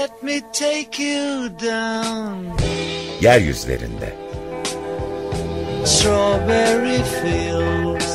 Let 0.00 0.22
me 0.22 0.40
take 0.52 0.96
you 1.00 1.48
down. 1.48 2.56
Yeryüzlerinde. 3.20 4.10
Strawberry 5.84 7.02
fields. 7.18 8.10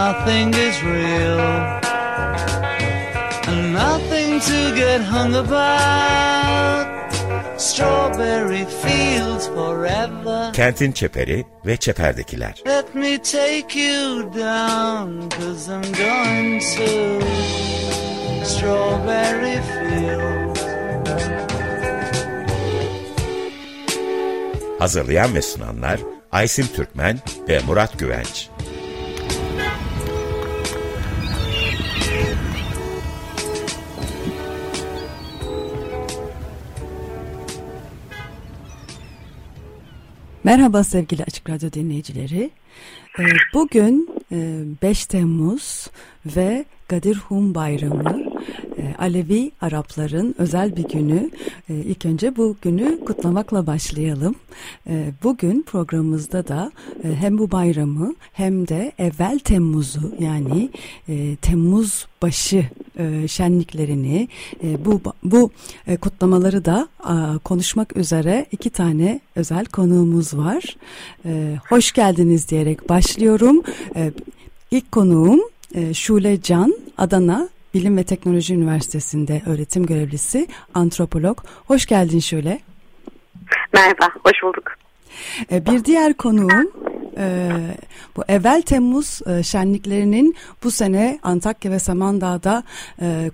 Nothing 0.00 0.48
is 0.66 0.76
real. 0.84 1.40
And 3.50 3.72
nothing 3.72 4.38
to 4.50 4.58
get 4.80 5.00
hung 5.00 5.34
about. 5.34 6.84
Strawberry 7.60 8.64
fields 8.82 9.48
forever. 9.48 10.52
Kentin 10.52 10.92
çeperi 10.92 11.44
ve 11.66 11.76
çeperdekiler. 11.76 12.62
Let 12.66 12.94
me 12.94 13.18
take 13.18 13.80
you 13.80 14.32
down, 14.34 15.28
cause 15.30 15.68
I'm 15.68 15.92
going 15.92 16.60
to 16.60 17.24
Strawberry 18.44 19.60
Fields. 19.62 20.60
Hazırlayan 24.78 25.34
ve 25.34 25.42
sunanlar 25.42 26.00
Aysim 26.32 26.66
Türkmen 26.66 27.18
ve 27.48 27.60
Murat 27.66 27.98
Güvenç. 27.98 28.48
Merhaba 40.44 40.84
sevgili 40.84 41.24
Açık 41.24 41.50
Radyo 41.50 41.72
dinleyicileri. 41.72 42.50
Ee, 43.18 43.22
bugün 43.54 44.08
5 44.82 45.04
e, 45.04 45.08
Temmuz 45.08 45.90
ve 46.26 46.64
Gadir 46.88 47.16
Hum 47.16 47.54
Bayramı 47.54 48.23
Alevi 48.98 49.50
Arapların 49.60 50.34
özel 50.38 50.76
bir 50.76 50.88
günü. 50.88 51.30
E, 51.68 51.74
ilk 51.74 52.06
önce 52.06 52.36
bu 52.36 52.56
günü 52.62 53.04
kutlamakla 53.04 53.66
başlayalım. 53.66 54.34
E, 54.86 55.12
bugün 55.22 55.62
programımızda 55.62 56.48
da 56.48 56.72
hem 57.02 57.38
bu 57.38 57.50
bayramı 57.50 58.14
hem 58.32 58.68
de 58.68 58.92
evvel 58.98 59.38
Temmuz'u 59.38 60.14
yani 60.20 60.70
Temmuz 61.42 62.06
başı 62.22 62.66
şenliklerini 63.26 64.28
bu 64.62 65.00
bu 65.24 65.50
kutlamaları 66.00 66.64
da 66.64 66.88
konuşmak 67.44 67.96
üzere 67.96 68.46
iki 68.52 68.70
tane 68.70 69.20
özel 69.36 69.64
konuğumuz 69.64 70.36
var. 70.36 70.76
Hoş 71.68 71.92
geldiniz 71.92 72.48
diyerek 72.48 72.88
başlıyorum. 72.88 73.62
İlk 74.70 74.92
konuğum 74.92 75.40
Şule 75.92 76.42
Can 76.42 76.74
Adana 76.98 77.48
Bilim 77.74 77.96
ve 77.96 78.04
Teknoloji 78.04 78.54
Üniversitesi'nde 78.54 79.42
öğretim 79.46 79.86
görevlisi, 79.86 80.46
antropolog. 80.74 81.38
Hoş 81.66 81.86
geldin 81.86 82.18
Şule. 82.18 82.58
Merhaba, 83.72 84.08
hoş 84.24 84.42
bulduk. 84.42 84.64
E, 85.52 85.66
bir 85.66 85.84
diğer 85.84 86.14
konuğum 86.14 86.72
e, 87.18 87.48
bu 88.16 88.22
evvel 88.28 88.62
Temmuz 88.62 89.20
e, 89.26 89.42
şenliklerinin 89.42 90.34
bu 90.64 90.70
sene 90.70 91.18
Antakya 91.22 91.70
ve 91.70 91.78
Samandağ'da 91.78 92.62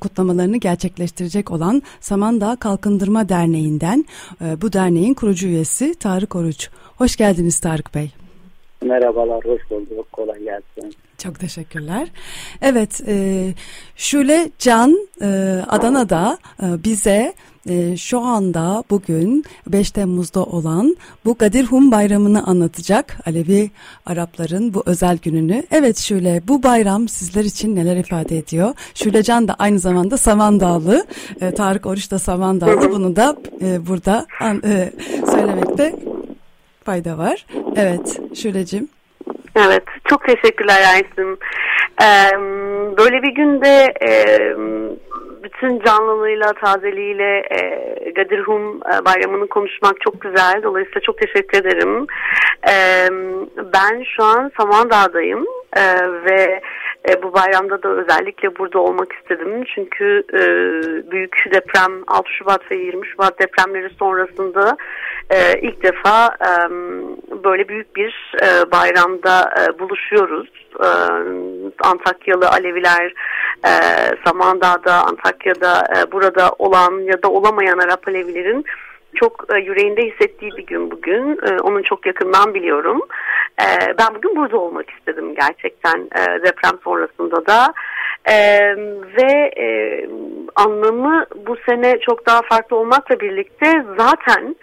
kutlamalarını 0.00 0.56
gerçekleştirecek 0.56 1.50
olan 1.50 1.82
Samandağ 2.00 2.56
Kalkındırma 2.56 3.28
Derneği'nden 3.28 4.04
bu 4.40 4.72
derneğin 4.72 5.14
kurucu 5.14 5.46
üyesi 5.46 5.94
Tarık 5.94 6.36
Oruç. 6.36 6.70
Hoş 6.96 7.16
geldiniz 7.16 7.60
Tarık 7.60 7.94
Bey. 7.94 8.10
Merhabalar, 8.82 9.44
hoş 9.44 9.70
bulduk. 9.70 10.12
Kolay 10.12 10.38
gelsin. 10.38 10.94
Çok 11.22 11.40
teşekkürler. 11.40 12.08
Evet, 12.62 13.00
e, 13.06 13.54
Şule 13.96 14.50
Can 14.58 15.08
e, 15.22 15.26
Adana'da 15.68 16.38
e, 16.62 16.84
bize 16.84 17.34
e, 17.68 17.96
şu 17.96 18.20
anda 18.20 18.84
bugün 18.90 19.44
5 19.66 19.90
Temmuz'da 19.90 20.44
olan 20.44 20.96
bu 21.24 21.34
Gadir 21.34 21.64
Hum 21.64 21.90
bayramını 21.90 22.44
anlatacak. 22.46 23.18
Alevi 23.26 23.70
Arapların 24.06 24.74
bu 24.74 24.82
özel 24.86 25.18
gününü. 25.18 25.62
Evet 25.70 25.98
Şule 25.98 26.42
bu 26.48 26.62
bayram 26.62 27.08
sizler 27.08 27.44
için 27.44 27.76
neler 27.76 27.96
ifade 27.96 28.38
ediyor? 28.38 28.74
Şule 28.94 29.22
Can 29.22 29.48
da 29.48 29.54
aynı 29.58 29.78
zamanda 29.78 30.16
Samandağlı. 30.16 31.06
E, 31.40 31.54
Tarık 31.54 31.86
Oruç 31.86 32.10
da 32.10 32.18
Samandağlı. 32.18 32.90
Bunu 32.90 33.16
da 33.16 33.36
e, 33.62 33.86
burada 33.86 34.26
an, 34.40 34.62
e, 34.64 34.92
söylemekte 35.30 35.96
fayda 36.84 37.18
var. 37.18 37.46
Evet 37.76 38.20
Şule'cim. 38.34 38.88
Evet, 39.56 39.84
çok 40.08 40.24
teşekkürler 40.24 40.82
Aysim. 40.94 41.38
Ee, 42.02 42.38
böyle 42.98 43.22
bir 43.22 43.34
günde 43.34 43.94
e, 44.02 44.10
bütün 45.42 45.80
canlılığıyla, 45.80 46.52
tazeliğiyle 46.52 47.42
e, 47.50 48.10
Gadirhum 48.10 48.76
e, 48.76 49.04
bayramını 49.04 49.46
konuşmak 49.46 50.00
çok 50.00 50.20
güzel. 50.20 50.62
Dolayısıyla 50.62 51.00
çok 51.00 51.18
teşekkür 51.18 51.58
ederim. 51.58 52.06
E, 52.68 52.74
ben 53.72 54.04
şu 54.16 54.24
an 54.24 54.50
Samandağ'dayım 54.56 55.46
e, 55.76 55.82
ve 56.24 56.60
e, 57.08 57.22
bu 57.22 57.32
bayramda 57.32 57.82
da 57.82 57.88
özellikle 57.88 58.56
burada 58.56 58.78
olmak 58.78 59.12
istedim. 59.12 59.64
Çünkü 59.74 60.22
e, 60.32 60.40
büyük 61.10 61.44
deprem 61.52 61.92
6 62.06 62.30
Şubat 62.30 62.70
ve 62.70 62.76
20 62.76 63.06
Şubat 63.06 63.40
depremleri 63.40 63.90
sonrasında 63.98 64.76
e, 65.30 65.60
ilk 65.60 65.82
defa 65.82 66.36
böyle 67.44 67.68
büyük 67.68 67.96
bir 67.96 68.34
e, 68.42 68.72
bayramda 68.72 69.50
e, 69.60 69.78
buluşuyoruz. 69.78 70.48
E, 70.80 70.88
Antakyalı 71.84 72.48
Aleviler, 72.48 73.14
e, 73.64 73.72
Samandağ'da, 74.26 74.94
Antakya'da 74.94 75.84
e, 75.96 76.12
burada 76.12 76.50
olan 76.58 77.00
ya 77.00 77.22
da 77.22 77.28
olamayan 77.28 77.78
Arap 77.78 78.08
Alevilerin 78.08 78.64
çok 79.14 79.46
yüreğinde 79.62 80.02
hissettiği 80.02 80.50
bir 80.56 80.66
gün 80.66 80.90
bugün. 80.90 81.38
Onun 81.62 81.82
çok 81.82 82.06
yakından 82.06 82.54
biliyorum. 82.54 83.00
Ben 83.98 84.14
bugün 84.14 84.36
burada 84.36 84.58
olmak 84.58 84.90
istedim 84.90 85.34
gerçekten 85.34 86.10
deprem 86.44 86.78
sonrasında 86.84 87.46
da. 87.46 87.74
E, 88.24 88.36
ve 89.16 89.52
e, 89.56 90.06
anlamı 90.56 91.24
bu 91.46 91.56
sene 91.68 92.00
çok 92.00 92.26
daha 92.26 92.42
farklı 92.42 92.76
olmakla 92.76 93.20
birlikte 93.20 93.84
zaten 93.98 94.56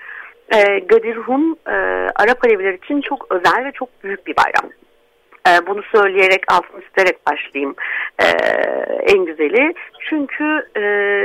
e, 0.55 0.79
Gadir 0.79 1.15
Hum 1.15 1.55
e, 1.67 1.75
Arap 2.15 2.45
Aleviler 2.45 2.73
için 2.73 3.01
çok 3.01 3.27
özel 3.29 3.65
ve 3.65 3.71
çok 3.71 4.03
büyük 4.03 4.27
bir 4.27 4.35
bayram. 4.35 4.71
E, 5.47 5.67
bunu 5.67 5.81
söyleyerek 5.95 6.43
altını 6.51 6.81
isterek 6.81 7.17
başlayayım 7.27 7.75
e, 8.19 8.25
en 9.13 9.25
güzeli. 9.25 9.73
Çünkü 10.09 10.43
e, 10.75 10.81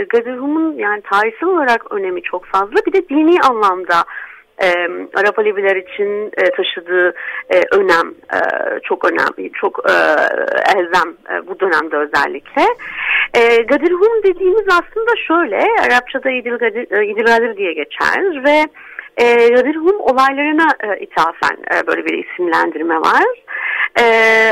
Gadir 0.09 0.37
Hum'un 0.37 0.79
yani 0.79 1.03
tarihsel 1.03 1.49
olarak 1.49 1.93
önemi 1.93 2.23
çok 2.23 2.45
fazla. 2.45 2.77
Bir 2.87 2.93
de 2.93 3.09
dini 3.09 3.41
anlamda 3.41 4.05
e, 4.63 4.69
Arap 5.15 5.39
Aleviler 5.39 5.77
için 5.77 6.27
e, 6.27 6.51
taşıdığı 6.51 7.15
e, 7.51 7.61
önem 7.73 8.15
e, 8.35 8.41
çok 8.83 9.05
önemli, 9.13 9.53
çok 9.53 9.91
e, 9.91 9.95
elzem 10.77 11.15
e, 11.33 11.47
bu 11.47 11.61
dönemde 11.61 11.97
özellikle. 11.97 12.63
E, 13.35 13.63
Gadir 13.63 13.93
Hum 13.93 14.23
dediğimiz 14.23 14.67
aslında 14.69 15.17
şöyle, 15.27 15.67
Arapçada 15.87 16.31
İdil 16.31 16.57
Gadir, 16.57 16.99
e, 16.99 17.07
İdil 17.07 17.25
Gadir 17.25 17.57
diye 17.57 17.73
geçer 17.73 18.45
ve 18.45 18.65
e, 19.17 19.49
Gadirhum 19.49 20.01
olaylarına 20.01 20.69
e, 20.81 20.99
ithafen 21.01 21.57
e, 21.75 21.87
böyle 21.87 22.05
bir 22.05 22.25
isimlendirme 22.25 22.97
var. 22.97 23.25
E, 23.99 24.05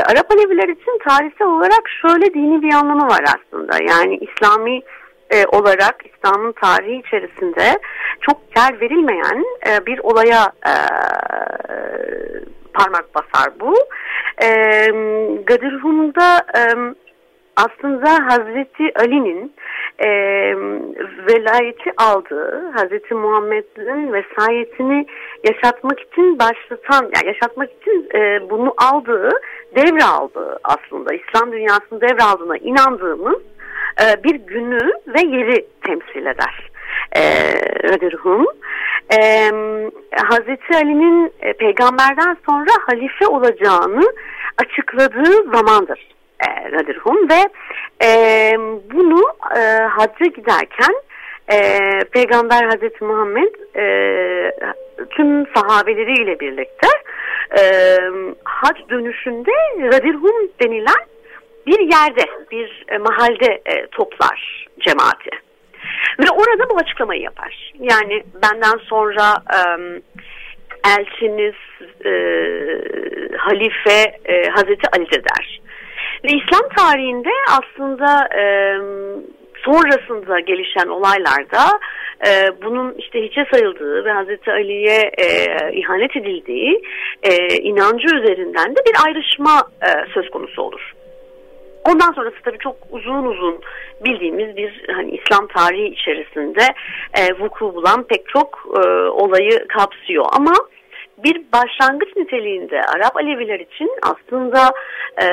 Arap 0.05 0.31
Aleviler 0.31 0.67
için 0.67 0.99
tarihsel 1.07 1.47
olarak 1.47 1.89
şöyle 2.01 2.33
dini 2.33 2.61
bir 2.61 2.73
anlamı 2.73 3.07
var 3.07 3.23
aslında. 3.23 3.77
Yani 3.89 4.17
İslami 4.17 4.81
e, 5.29 5.45
olarak 5.45 5.95
İslam'ın 6.05 6.51
tarihi 6.51 6.99
içerisinde 6.99 7.79
çok 8.21 8.37
yer 8.57 8.81
verilmeyen 8.81 9.45
e, 9.67 9.85
bir 9.85 9.99
olaya 9.99 10.51
e, 10.65 10.73
parmak 12.73 13.15
basar 13.15 13.59
bu. 13.59 13.75
E, 14.43 14.47
Gadirhum'da 15.45 16.45
e, 16.57 16.61
aslında 17.55 18.09
Hazreti 18.09 18.91
Ali'nin 18.99 19.53
e, 19.99 20.09
velayeti 21.27 21.91
aldığı 21.97 22.71
Hazreti 22.75 23.13
Muhammed'in 23.13 24.13
vesayetini 24.13 25.05
yaşatmak 25.43 25.99
için 25.99 26.39
başlatan, 26.39 27.11
yani 27.15 27.27
yaşatmak 27.27 27.69
için 27.81 28.09
e, 28.15 28.49
bunu 28.49 28.73
aldığı, 28.77 29.29
devraldığı 29.75 30.59
aslında 30.63 31.15
İslam 31.15 31.51
dünyasının 31.51 32.01
devraldığına 32.01 32.57
inandığımız 32.57 33.41
e, 34.01 34.23
bir 34.23 34.35
günü 34.35 34.91
ve 35.07 35.21
yeri 35.37 35.65
temsil 35.85 36.25
eder. 36.25 36.71
E, 37.15 37.21
Radirhum. 37.89 38.45
E, 39.19 39.51
Hazreti 40.23 40.75
Ali'nin 40.75 41.33
e, 41.41 41.53
peygamberden 41.53 42.37
sonra 42.49 42.71
halife 42.87 43.27
olacağını 43.27 44.13
açıkladığı 44.57 45.51
zamandır 45.51 46.11
e, 46.47 46.71
Radirhum 46.71 47.29
ve 47.29 47.49
e, 48.05 48.53
bunu 48.93 49.23
e, 49.57 49.59
hacca 49.83 50.25
giderken 50.25 50.95
e, 51.51 51.79
Peygamber 52.11 52.63
Hazreti 52.63 53.03
Muhammed 53.03 53.53
e, 53.75 53.85
tüm 55.09 55.45
sahabeleriyle 55.55 56.39
birlikte 56.39 56.87
e, 57.59 57.63
hac 58.43 58.89
dönüşünde 58.89 59.51
Radirhum 59.79 60.49
denilen 60.63 61.05
bir 61.67 61.79
yerde, 61.79 62.25
bir 62.51 62.85
e, 62.87 62.97
mahalde 62.97 63.61
e, 63.65 63.87
toplar 63.87 64.67
cemaati. 64.79 65.29
Ve 66.19 66.29
orada 66.31 66.69
bu 66.69 66.77
açıklamayı 66.77 67.21
yapar. 67.21 67.71
Yani 67.79 68.23
benden 68.43 68.77
sonra 68.77 69.35
e, 69.53 69.59
elçiniz 70.89 71.55
e, 72.05 72.11
halife 73.37 74.17
e, 74.25 74.49
Hazreti 74.49 74.87
Ali'dir 74.97 75.23
der. 75.23 75.61
Ve 76.23 76.27
İslam 76.27 76.69
tarihinde 76.77 77.29
aslında 77.47 78.27
e, 78.35 78.43
sonrasında 79.65 80.39
gelişen 80.39 80.87
olaylarda 80.87 81.79
e, 82.27 82.61
bunun 82.63 82.93
işte 82.97 83.23
hiçe 83.23 83.45
sayıldığı 83.51 84.05
ve 84.05 84.11
Hazreti 84.11 84.51
Ali'ye 84.51 85.11
e, 85.17 85.25
ihanet 85.73 86.15
edildiği 86.15 86.81
e, 87.23 87.57
inancı 87.57 88.15
üzerinden 88.15 88.75
de 88.75 88.79
bir 88.87 89.05
ayrışma 89.05 89.61
e, 89.81 90.13
söz 90.13 90.29
konusu 90.29 90.61
olur. 90.61 90.93
Ondan 91.89 92.11
sonrası 92.11 92.35
tabii 92.43 92.57
çok 92.57 92.75
uzun 92.91 93.25
uzun 93.25 93.59
bildiğimiz 94.05 94.57
bir 94.57 94.85
hani 94.95 95.11
İslam 95.11 95.47
tarihi 95.47 95.87
içerisinde 95.87 96.67
e, 97.13 97.39
vuku 97.39 97.75
bulan 97.75 98.03
pek 98.03 98.27
çok 98.27 98.63
e, 98.75 98.87
olayı 99.09 99.67
kapsıyor. 99.67 100.25
Ama 100.31 100.53
bir 101.23 101.41
başlangıç 101.53 102.15
niteliğinde 102.15 102.81
Arap 102.81 103.17
Aleviler 103.17 103.59
için 103.59 103.89
aslında 104.03 104.71
e, 105.21 105.27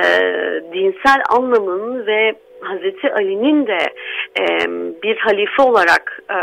dinsel 0.72 1.22
anlamın 1.28 2.06
ve 2.06 2.34
Hazreti 2.60 3.12
Ali'nin 3.12 3.66
de 3.66 3.78
e, 4.40 4.44
bir 5.02 5.16
halife 5.16 5.62
olarak 5.62 6.20
e, 6.30 6.36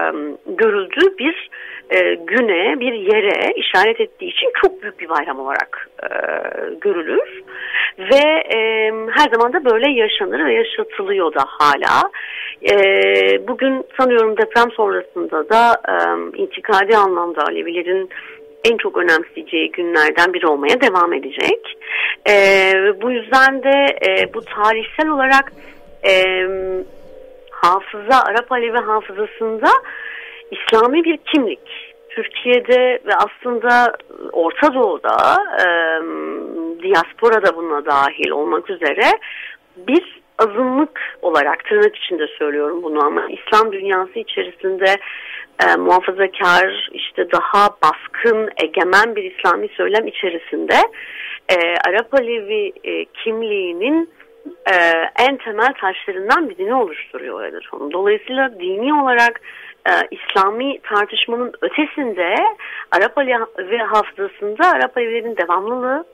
görüldüğü 0.47 1.17
bir 1.17 1.49
e, 1.89 2.15
güne, 2.15 2.79
bir 2.79 2.93
yere 2.93 3.51
işaret 3.55 4.01
ettiği 4.01 4.29
için 4.29 4.51
çok 4.63 4.81
büyük 4.81 4.99
bir 4.99 5.09
bayram 5.09 5.39
olarak 5.39 5.89
e, 6.03 6.09
görülür. 6.81 7.43
Ve 7.99 8.43
e, 8.55 8.91
her 9.11 9.29
zaman 9.33 9.53
da 9.53 9.65
böyle 9.65 9.91
yaşanır 9.91 10.45
ve 10.45 10.53
yaşatılıyor 10.53 11.33
da 11.33 11.43
hala. 11.47 12.11
E, 12.71 12.77
bugün 13.47 13.85
sanıyorum 13.99 14.37
deprem 14.37 14.71
sonrasında 14.71 15.49
da 15.49 15.81
e, 15.89 15.93
intikadi 16.37 16.97
anlamda 16.97 17.41
Alevilerin 17.41 18.09
en 18.71 18.77
çok 18.77 18.97
önemseyeceği 18.97 19.71
günlerden 19.71 20.33
biri 20.33 20.47
olmaya 20.47 20.81
devam 20.81 21.13
edecek. 21.13 21.77
E, 22.29 22.33
bu 23.01 23.11
yüzden 23.11 23.63
de 23.63 23.85
e, 24.07 24.33
bu 24.33 24.41
tarihsel 24.41 25.09
olarak 25.09 25.51
e, 26.03 26.13
hafıza, 27.51 28.21
Arap 28.25 28.51
Alevi 28.51 28.77
hafızasında 28.77 29.69
İslami 30.51 31.03
bir 31.03 31.17
kimlik. 31.17 31.95
Türkiye'de 32.09 32.99
ve 33.05 33.11
aslında 33.15 33.97
Orta 34.31 34.73
Doğu'da, 34.73 35.37
e, 35.59 35.67
diaspora 36.83 37.55
buna 37.55 37.85
dahil 37.85 38.29
olmak 38.29 38.69
üzere 38.69 39.11
bir 39.77 40.21
azınlık 40.39 40.99
olarak 41.21 41.65
tırnak 41.65 41.95
içinde 41.95 42.27
söylüyorum 42.27 42.83
bunu 42.83 43.05
ama 43.05 43.27
İslam 43.29 43.71
dünyası 43.71 44.19
içerisinde 44.19 44.95
e, 45.63 45.75
muhafazakar 45.75 46.89
işte 46.91 47.31
daha 47.31 47.69
baskın 47.83 48.49
egemen 48.63 49.15
bir 49.15 49.23
İslami 49.23 49.67
söylem 49.67 50.07
içerisinde 50.07 50.75
e, 51.49 51.55
Arap 51.87 52.13
Alevi 52.13 52.73
e, 52.83 53.05
kimliğinin 53.05 54.09
e, 54.71 54.75
en 55.19 55.37
temel 55.37 55.73
taşlarından 55.73 56.49
birini 56.49 56.73
oluşturuyor 56.73 57.43
Edatonu. 57.43 57.91
Dolayısıyla 57.91 58.59
dini 58.59 58.93
olarak 58.93 59.41
e, 59.89 59.91
İslami 60.11 60.79
tartışmanın 60.79 61.53
ötesinde 61.61 62.35
Arap 62.91 63.17
Alevi 63.17 63.77
hafızasında 63.77 64.67
Arap 64.67 64.97
Alevilerin 64.97 65.37
devamlılığı, 65.37 66.05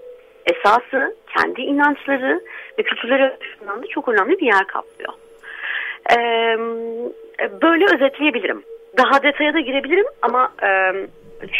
esası, 0.45 1.15
kendi 1.38 1.61
inançları 1.61 2.41
ve 2.79 2.83
kültürleri 2.83 3.23
açısından 3.23 3.83
da 3.83 3.88
çok 3.88 4.07
önemli 4.07 4.39
bir 4.39 4.45
yer 4.45 4.67
kaplıyor. 4.67 5.13
E, 6.11 6.17
böyle 7.61 7.85
özetleyebilirim. 7.85 8.63
Daha 8.97 9.23
detaya 9.23 9.53
da 9.53 9.59
girebilirim 9.59 10.05
ama 10.21 10.53
e, 10.63 10.69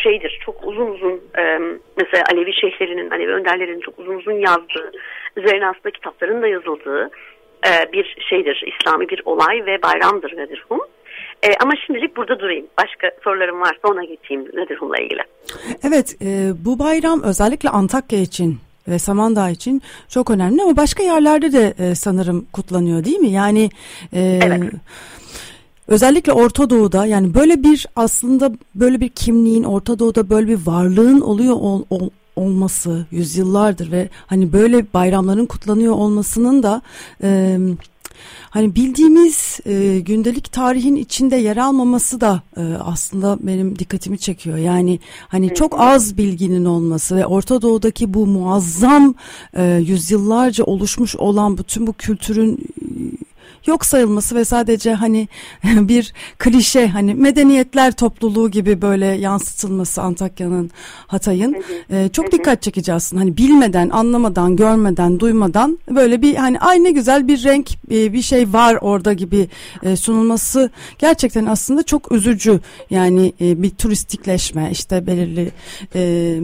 şeydir 0.03 0.39
çok 0.45 0.63
uzun 0.63 0.87
uzun 0.87 1.21
e, 1.37 1.59
mesela 1.97 2.23
Alevi 2.31 2.53
şeyhlerinin, 2.53 3.09
Alevi 3.09 3.31
önderlerinin 3.31 3.79
çok 3.79 3.99
uzun 3.99 4.15
uzun 4.15 4.39
yazdığı, 4.39 4.91
üzerine 5.35 5.67
aslında 5.67 5.91
kitapların 5.91 6.41
da 6.41 6.47
yazıldığı 6.47 7.09
e, 7.67 7.91
bir 7.93 8.17
şeydir. 8.29 8.63
İslami 8.67 9.09
bir 9.09 9.21
olay 9.25 9.65
ve 9.65 9.81
bayramdır 9.83 10.37
Nedirhum. 10.37 10.79
E, 11.43 11.47
ama 11.63 11.71
şimdilik 11.85 12.17
burada 12.17 12.39
durayım. 12.39 12.67
Başka 12.77 13.11
sorularım 13.23 13.61
varsa 13.61 13.87
ona 13.87 14.03
geçeyim 14.03 14.45
Nedirhum'la 14.53 14.97
ilgili. 14.97 15.21
Evet 15.87 16.15
e, 16.21 16.27
bu 16.65 16.79
bayram 16.79 17.23
özellikle 17.23 17.69
Antakya 17.69 18.19
için 18.19 18.57
ve 18.87 18.99
Samandağ 18.99 19.49
için 19.49 19.81
çok 20.09 20.31
önemli 20.31 20.61
ama 20.61 20.77
başka 20.77 21.03
yerlerde 21.03 21.51
de 21.51 21.73
e, 21.79 21.95
sanırım 21.95 22.47
kutlanıyor 22.53 23.05
değil 23.05 23.19
mi? 23.19 23.29
Yani 23.29 23.69
e, 24.13 24.39
evet. 24.43 24.73
Özellikle 25.91 26.31
Orta 26.31 26.69
Doğu'da 26.69 27.05
yani 27.05 27.33
böyle 27.33 27.63
bir 27.63 27.88
aslında 27.95 28.51
böyle 28.75 29.01
bir 29.01 29.09
kimliğin 29.09 29.63
Orta 29.63 29.99
Doğu'da 29.99 30.29
böyle 30.29 30.47
bir 30.47 30.65
varlığın 30.65 31.21
oluyor 31.21 31.55
ol, 31.55 31.83
ol, 31.89 32.09
olması 32.35 33.05
yüzyıllardır 33.11 33.91
ve 33.91 34.09
hani 34.27 34.53
böyle 34.53 34.93
bayramların 34.93 35.45
kutlanıyor 35.45 35.93
olmasının 35.93 36.63
da 36.63 36.81
e, 37.23 37.57
hani 38.49 38.75
bildiğimiz 38.75 39.59
e, 39.65 39.99
gündelik 39.99 40.51
tarihin 40.51 40.95
içinde 40.95 41.35
yer 41.35 41.57
almaması 41.57 42.21
da 42.21 42.41
e, 42.57 42.61
aslında 42.83 43.38
benim 43.41 43.79
dikkatimi 43.79 44.19
çekiyor. 44.19 44.57
Yani 44.57 44.99
hani 45.27 45.53
çok 45.53 45.79
az 45.79 46.17
bilginin 46.17 46.65
olması 46.65 47.15
ve 47.15 47.25
Orta 47.25 47.61
Doğu'daki 47.61 48.13
bu 48.13 48.27
muazzam 48.27 49.15
e, 49.53 49.63
yüzyıllarca 49.88 50.63
oluşmuş 50.63 51.15
olan 51.15 51.57
bütün 51.57 51.88
bu 51.88 51.93
kültürün 51.93 52.59
yok 53.67 53.85
sayılması 53.85 54.35
ve 54.35 54.45
sadece 54.45 54.93
hani 54.93 55.27
bir 55.63 56.13
klişe 56.39 56.87
hani 56.87 57.13
medeniyetler 57.13 57.91
topluluğu 57.91 58.51
gibi 58.51 58.81
böyle 58.81 59.05
yansıtılması 59.05 60.01
Antakya'nın 60.01 60.71
Hatay'ın 61.07 61.63
e, 61.89 62.09
çok 62.09 62.31
dikkat 62.31 62.61
çekici 62.61 62.93
aslında. 62.93 63.21
Hani 63.21 63.37
bilmeden 63.37 63.89
anlamadan 63.89 64.55
görmeden 64.55 65.19
duymadan 65.19 65.79
böyle 65.89 66.21
bir 66.21 66.35
hani 66.35 66.59
ay 66.59 66.83
ne 66.83 66.91
güzel 66.91 67.27
bir 67.27 67.43
renk 67.43 67.69
e, 67.91 68.13
bir 68.13 68.21
şey 68.21 68.53
var 68.53 68.77
orada 68.81 69.13
gibi 69.13 69.47
e, 69.83 69.95
sunulması 69.95 70.69
gerçekten 70.99 71.45
aslında 71.45 71.83
çok 71.83 72.11
üzücü. 72.11 72.59
Yani 72.89 73.33
e, 73.41 73.63
bir 73.63 73.69
turistikleşme 73.69 74.69
işte 74.71 75.07
belirli 75.07 75.51
e, 75.95 76.39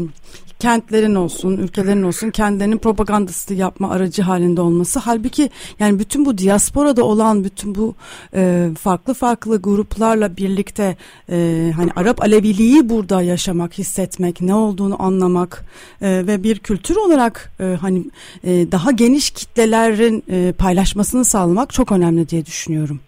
kentlerin 0.59 1.15
olsun, 1.15 1.57
ülkelerin 1.57 2.04
olsun 2.04 2.30
kendilerinin 2.30 2.77
propagandası 2.77 3.54
yapma 3.54 3.92
aracı 3.92 4.21
halinde 4.21 4.62
olması. 4.62 5.00
Halbuki 5.00 5.50
yani 5.80 6.00
bütün 6.00 6.25
bu 6.25 6.38
diasporada 6.38 7.04
olan 7.04 7.44
bütün 7.44 7.76
bu 7.76 7.95
e, 8.33 8.68
farklı 8.80 9.14
farklı 9.14 9.61
gruplarla 9.61 10.37
birlikte 10.37 10.97
e, 11.30 11.35
hani 11.76 11.92
Arap 11.95 12.21
Aleviliği 12.21 12.90
burada 12.90 13.21
yaşamak, 13.21 13.78
hissetmek, 13.78 14.42
ne 14.42 14.54
olduğunu 14.54 15.04
anlamak 15.04 15.64
e, 16.02 16.28
ve 16.28 16.44
bir 16.44 16.59
kültür 16.59 16.95
olarak 16.95 17.52
e, 17.59 17.64
hani 17.64 18.04
e, 18.44 18.49
daha 18.71 18.92
geniş 18.92 19.31
kitlelerin 19.31 20.23
e, 20.31 20.54
paylaşmasını 20.54 21.26
sağlamak 21.26 21.73
çok 21.73 21.92
önemli 21.92 22.30
diye 22.30 22.45
düşünüyorum. 22.45 22.99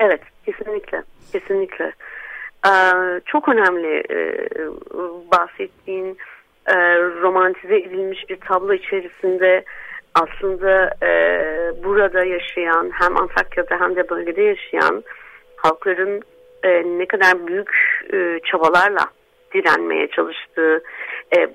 Evet, 0.00 0.20
kesinlikle, 0.46 1.02
kesinlikle. 1.32 1.92
Ee, 2.66 3.20
çok 3.26 3.48
önemli 3.48 4.02
e, 4.10 4.48
bahsettiğin 5.32 6.18
e, 6.66 6.74
romantize 6.98 7.76
edilmiş 7.76 8.28
bir 8.28 8.40
tablo 8.40 8.72
içerisinde 8.72 9.64
aslında 10.14 10.90
e, 11.02 11.12
burada 11.84 12.24
yaşayan 12.24 12.90
hem 12.92 13.16
Antakya'da 13.16 13.80
hem 13.80 13.96
de 13.96 14.08
bölgede 14.08 14.42
yaşayan 14.42 15.04
halkların 15.56 16.22
ne 16.98 17.06
kadar 17.06 17.46
büyük 17.46 17.70
çabalarla 18.44 19.04
direnmeye 19.54 20.08
çalıştığı 20.08 20.82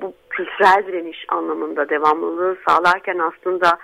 bu 0.01 0.13
kültürel 0.29 0.83
direniş 0.87 1.25
anlamında 1.27 1.89
devamlılığı 1.89 2.57
sağlarken 2.67 3.19
aslında 3.19 3.77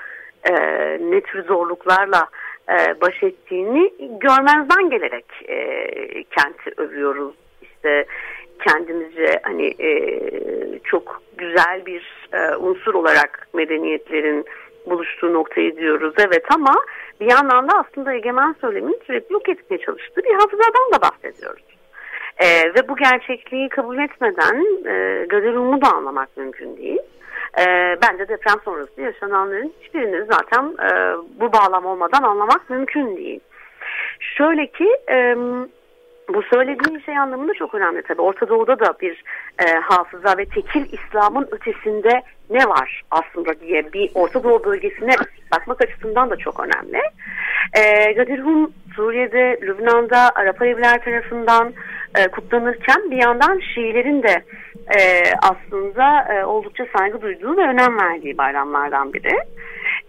ne 0.99 1.21
tür 1.21 1.43
zorluklarla 1.43 2.27
e, 2.69 3.01
baş 3.01 3.23
ettiğini 3.23 3.93
görmezden 3.99 4.89
gelerek 4.89 5.25
e, 5.47 5.85
kenti 6.23 6.71
övüyoruz. 6.77 7.35
İşte 7.61 8.05
kendimizce 8.67 9.39
hani 9.43 9.73
e, 9.79 10.19
çok 10.83 11.21
güzel 11.37 11.85
bir 11.85 12.27
e, 12.33 12.55
unsur 12.55 12.93
olarak 12.93 13.47
medeniyetlerin 13.53 14.45
buluştuğu 14.85 15.33
noktayı 15.33 15.77
diyoruz. 15.77 16.13
Evet 16.17 16.43
ama 16.55 16.73
bir 17.19 17.29
yandan 17.29 17.69
da 17.69 17.73
aslında 17.79 18.13
egemen 18.13 18.55
söylemin 18.61 18.99
sürekli 19.07 19.33
yok 19.33 19.49
etmeye 19.49 19.77
çalıştığı 19.77 20.23
bir 20.23 20.33
hafızadan 20.33 20.91
da 20.93 21.01
bahsediyoruz. 21.01 21.63
E, 22.37 22.47
ve 22.47 22.87
bu 22.89 22.95
gerçekliği 22.95 23.69
kabul 23.69 23.97
etmeden 23.97 24.65
e, 24.85 25.25
Gadirum'u 25.25 25.81
da 25.81 25.87
anlamak 25.87 26.37
mümkün 26.37 26.77
değil. 26.77 26.99
E, 27.59 27.65
bence 28.01 28.27
deprem 28.27 28.59
sonrası 28.65 29.01
yaşananların 29.01 29.73
hiçbirini 29.81 30.25
zaten 30.31 30.65
e, 30.65 31.17
bu 31.39 31.53
bağlam 31.53 31.85
olmadan 31.85 32.23
anlamak 32.23 32.69
mümkün 32.69 33.17
değil. 33.17 33.39
Şöyle 34.19 34.67
ki 34.67 34.89
e, 35.09 35.35
bu 36.33 36.43
söylediğin 36.43 36.99
şey 36.99 37.17
anlamında 37.17 37.53
çok 37.53 37.75
önemli 37.75 38.01
tabii. 38.01 38.21
Orta 38.21 38.49
Doğu'da 38.49 38.79
da 38.79 38.93
bir 39.01 39.23
e, 39.59 39.73
hafıza 39.73 40.37
ve 40.37 40.45
tekil 40.45 40.85
İslam'ın 40.93 41.47
ötesinde 41.51 42.21
ne 42.49 42.69
var 42.69 43.01
aslında 43.11 43.59
diye 43.59 43.93
bir 43.93 44.11
Orta 44.15 44.43
Doğu 44.43 44.63
bölgesine 44.63 45.15
bakmak 45.53 45.81
açısından 45.81 46.29
da 46.29 46.35
çok 46.35 46.59
önemli. 46.59 47.01
E, 47.73 48.13
Gadirhum 48.13 48.71
Suriye'de, 48.95 49.59
Lübnan'da 49.61 50.31
Arap 50.35 50.61
Aleviler 50.61 51.03
tarafından 51.03 51.73
e, 52.17 52.27
kutlanırken 52.27 53.11
bir 53.11 53.17
yandan 53.17 53.59
Şiilerin 53.73 54.23
de 54.23 54.43
e, 54.99 55.23
aslında 55.41 56.33
e, 56.33 56.45
oldukça 56.45 56.85
saygı 56.97 57.21
duyduğu 57.21 57.57
ve 57.57 57.61
önem 57.61 57.99
verdiği 57.99 58.37
bayramlardan 58.37 59.13
biri. 59.13 59.35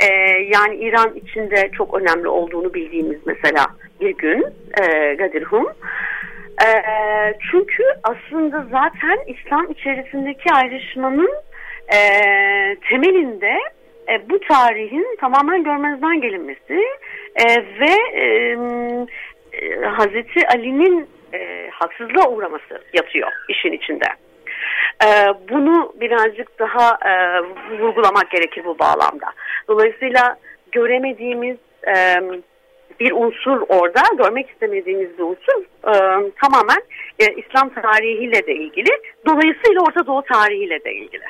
E, 0.01 0.07
yani 0.55 0.77
İran 0.77 1.15
içinde 1.15 1.71
çok 1.77 1.95
önemli 1.95 2.29
olduğunu 2.29 2.75
bildiğimiz 2.75 3.19
mesela 3.27 3.67
bir 4.01 4.17
gün 4.17 4.47
e, 4.83 5.15
Gadirhum. 5.15 5.67
E, 6.67 6.69
çünkü 7.51 7.83
aslında 8.03 8.67
zaten 8.71 9.19
İslam 9.27 9.71
içerisindeki 9.71 10.53
ayrışmanın 10.55 11.31
e, 11.95 11.99
temelinde 12.89 13.59
e, 14.09 14.31
bu 14.31 14.41
tarihin 14.41 15.17
tamamen 15.21 15.65
görmezden 15.65 16.21
gelinmesi 16.21 16.81
e, 17.37 17.47
ve 17.81 18.21
e, 18.21 18.25
e, 19.53 19.85
Hazreti 19.85 20.49
Ali'nin 20.49 21.09
e, 21.35 21.69
haksızlığa 21.71 22.29
uğraması 22.31 22.83
yatıyor 22.93 23.29
işin 23.49 23.73
içinde. 23.73 24.07
E, 25.05 25.09
bunu 25.51 25.93
birazcık 26.01 26.59
daha 26.59 26.99
e, 27.11 27.41
vurgulamak 27.79 28.31
gerekir 28.31 28.65
bu 28.65 28.79
bağlamda. 28.79 29.27
Dolayısıyla 29.69 30.37
göremediğimiz 30.73 31.57
e, 31.87 32.17
bir 33.01 33.13
unsur 33.13 33.63
orada, 33.69 34.01
görmek 34.19 34.51
istemediğimiz 34.51 35.19
bir 35.19 35.23
unsur 35.23 35.63
e, 35.63 35.95
tamamen 36.43 36.83
e, 37.19 37.25
İslam 37.33 37.69
tarihiyle 37.69 38.47
de 38.47 38.55
ilgili, 38.55 38.91
dolayısıyla 39.27 39.81
Orta 39.81 40.07
Doğu 40.07 40.23
tarihiyle 40.23 40.85
de 40.85 40.93
ilgili. 40.93 41.25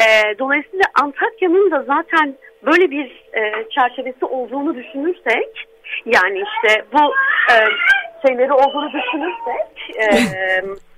E, 0.00 0.38
dolayısıyla 0.38 0.84
Antakya'nın 1.02 1.70
da 1.70 1.82
zaten 1.82 2.34
böyle 2.66 2.90
bir 2.90 3.30
e, 3.32 3.68
çerçevesi 3.70 4.24
olduğunu 4.24 4.74
düşünürsek, 4.74 5.68
yani 6.06 6.42
işte 6.42 6.84
bu 6.92 7.14
e, 7.52 7.56
şeyleri 8.26 8.52
olduğunu 8.52 8.90
düşünürsek, 8.92 9.96
e, 9.98 10.06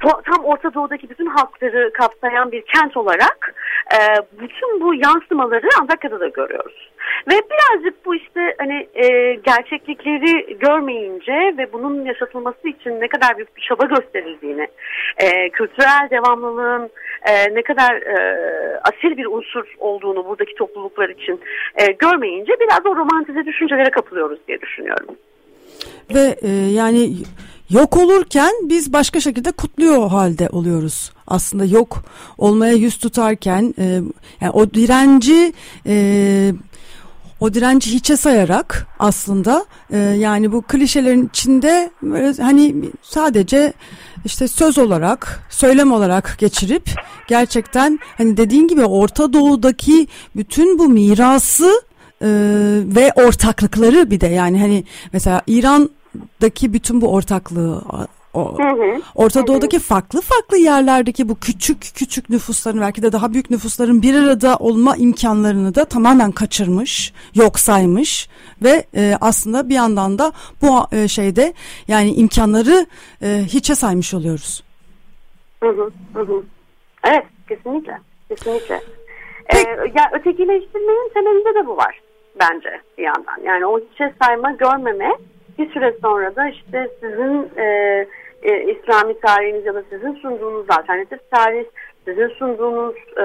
tam 0.00 0.44
Orta 0.44 0.74
Doğu'daki 0.74 1.10
bütün 1.10 1.26
halkları 1.26 1.92
kapsayan 1.92 2.52
bir 2.52 2.62
kent 2.74 2.96
olarak 2.96 3.54
e, 3.92 3.98
bütün 4.40 4.80
bu 4.80 4.94
yansımaları 4.94 5.68
Antakya'da 5.80 6.20
da 6.20 6.28
görüyoruz. 6.28 6.90
Ve 7.28 7.32
birazcık 7.32 8.06
bu 8.06 8.14
işte 8.14 8.54
hani 8.58 8.88
e, 8.94 9.34
gerçeklikleri 9.34 10.58
görmeyince 10.58 11.54
ve 11.58 11.72
bunun 11.72 12.04
yaşatılması 12.04 12.68
için 12.68 13.00
ne 13.00 13.08
kadar 13.08 13.36
büyük 13.36 13.56
bir 13.56 13.62
çaba 13.68 13.84
gösterildiğini, 13.84 14.68
e, 15.16 15.50
kültürel 15.50 16.08
devamlılığın 16.10 16.90
e, 17.22 17.54
ne 17.54 17.62
kadar 17.62 17.94
e, 17.94 18.80
asil 18.82 19.16
bir 19.16 19.26
unsur 19.26 19.74
olduğunu 19.78 20.26
buradaki 20.26 20.54
topluluklar 20.54 21.08
için 21.08 21.40
e, 21.74 21.92
görmeyince 21.92 22.52
biraz 22.60 22.86
o 22.86 22.96
romantize 22.96 23.44
düşüncelere 23.44 23.90
kapılıyoruz 23.90 24.38
diye 24.48 24.60
düşünüyorum. 24.60 25.16
Ve 26.14 26.36
e, 26.42 26.48
yani 26.72 27.08
yok 27.70 27.96
olurken 27.96 28.52
biz 28.62 28.92
başka 28.92 29.20
şekilde 29.20 29.52
kutluyor 29.52 30.08
halde 30.08 30.48
oluyoruz. 30.48 31.12
Aslında 31.26 31.64
yok 31.64 32.04
olmaya 32.38 32.72
yüz 32.72 32.98
tutarken 32.98 33.74
e, 33.78 34.00
yani 34.40 34.50
o 34.52 34.70
direnci 34.70 35.52
e, 35.86 36.52
o 37.40 37.54
direnci 37.54 37.92
hiçe 37.92 38.16
sayarak 38.16 38.86
aslında 38.98 39.64
e, 39.90 39.96
yani 39.98 40.52
bu 40.52 40.62
klişelerin 40.62 41.28
içinde 41.28 41.90
böyle 42.02 42.42
hani 42.42 42.74
sadece 43.02 43.72
işte 44.24 44.48
söz 44.48 44.78
olarak 44.78 45.46
söylem 45.50 45.92
olarak 45.92 46.36
geçirip 46.38 46.90
gerçekten 47.28 47.98
hani 48.18 48.36
dediğin 48.36 48.68
gibi 48.68 48.84
Orta 48.84 49.32
Doğu'daki 49.32 50.06
bütün 50.36 50.78
bu 50.78 50.88
mirası 50.88 51.82
e, 52.22 52.28
ve 52.96 53.12
ortaklıkları 53.16 54.10
bir 54.10 54.20
de 54.20 54.26
yani 54.26 54.60
hani 54.60 54.84
mesela 55.12 55.42
İran'daki 56.18 56.72
bütün 56.72 57.00
bu 57.00 57.12
ortaklığı 57.12 57.82
o, 58.34 58.56
Orta 59.14 59.46
Doğu'daki 59.46 59.78
farklı 59.78 60.20
farklı 60.20 60.56
yerlerdeki 60.56 61.28
bu 61.28 61.34
küçük 61.40 61.80
küçük 61.94 62.30
nüfusların 62.30 62.80
belki 62.80 63.02
de 63.02 63.12
daha 63.12 63.32
büyük 63.32 63.50
nüfusların 63.50 64.02
bir 64.02 64.14
arada 64.14 64.56
olma 64.56 64.96
imkanlarını 64.96 65.74
da 65.74 65.84
tamamen 65.84 66.32
kaçırmış, 66.32 67.12
yok 67.34 67.58
saymış 67.58 68.28
ve 68.62 68.84
e, 68.94 69.14
aslında 69.20 69.68
bir 69.68 69.74
yandan 69.74 70.18
da 70.18 70.32
bu 70.62 70.96
e, 70.96 71.08
şeyde 71.08 71.52
yani 71.88 72.14
imkanları 72.14 72.86
e, 73.22 73.44
hiçe 73.46 73.74
saymış 73.74 74.14
oluyoruz. 74.14 74.64
Hı 75.62 75.68
hı, 75.68 76.20
hı. 76.20 76.42
Evet, 77.04 77.24
kesinlikle. 77.48 77.98
Kesinlikle. 78.28 78.80
Ee, 79.54 79.58
ya 79.94 80.10
ötekileştirmenin 80.12 81.12
temelinde 81.14 81.54
de 81.54 81.66
bu 81.66 81.76
var 81.76 82.00
bence 82.40 82.80
bir 82.98 83.02
yandan. 83.02 83.42
Yani 83.42 83.66
o 83.66 83.80
hiçe 83.80 84.14
sayma, 84.22 84.52
görmeme 84.52 85.12
bir 85.58 85.72
süre 85.72 85.94
sonra 86.02 86.36
da 86.36 86.48
işte 86.48 86.88
sizin 87.00 87.50
e, 87.56 87.64
e, 88.42 88.72
İslami 88.72 89.20
tarihiniz 89.20 89.66
ya 89.66 89.74
da 89.74 89.82
sizin 89.90 90.12
sunduğunuz 90.14 90.66
alternatif 90.70 91.30
tarih, 91.30 91.64
sizin 92.04 92.28
sunduğunuz 92.28 92.94
e, 93.16 93.24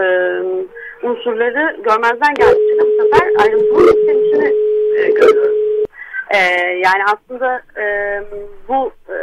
unsurları 1.07 1.81
görmezden 1.83 2.33
geldikçe 2.33 2.79
bu 2.79 3.03
sefer 3.03 3.27
ayrımcılık 3.41 3.97
istemişini 3.97 4.53
e, 4.97 5.07
görüyoruz. 5.11 5.85
E, 6.29 6.37
yani 6.85 7.03
aslında 7.05 7.61
e, 7.77 7.85
bu 8.67 8.91
e, 9.09 9.17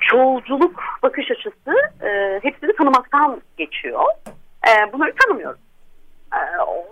çoğulculuk 0.00 0.82
bakış 1.02 1.30
açısı 1.30 1.74
e, 2.02 2.40
hepsini 2.42 2.72
tanımaktan 2.72 3.42
geçiyor. 3.56 4.04
E, 4.68 4.92
bunları 4.92 5.12
tanımıyoruz. 5.14 5.60
E, 6.34 6.38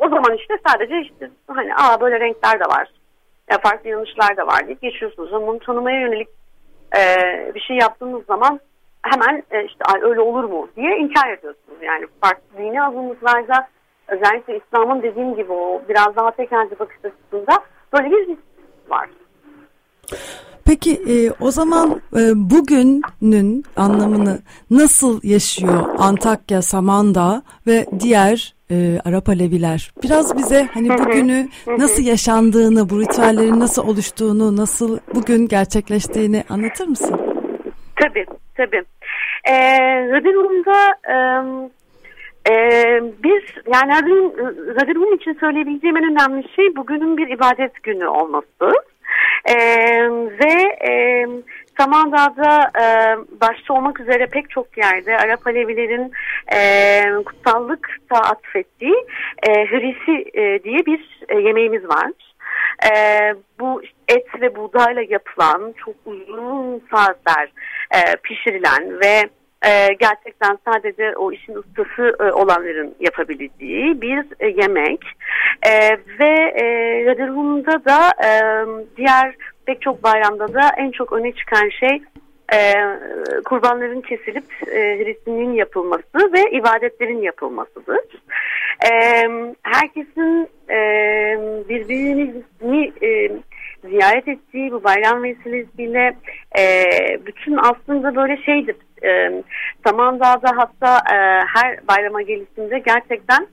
o 0.00 0.08
zaman 0.08 0.36
işte 0.36 0.58
sadece 0.68 1.00
işte 1.00 1.30
hani 1.46 1.74
aa 1.74 2.00
böyle 2.00 2.20
renkler 2.20 2.60
de 2.60 2.64
var. 2.64 2.88
Ya 3.50 3.58
farklı 3.62 3.90
yanlışlar 3.90 4.36
da 4.36 4.46
var 4.46 4.66
deyip 4.66 4.82
geçiyorsunuz. 4.82 5.32
Ama 5.32 5.46
bunu 5.46 5.58
tanımaya 5.58 6.00
yönelik 6.00 6.28
e, 6.98 7.02
bir 7.54 7.60
şey 7.60 7.76
yaptığınız 7.76 8.24
zaman 8.26 8.60
hemen 9.02 9.42
e, 9.50 9.64
işte 9.64 9.84
öyle 10.02 10.20
olur 10.20 10.44
mu 10.44 10.68
diye 10.76 10.98
inkar 10.98 11.30
ediyorsunuz. 11.30 11.78
Yani 11.82 12.06
farklı 12.20 12.58
dini 12.58 12.82
azınlıklarda 12.82 13.68
özellikle 14.08 14.58
İslam'ın 14.58 15.02
dediğim 15.02 15.36
gibi 15.36 15.52
o 15.52 15.82
biraz 15.88 16.16
daha 16.16 16.30
tekelci 16.30 16.78
bakış 16.78 16.96
açısında 17.04 17.58
böyle 17.92 18.10
bir 18.10 18.26
risk 18.26 18.42
var. 18.88 19.08
Peki 20.64 20.92
e, 20.92 21.30
o 21.40 21.50
zaman 21.50 22.00
e, 22.16 22.20
bugünün 22.34 23.64
anlamını 23.76 24.38
nasıl 24.70 25.20
yaşıyor 25.22 25.94
Antakya, 25.98 26.62
Samandağ 26.62 27.42
ve 27.66 27.86
diğer 28.00 28.55
e, 28.70 28.98
Arap 29.04 29.28
Aleviler? 29.28 29.90
Biraz 30.02 30.38
bize 30.38 30.68
hani 30.74 30.88
bugünü 30.88 31.48
nasıl 31.66 32.02
yaşandığını, 32.02 32.90
bu 32.90 33.00
ritüellerin 33.00 33.60
nasıl 33.60 33.88
oluştuğunu, 33.88 34.56
nasıl 34.56 34.98
bugün 35.14 35.48
gerçekleştiğini 35.48 36.44
anlatır 36.48 36.86
mısın? 36.86 37.20
Tabii, 38.02 38.26
tabii. 38.56 38.82
Ee, 39.44 40.08
Radirum'da 40.10 40.78
e, 41.08 41.16
e, 42.50 42.54
biz 43.24 43.42
yani 43.74 43.92
Radirhum 44.80 45.14
için 45.14 45.36
söyleyebileceğim 45.40 45.96
en 45.96 46.04
önemli 46.04 46.48
şey 46.56 46.76
bugünün 46.76 47.16
bir 47.16 47.28
ibadet 47.28 47.82
günü 47.82 48.06
olması. 48.06 48.72
E, 49.44 49.56
ve 50.10 50.52
e, 50.90 51.26
Samandağ'da 51.78 52.70
e, 52.80 52.84
başta 53.40 53.74
olmak 53.74 54.00
üzere 54.00 54.26
pek 54.26 54.50
çok 54.50 54.78
yerde 54.78 55.16
Arap 55.16 55.46
Alevilerin 55.46 56.12
e, 56.54 57.24
kutsallık 57.24 57.88
da 58.12 58.16
atfettiği 58.16 58.96
e, 59.48 59.64
hürisi 59.64 60.30
e, 60.34 60.64
diye 60.64 60.86
bir 60.86 61.20
e, 61.28 61.40
yemeğimiz 61.40 61.88
var. 61.88 62.12
E, 62.92 63.34
bu 63.60 63.82
et 64.08 64.40
ve 64.40 64.56
buğdayla 64.56 65.02
yapılan 65.08 65.74
çok 65.84 65.94
uzun 66.06 66.82
saatler 66.90 67.52
e, 67.94 68.16
pişirilen 68.22 69.00
ve 69.00 69.22
e, 69.66 69.94
gerçekten 70.00 70.58
sadece 70.64 71.16
o 71.16 71.32
işin 71.32 71.54
ustası 71.54 72.16
e, 72.20 72.32
olanların 72.32 72.94
yapabildiği 73.00 74.00
bir 74.00 74.24
e, 74.40 74.48
yemek 74.48 75.04
e, 75.62 75.72
ve 76.20 76.60
e, 76.60 76.64
Radirhum'da 77.06 77.84
da 77.84 78.10
e, 78.24 78.30
diğer 78.96 79.34
pek 79.66 79.82
çok 79.82 80.02
bayramda 80.02 80.54
da 80.54 80.70
en 80.76 80.90
çok 80.90 81.12
öne 81.12 81.32
çıkan 81.32 81.68
şey 81.68 82.02
e, 82.54 82.74
kurbanların 83.44 84.00
kesilip 84.00 84.44
e, 84.66 84.98
Hristiyanlığın 84.98 85.52
yapılması 85.52 86.32
ve 86.32 86.50
ibadetlerin 86.58 87.22
yapılmasıdır. 87.22 88.00
E, 88.84 88.90
herkesin 89.62 90.48
e, 90.70 90.78
birbirini 91.68 92.92
e, 93.02 93.30
ziyaret 93.88 94.28
ettiği 94.28 94.72
bu 94.72 94.84
bayram 94.84 95.22
vesilesiyle 95.22 96.16
e, 96.58 96.84
bütün 97.26 97.56
aslında 97.56 98.16
böyle 98.16 98.36
şeydir. 98.42 98.76
E, 99.04 99.42
Samandağ'da 99.86 100.52
hatta 100.56 100.96
e, 101.14 101.16
her 101.54 101.88
bayrama 101.88 102.22
gelişinde 102.22 102.78
gerçekten 102.78 103.46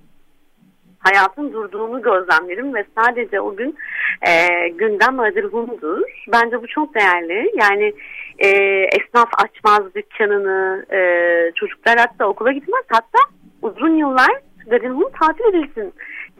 hayatın 1.03 1.53
durduğunu 1.53 2.01
gözlemlerim 2.01 2.75
ve 2.75 2.85
sadece 2.97 3.41
o 3.41 3.55
gün 3.55 3.77
e, 4.27 4.67
gündem 4.69 5.19
adırgumdur. 5.19 6.01
Bence 6.27 6.61
bu 6.61 6.67
çok 6.67 6.95
değerli. 6.95 7.51
Yani 7.61 7.93
e, 8.39 8.49
esnaf 8.83 9.29
açmaz 9.43 9.95
dükkanını, 9.95 10.85
e, 10.91 10.99
çocuklar 11.55 11.97
hatta 11.97 12.27
okula 12.27 12.51
gitmez. 12.51 12.83
Hatta 12.87 13.19
uzun 13.61 13.95
yıllar 13.95 14.31
Gadirhum 14.67 15.09
tatil 15.19 15.43
edilsin 15.49 15.93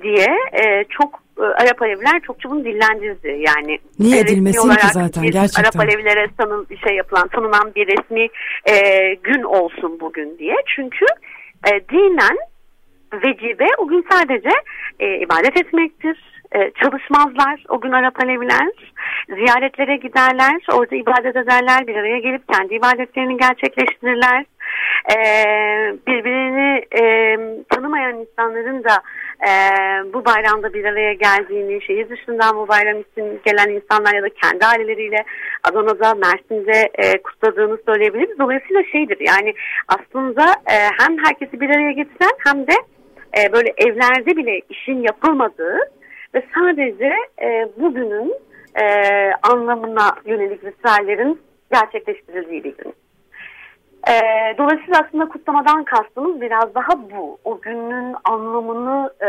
diye 0.04 0.28
e, 0.54 0.84
çok 0.90 1.24
e, 1.38 1.42
Arap 1.42 1.82
Aleviler 1.82 2.20
çokça 2.28 2.50
bunu 2.50 2.66
dillendirdi. 2.66 3.44
Yani 3.48 3.80
Niye 4.00 4.20
edilmesin 4.20 4.70
ki 4.70 4.88
zaten, 4.94 5.24
gerçekten. 5.24 5.64
Arap 5.64 5.80
Alevilere 5.80 6.28
tanın, 6.38 6.68
şey 6.88 6.96
yapılan 6.96 7.28
tanınan 7.28 7.76
bir 7.76 7.88
resmi 7.88 8.28
e, 8.70 9.14
gün 9.14 9.44
olsun 9.44 10.00
bugün 10.00 10.38
diye. 10.38 10.56
Çünkü 10.76 11.06
e, 11.68 11.90
dinen 11.90 12.38
vecibe 13.14 13.68
o 13.78 13.88
gün 13.88 14.06
sadece 14.12 14.50
e, 15.00 15.18
ibadet 15.18 15.58
etmektir. 15.58 16.34
E, 16.56 16.72
çalışmazlar 16.82 17.64
o 17.70 17.82
gün 17.82 17.92
Arap 17.92 18.24
Aleviler. 18.24 18.70
Ziyaretlere 19.30 19.96
giderler. 19.96 20.66
Orada 20.74 20.96
ibadet 20.96 21.36
ederler. 21.36 21.88
Bir 21.88 21.96
araya 21.96 22.20
gelip 22.20 22.48
kendi 22.54 22.76
ibadetlerini 22.76 23.38
gerçekleştirirler. 23.38 24.46
E, 25.16 25.18
birbirini 26.08 26.86
e, 27.02 27.04
tanımayan 27.70 28.18
insanların 28.18 28.84
da 28.84 29.02
e, 29.48 29.52
bu 30.14 30.26
bayramda 30.26 30.74
bir 30.74 30.86
araya 30.86 31.14
geldiğini, 31.14 31.82
şehir 31.82 32.10
dışından 32.10 32.58
bu 32.58 32.68
bayram 32.68 33.00
için 33.00 33.42
gelen 33.46 33.70
insanlar 33.70 34.16
ya 34.16 34.24
da 34.24 34.30
kendi 34.30 34.66
aileleriyle 34.66 35.26
Adana'da, 35.64 36.14
Mersin'de 36.14 36.90
e, 36.96 37.22
kutladığını 37.22 37.78
söyleyebiliriz. 37.86 38.40
Dolayısıyla 38.40 38.84
şeydir 38.92 39.18
yani 39.20 39.54
aslında 39.88 40.44
e, 40.44 40.76
hem 41.00 41.18
herkesi 41.26 41.62
bir 41.62 41.70
araya 41.70 41.92
getiren 41.92 42.32
hem 42.48 42.68
de 42.68 42.74
e, 43.38 43.54
böyle 43.54 43.74
evlerde 43.78 44.38
bile 44.38 44.62
işin 44.70 45.02
yapılmadığı 45.02 45.78
ve 46.36 46.44
sadece 46.56 47.14
e, 47.42 47.68
bugünün 47.78 48.34
e, 48.76 48.86
anlamına 49.44 50.16
yönelik 50.26 50.64
ritüellerin 50.64 51.42
gerçekleştirildiği 51.72 52.64
bir 52.64 52.78
gün. 52.78 52.94
E, 54.10 54.14
dolayısıyla 54.58 55.06
aslında 55.08 55.30
kutlamadan 55.30 55.84
kastımız 55.84 56.42
biraz 56.42 56.76
daha 56.76 57.10
bu. 57.12 57.38
O 57.44 57.62
günün 57.62 58.16
anlamını 58.24 59.14
e, 59.20 59.28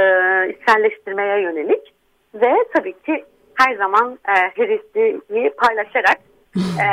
içselleştirmeye 0.50 1.40
yönelik 1.40 1.94
ve 2.34 2.54
tabii 2.74 2.92
ki 2.92 3.24
her 3.54 3.74
zaman 3.74 4.18
e, 4.28 4.32
Hristiyi 4.32 5.50
paylaşarak 5.50 6.18
e, 6.56 6.88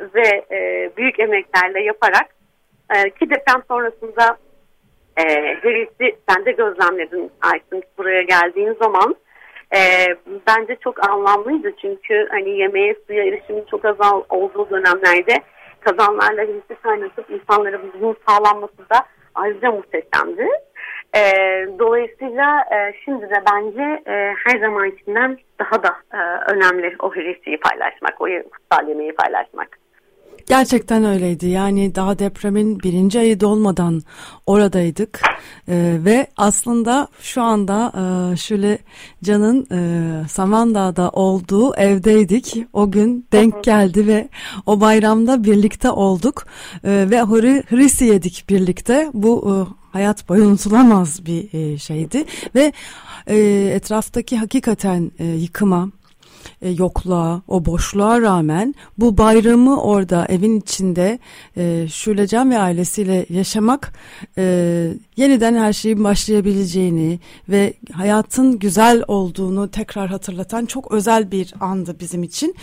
ve 0.14 0.56
e, 0.56 0.90
büyük 0.96 1.20
emeklerle 1.20 1.82
yaparak 1.82 2.26
e, 2.94 3.10
ki 3.10 3.30
deprem 3.30 3.62
sonrasında 3.68 4.36
e, 5.16 5.24
Hristi 5.60 6.16
sen 6.28 6.44
de 6.44 6.52
gözlemledin 6.52 7.30
Aysun 7.42 7.82
buraya 7.98 8.22
geldiğin 8.22 8.76
zaman 8.82 9.16
e, 9.76 9.80
bence 10.48 10.76
çok 10.76 11.10
anlamlıydı 11.10 11.72
çünkü 11.80 12.28
hani 12.30 12.58
yemeğe 12.58 12.94
suya 13.06 13.24
erişimin 13.24 13.64
çok 13.70 13.84
az 13.84 13.96
olduğu 14.28 14.70
dönemlerde 14.70 15.34
kazanlarla 15.80 16.42
Hristi 16.42 16.74
kaynatıp 16.82 17.30
insanlara 17.30 17.80
bunun 17.82 18.16
sağlanması 18.28 18.78
da 18.78 19.06
ayrıca 19.34 19.70
muhteşemdi. 19.70 20.48
E, 21.16 21.22
dolayısıyla 21.78 22.60
e, 22.60 22.92
şimdi 23.04 23.30
de 23.30 23.42
bence 23.52 24.02
e, 24.06 24.34
her 24.44 24.60
zamankinden 24.60 25.38
daha 25.58 25.82
da 25.82 25.96
e, 26.12 26.18
önemli 26.52 26.96
o 26.98 27.14
Hristi'yi 27.14 27.60
paylaşmak, 27.60 28.20
o 28.20 28.24
kutsal 28.24 28.88
yemeği 28.88 29.12
paylaşmak. 29.12 29.85
Gerçekten 30.46 31.04
öyleydi. 31.04 31.46
Yani 31.46 31.94
daha 31.94 32.18
depremin 32.18 32.80
birinci 32.80 33.18
ayı 33.18 33.40
dolmadan 33.40 34.02
oradaydık 34.46 35.20
Ee, 35.68 35.96
ve 36.04 36.26
aslında 36.36 37.08
şu 37.20 37.42
anda 37.42 37.92
e, 38.32 38.36
şöyle 38.36 38.78
Can'ın 39.24 39.66
e, 39.72 40.28
Samandağ'da 40.28 41.10
olduğu 41.10 41.74
evdeydik. 41.74 42.66
O 42.72 42.90
gün 42.90 43.26
denk 43.32 43.64
geldi 43.64 44.06
ve 44.06 44.28
o 44.66 44.80
bayramda 44.80 45.44
birlikte 45.44 45.90
olduk 45.90 46.46
Ee, 46.84 47.06
ve 47.10 47.20
Hrisi 47.20 48.04
yedik 48.04 48.44
birlikte. 48.48 49.10
Bu 49.14 49.50
e, 49.50 49.54
hayat 49.92 50.28
boyu 50.28 50.44
unutulamaz 50.44 51.26
bir 51.26 51.54
e, 51.54 51.78
şeydi 51.78 52.24
ve 52.54 52.72
e, 53.26 53.36
etraftaki 53.74 54.38
hakikaten 54.38 55.10
e, 55.18 55.24
yıkıma 55.24 55.88
e, 56.62 56.70
yokluğa, 56.70 57.42
o 57.48 57.64
boşluğa 57.64 58.20
rağmen 58.20 58.74
bu 58.98 59.18
bayramı 59.18 59.82
orada 59.82 60.26
evin 60.28 60.60
içinde 60.60 61.18
e, 61.56 61.88
Şulecan 61.88 62.50
ve 62.50 62.58
ailesiyle 62.58 63.26
yaşamak 63.28 63.92
e, 64.38 64.42
yeniden 65.16 65.54
her 65.54 65.72
şeyin 65.72 66.04
başlayabileceğini 66.04 67.18
ve 67.48 67.72
hayatın 67.92 68.58
güzel 68.58 69.02
olduğunu 69.08 69.70
tekrar 69.70 70.08
hatırlatan 70.08 70.66
çok 70.66 70.92
özel 70.92 71.30
bir 71.30 71.54
andı 71.60 71.96
bizim 72.00 72.22
için. 72.22 72.54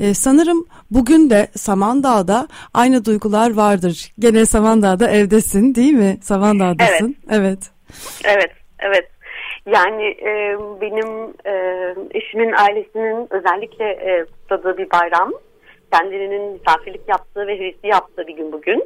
E, 0.00 0.14
sanırım 0.14 0.66
bugün 0.90 1.30
de 1.30 1.48
Samandağ'da 1.56 2.48
aynı 2.74 3.04
duygular 3.04 3.54
vardır. 3.54 4.12
Gene 4.18 4.46
Samandağ'da 4.46 5.10
evdesin 5.10 5.74
değil 5.74 5.92
mi? 5.92 6.18
Samandağ'dasın. 6.22 7.16
Evet. 7.30 7.58
Evet, 8.24 8.50
evet. 8.78 9.11
Yani 9.66 10.04
e, 10.04 10.58
benim 10.80 11.34
e, 11.46 11.54
eşimin 12.10 12.52
ailesinin 12.52 13.26
özellikle 13.30 13.84
e, 13.84 14.24
kutladığı 14.24 14.78
bir 14.78 14.90
bayram. 14.90 15.32
Kendilerinin 15.92 16.52
misafirlik 16.52 17.08
yaptığı 17.08 17.46
ve 17.46 17.58
hristi 17.58 17.86
yaptığı 17.86 18.26
bir 18.26 18.36
gün 18.36 18.52
bugün. 18.52 18.84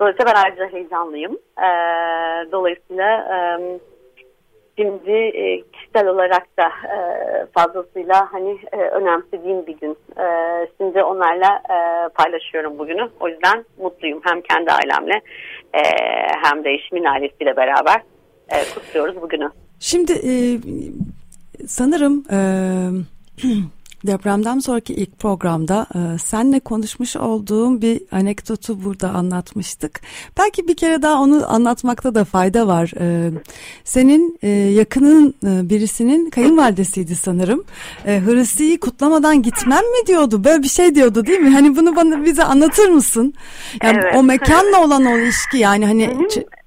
Dolayısıyla 0.00 0.32
ben 0.34 0.42
ayrıca 0.42 0.72
heyecanlıyım. 0.72 1.38
E, 1.58 1.68
dolayısıyla 2.52 3.18
e, 3.18 3.38
şimdi 4.78 5.12
e, 5.12 5.62
kişisel 5.62 6.08
olarak 6.08 6.46
da 6.58 6.66
e, 6.66 6.98
fazlasıyla 7.54 8.32
hani 8.32 8.58
e, 8.72 8.76
önemsediğim 8.76 9.66
bir 9.66 9.76
gün. 9.76 9.96
E, 10.18 10.26
şimdi 10.80 11.02
onlarla 11.02 11.62
e, 11.70 12.08
paylaşıyorum 12.08 12.78
bugünü. 12.78 13.08
O 13.20 13.28
yüzden 13.28 13.64
mutluyum. 13.78 14.20
Hem 14.24 14.40
kendi 14.40 14.70
ailemle 14.72 15.20
e, 15.74 15.82
hem 16.42 16.64
de 16.64 16.70
eşimin 16.70 17.04
ailesiyle 17.04 17.56
beraber 17.56 18.02
e, 18.48 18.74
kutluyoruz 18.74 19.22
bugünü. 19.22 19.50
Şimdi 19.80 20.12
e, 20.12 20.58
sanırım 21.66 22.24
e, 22.30 22.38
depremden 24.06 24.58
sonraki 24.58 24.94
ilk 24.94 25.18
programda 25.18 25.86
e, 25.94 26.18
senle 26.18 26.60
konuşmuş 26.60 27.16
olduğum 27.16 27.82
bir 27.82 28.00
anekdotu 28.12 28.84
burada 28.84 29.10
anlatmıştık. 29.10 30.00
Belki 30.38 30.68
bir 30.68 30.76
kere 30.76 31.02
daha 31.02 31.22
onu 31.22 31.52
anlatmakta 31.52 32.14
da 32.14 32.24
fayda 32.24 32.66
var. 32.66 32.92
E, 33.00 33.30
senin 33.84 34.38
e, 34.42 34.48
yakının 34.48 35.34
e, 35.46 35.70
birisinin 35.70 36.30
kayınvalidesiydi 36.30 37.16
sanırım. 37.16 37.64
E, 38.06 38.22
Hristi'yi 38.26 38.80
kutlamadan 38.80 39.42
gitmem 39.42 39.78
mi 39.84 40.06
diyordu? 40.06 40.44
Böyle 40.44 40.62
bir 40.62 40.68
şey 40.68 40.94
diyordu 40.94 41.26
değil 41.26 41.40
mi? 41.40 41.50
Hani 41.50 41.76
bunu 41.76 41.96
bana 41.96 42.24
bize 42.24 42.44
anlatır 42.44 42.88
mısın? 42.88 43.34
Yani 43.82 43.98
Evet. 44.02 44.14
o 44.16 44.22
mekanla 44.22 44.84
olan 44.84 45.04
o 45.04 45.18
ilişki 45.18 45.58
yani 45.58 45.86
hani 45.86 46.16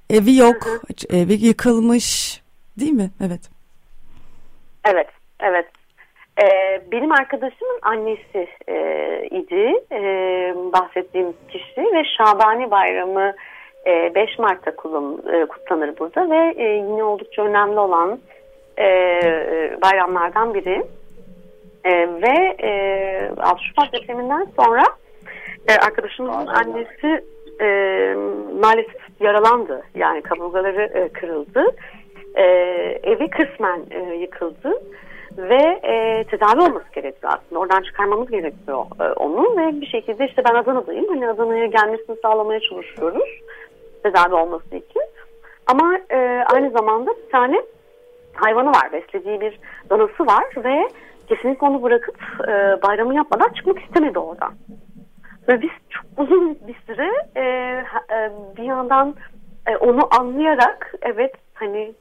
evi 0.10 0.36
yok, 0.36 0.82
evi 1.10 1.34
yıkılmış 1.34 2.40
değil 2.80 2.92
mi? 2.92 3.10
Evet. 3.26 3.42
Evet, 4.86 5.08
evet. 5.40 5.66
Ee, 6.42 6.82
benim 6.92 7.12
arkadaşımın 7.12 7.80
annesi 7.82 8.48
e, 8.68 8.76
idi 9.32 9.74
e, 9.92 10.02
bahsettiğim 10.74 11.34
kişi 11.52 11.82
ve 11.82 12.04
Şabani 12.18 12.72
Bayramı 12.72 13.34
e, 13.88 14.16
5 14.16 14.40
Mart'ta 14.40 14.76
kullan, 14.76 15.24
e, 15.34 15.46
kutlanır 15.46 15.98
burada 16.00 16.30
ve 16.30 16.54
e, 16.58 16.64
yine 16.64 17.04
oldukça 17.04 17.42
önemli 17.42 17.80
olan 17.80 18.20
e, 18.80 18.86
bayramlardan 19.82 20.54
biri. 20.54 20.84
E, 21.84 21.92
ve 22.22 22.56
e, 22.64 23.32
6 23.38 23.64
Şubat 23.64 23.94
depreminden 23.94 24.48
sonra 24.56 24.84
e, 25.68 25.74
arkadaşımızın 25.74 26.48
annesi 26.48 27.24
e, 27.62 27.66
maalesef 28.62 29.02
yaralandı. 29.20 29.82
Yani 29.96 30.22
kaburgaları 30.22 30.82
e, 30.82 31.10
kırıldı. 31.10 31.66
E, 32.36 32.44
evi 33.04 33.30
kısmen 33.30 33.82
e, 33.92 34.16
yıkıldı 34.16 34.74
ve 35.38 35.80
e, 35.84 36.24
tedavi 36.24 36.62
olması 36.62 36.92
gerekiyor 36.96 37.34
aslında. 37.36 37.60
Oradan 37.60 37.82
çıkarmamız 37.82 38.32
gerekiyor 38.32 38.86
e, 39.00 39.04
onu 39.04 39.58
ve 39.58 39.82
bir 39.82 39.86
şekilde 39.86 40.28
işte 40.28 40.44
ben 40.50 40.56
Adana'dayım. 40.56 41.08
Hani 41.08 41.30
Adana'ya 41.30 41.66
gelmesini 41.66 42.16
sağlamaya 42.22 42.60
çalışıyoruz 42.60 43.30
tedavi 44.04 44.34
olması 44.34 44.76
için. 44.76 45.02
Ama 45.68 46.00
e, 46.10 46.44
aynı 46.54 46.72
zamanda 46.72 47.12
bir 47.12 47.32
tane 47.32 47.62
hayvanı 48.34 48.70
var. 48.70 48.92
Beslediği 48.94 49.42
bir 49.42 49.60
danası 49.90 50.26
var 50.26 50.46
ve 50.58 50.90
kesinlikle 51.28 51.68
onu 51.68 51.84
bırakıp 51.84 52.18
e, 52.48 52.82
bayramı 52.82 53.16
yapmadan 53.16 53.50
çıkmak 53.50 53.80
istemedi 53.80 54.20
oradan. 54.20 54.54
Ve 55.48 55.62
biz 55.62 55.70
çok 55.90 56.06
uzun 56.18 56.58
bir 56.68 56.76
süre 56.88 57.12
e, 57.36 57.42
e, 58.16 58.32
bir 58.58 58.64
yandan 58.64 59.16
e, 59.68 59.78
onu 59.78 60.08
anlayarak 60.20 60.94
evet 61.02 61.34
hani 61.54 61.94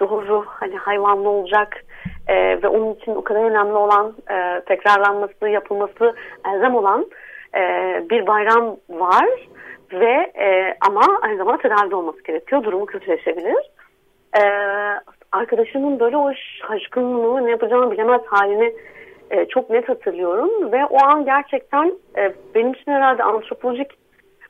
doğru 0.00 0.44
hani 0.46 0.76
hayvanlı 0.76 1.28
olacak 1.28 1.84
e, 2.26 2.62
ve 2.62 2.68
onun 2.68 2.94
için 2.94 3.14
o 3.14 3.24
kadar 3.24 3.44
önemli 3.44 3.72
olan 3.72 4.14
e, 4.30 4.60
tekrarlanması 4.60 5.48
yapılması 5.48 6.14
elzem 6.46 6.74
olan 6.74 7.06
e, 7.54 7.60
bir 8.10 8.26
bayram 8.26 8.76
var 8.90 9.26
ve 9.92 10.32
e, 10.40 10.76
ama 10.88 11.02
aynı 11.22 11.36
zamanda 11.36 11.62
tedavi 11.62 11.94
olması 11.94 12.22
gerekiyor 12.22 12.64
durumu 12.64 12.86
kötüleşebilir 12.86 13.70
e, 14.36 14.42
arkadaşımın 15.32 16.00
böyle 16.00 16.16
o 16.16 16.32
şaşkınlığı 16.34 17.46
ne 17.46 17.50
yapacağını 17.50 17.90
bilemez 17.90 18.20
halini 18.26 18.74
e, 19.30 19.44
çok 19.44 19.70
net 19.70 19.88
hatırlıyorum 19.88 20.72
ve 20.72 20.86
o 20.86 21.04
an 21.04 21.24
gerçekten 21.24 21.92
e, 22.18 22.32
benim 22.54 22.72
için 22.72 22.92
herhalde 22.92 23.22
antropolojik 23.22 23.90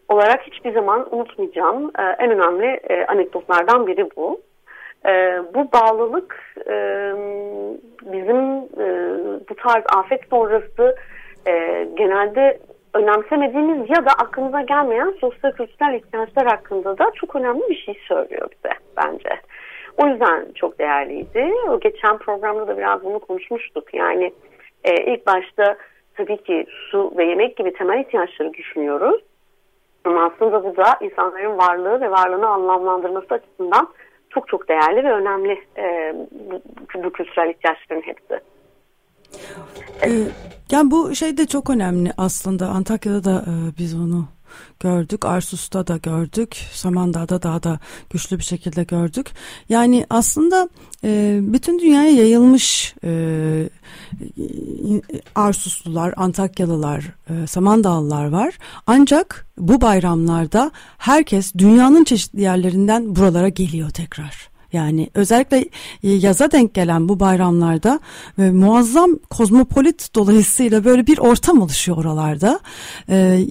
olarak 0.09 0.43
hiçbir 0.43 0.73
zaman 0.73 1.15
unutmayacağım 1.15 1.91
e, 1.99 2.03
en 2.03 2.31
önemli 2.31 2.67
e, 2.67 3.07
anekdotlardan 3.07 3.87
biri 3.87 4.09
bu. 4.17 4.41
E, 5.07 5.43
bu 5.55 5.73
bağlılık 5.73 6.55
e, 6.71 6.77
tarz 9.67 9.85
afet 9.95 10.21
sonrası 10.31 10.97
e, 11.49 11.87
genelde 11.95 12.59
önemsemediğimiz 12.95 13.91
ya 13.91 14.05
da 14.05 14.11
aklımıza 14.11 14.61
gelmeyen 14.61 15.15
sosyal 15.21 15.53
kültürel 15.53 15.95
ihtiyaçlar 15.95 16.47
hakkında 16.47 16.99
da 16.99 17.11
çok 17.15 17.37
önemli 17.37 17.63
bir 17.71 17.77
şey 17.77 17.95
söylüyor 18.09 18.49
bize 18.51 18.75
bence. 18.97 19.41
O 19.97 20.07
yüzden 20.07 20.47
çok 20.55 20.79
değerliydi. 20.79 21.53
O 21.69 21.81
geçen 21.81 22.19
programda 22.19 22.69
da 22.69 22.79
biraz 22.79 23.05
bunu 23.05 23.19
konuşmuştuk. 23.19 23.95
Yani 23.95 24.33
e, 24.85 25.13
ilk 25.13 25.27
başta 25.27 25.77
tabii 26.17 26.43
ki 26.43 26.67
su 26.91 27.13
ve 27.17 27.25
yemek 27.25 27.57
gibi 27.57 27.73
temel 27.73 28.01
ihtiyaçları 28.01 28.53
düşünüyoruz. 28.53 29.23
Ama 30.05 30.25
aslında 30.25 30.65
bu 30.65 30.77
da 30.77 30.99
insanların 31.01 31.59
varlığı 31.59 32.01
ve 32.01 32.11
varlığını 32.11 32.49
anlamlandırması 32.49 33.35
açısından 33.35 33.89
çok 34.37 34.49
çok 34.49 34.69
değerli 34.69 35.05
ve 35.05 35.13
önemli 35.13 35.53
e, 35.77 36.15
bu, 36.31 36.63
bu 37.05 37.13
kültürel 37.13 37.51
ihtiyaçların 37.51 38.03
hepsi. 38.03 38.41
Ee, 40.05 40.11
yani 40.71 40.91
bu 40.91 41.15
şey 41.15 41.37
de 41.37 41.47
çok 41.47 41.71
önemli 41.71 42.11
aslında. 42.19 42.69
Antakya'da 42.69 43.25
da 43.25 43.45
e, 43.47 43.79
biz 43.79 43.95
onu 43.95 44.25
gördük. 44.81 45.25
Arsus'ta 45.25 45.87
da 45.87 45.97
gördük. 45.97 46.57
Samandağ'da 46.73 47.43
daha 47.43 47.63
da 47.63 47.79
güçlü 48.11 48.39
bir 48.39 48.45
şekilde 48.45 48.85
gördük. 48.85 49.31
Yani 49.69 50.07
aslında 50.11 50.69
e, 51.05 51.39
bütün 51.43 51.79
dünyaya 51.79 52.11
yayılmış 52.11 52.95
e, 53.05 53.69
Arsuslular, 55.35 56.15
Antakyalılar, 56.17 57.05
e, 57.31 57.47
Samandağlılar 57.47 58.29
var. 58.29 58.59
Ancak 58.87 59.47
bu 59.59 59.81
bayramlarda 59.81 60.71
herkes 60.99 61.55
dünyanın 61.59 62.05
çeşitli 62.05 62.41
yerlerinden 62.41 63.17
buralara 63.17 63.49
geliyor 63.49 63.91
tekrar. 63.91 64.56
Yani 64.77 65.11
özellikle 65.15 65.59
e, 66.03 66.11
yaza 66.11 66.51
denk 66.51 66.75
gelen 66.75 67.09
bu 67.09 67.21
bayramlarda 67.21 68.01
e, 68.39 68.51
muazzam 68.51 69.19
kozmopolit 69.31 70.15
dolayısıyla 70.15 70.85
böyle 70.85 71.07
bir 71.07 71.19
ortam 71.19 71.61
oluşuyor 71.63 71.99
oralarda. 71.99 72.61
E, 73.09 73.47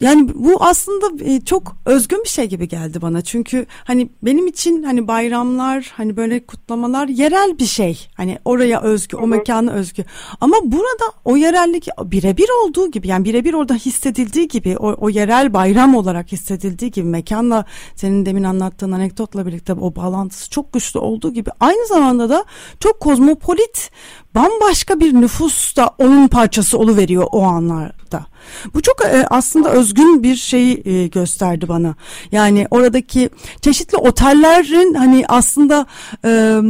Yani 0.00 0.28
bu 0.34 0.56
aslında 0.60 1.24
e, 1.24 1.40
çok 1.40 1.76
özgün 1.86 2.22
bir 2.24 2.28
şey 2.28 2.46
gibi 2.46 2.68
geldi 2.68 3.02
bana. 3.02 3.22
Çünkü 3.22 3.66
hani 3.84 4.08
benim 4.22 4.46
için 4.46 4.82
hani 4.82 5.08
bayramlar 5.08 5.92
hani 5.96 6.16
böyle 6.16 6.46
kutlamalar 6.46 7.08
yerel 7.08 7.58
bir 7.58 7.66
şey. 7.66 8.08
Hani 8.14 8.38
oraya 8.44 8.80
özgü, 8.82 9.16
o 9.16 9.26
mekana 9.26 9.72
özgü. 9.72 10.04
Ama 10.40 10.56
burada 10.64 11.04
o 11.24 11.36
yerellik 11.36 11.88
birebir 12.04 12.48
olduğu 12.64 12.90
gibi 12.90 13.08
yani 13.08 13.24
birebir 13.24 13.54
orada 13.54 13.74
hissedildiği 13.74 14.48
gibi 14.48 14.76
o, 14.78 14.94
o 15.06 15.08
yerel 15.08 15.54
bayram 15.54 15.94
olarak 15.94 16.32
hissedildiği 16.32 16.90
gibi 16.90 17.06
mekanla 17.06 17.64
senin 17.96 18.26
demin 18.26 18.44
anlattığın 18.44 18.92
anekdotla 18.92 19.46
birlikte 19.46 19.72
o 19.72 19.96
bağlantısı 19.96 20.50
çok 20.54 20.72
güçlü 20.72 20.98
olduğu 21.00 21.32
gibi 21.32 21.50
aynı 21.60 21.86
zamanda 21.86 22.28
da 22.28 22.44
çok 22.80 23.00
kozmopolit 23.00 23.90
bambaşka 24.34 25.00
bir 25.00 25.14
nüfus 25.14 25.76
da 25.76 25.90
onun 25.98 26.28
parçası 26.28 26.78
oluveriyor 26.78 27.26
o 27.32 27.42
anlarda. 27.42 28.26
Bu 28.74 28.82
çok 28.82 29.04
e, 29.04 29.26
aslında 29.30 29.70
özgün 29.70 30.22
bir 30.22 30.36
şey 30.36 30.82
e, 30.84 31.06
gösterdi 31.06 31.68
bana. 31.68 31.94
Yani 32.32 32.66
oradaki 32.70 33.30
çeşitli 33.60 33.96
otellerin 33.96 34.94
hani 34.94 35.24
aslında 35.28 35.86
e, 36.24 36.60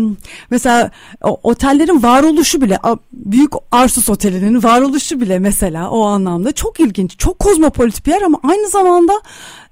mesela 0.50 0.90
o, 1.22 1.40
otellerin 1.42 2.02
varoluşu 2.02 2.60
bile 2.60 2.78
büyük 3.12 3.52
Arsus 3.72 4.10
Oteli'nin 4.10 4.62
varoluşu 4.62 5.20
bile 5.20 5.38
mesela 5.38 5.90
o 5.90 6.04
anlamda 6.04 6.52
çok 6.52 6.80
ilginç. 6.80 7.18
Çok 7.18 7.38
kozmopolit 7.38 8.06
bir 8.06 8.10
yer 8.10 8.22
ama 8.22 8.40
aynı 8.42 8.68
zamanda 8.68 9.12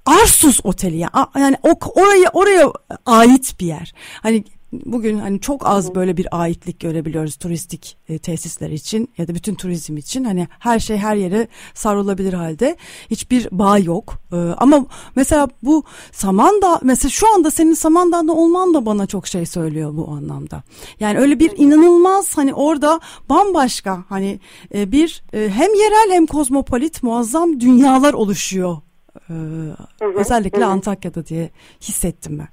Arsus 0.06 0.60
Oteli 0.64 0.96
ya. 0.96 1.10
Yani 1.36 1.56
oraya 1.94 2.30
oraya 2.32 2.72
ait 3.06 3.60
bir 3.60 3.66
yer. 3.66 3.94
Hani 4.22 4.44
bugün 4.72 5.18
hani 5.18 5.40
çok 5.40 5.66
az 5.66 5.94
böyle 5.94 6.16
bir 6.16 6.26
aitlik 6.30 6.80
görebiliyoruz 6.80 7.36
turistik 7.36 7.96
e, 8.08 8.18
tesisler 8.18 8.70
için 8.70 9.08
ya 9.18 9.28
da 9.28 9.34
bütün 9.34 9.54
turizm 9.54 9.96
için. 9.96 10.24
Hani 10.24 10.48
her 10.58 10.78
şey 10.78 10.96
her 10.96 11.16
yere 11.16 11.48
sarılabilir 11.74 12.32
halde. 12.32 12.76
Hiçbir 13.10 13.48
bağ 13.52 13.78
yok. 13.78 14.14
E, 14.32 14.36
ama 14.36 14.86
mesela 15.16 15.48
bu 15.62 15.84
Samandağ 16.12 16.80
mesela 16.82 17.10
şu 17.10 17.34
anda 17.34 17.50
senin 17.50 17.74
Samandağ'da 17.74 18.32
olman 18.32 18.74
da 18.74 18.86
bana 18.86 19.06
çok 19.06 19.26
şey 19.26 19.46
söylüyor 19.46 19.96
bu 19.96 20.08
anlamda. 20.10 20.62
Yani 21.00 21.18
öyle 21.18 21.40
bir 21.40 21.52
inanılmaz 21.56 22.36
hani 22.36 22.54
orada 22.54 23.00
bambaşka 23.28 24.04
hani 24.08 24.40
e, 24.74 24.92
bir 24.92 25.22
e, 25.32 25.48
hem 25.48 25.74
yerel 25.74 26.10
hem 26.10 26.26
kozmopolit 26.26 27.02
muazzam 27.02 27.60
dünyalar 27.60 28.14
oluşuyor 28.14 28.76
ee, 29.16 29.32
hı 29.32 30.04
hı, 30.04 30.18
özellikle 30.20 30.64
hı. 30.64 30.66
Antakya'da 30.66 31.26
diye 31.26 31.48
hissettim 31.80 32.38
ben. 32.38 32.48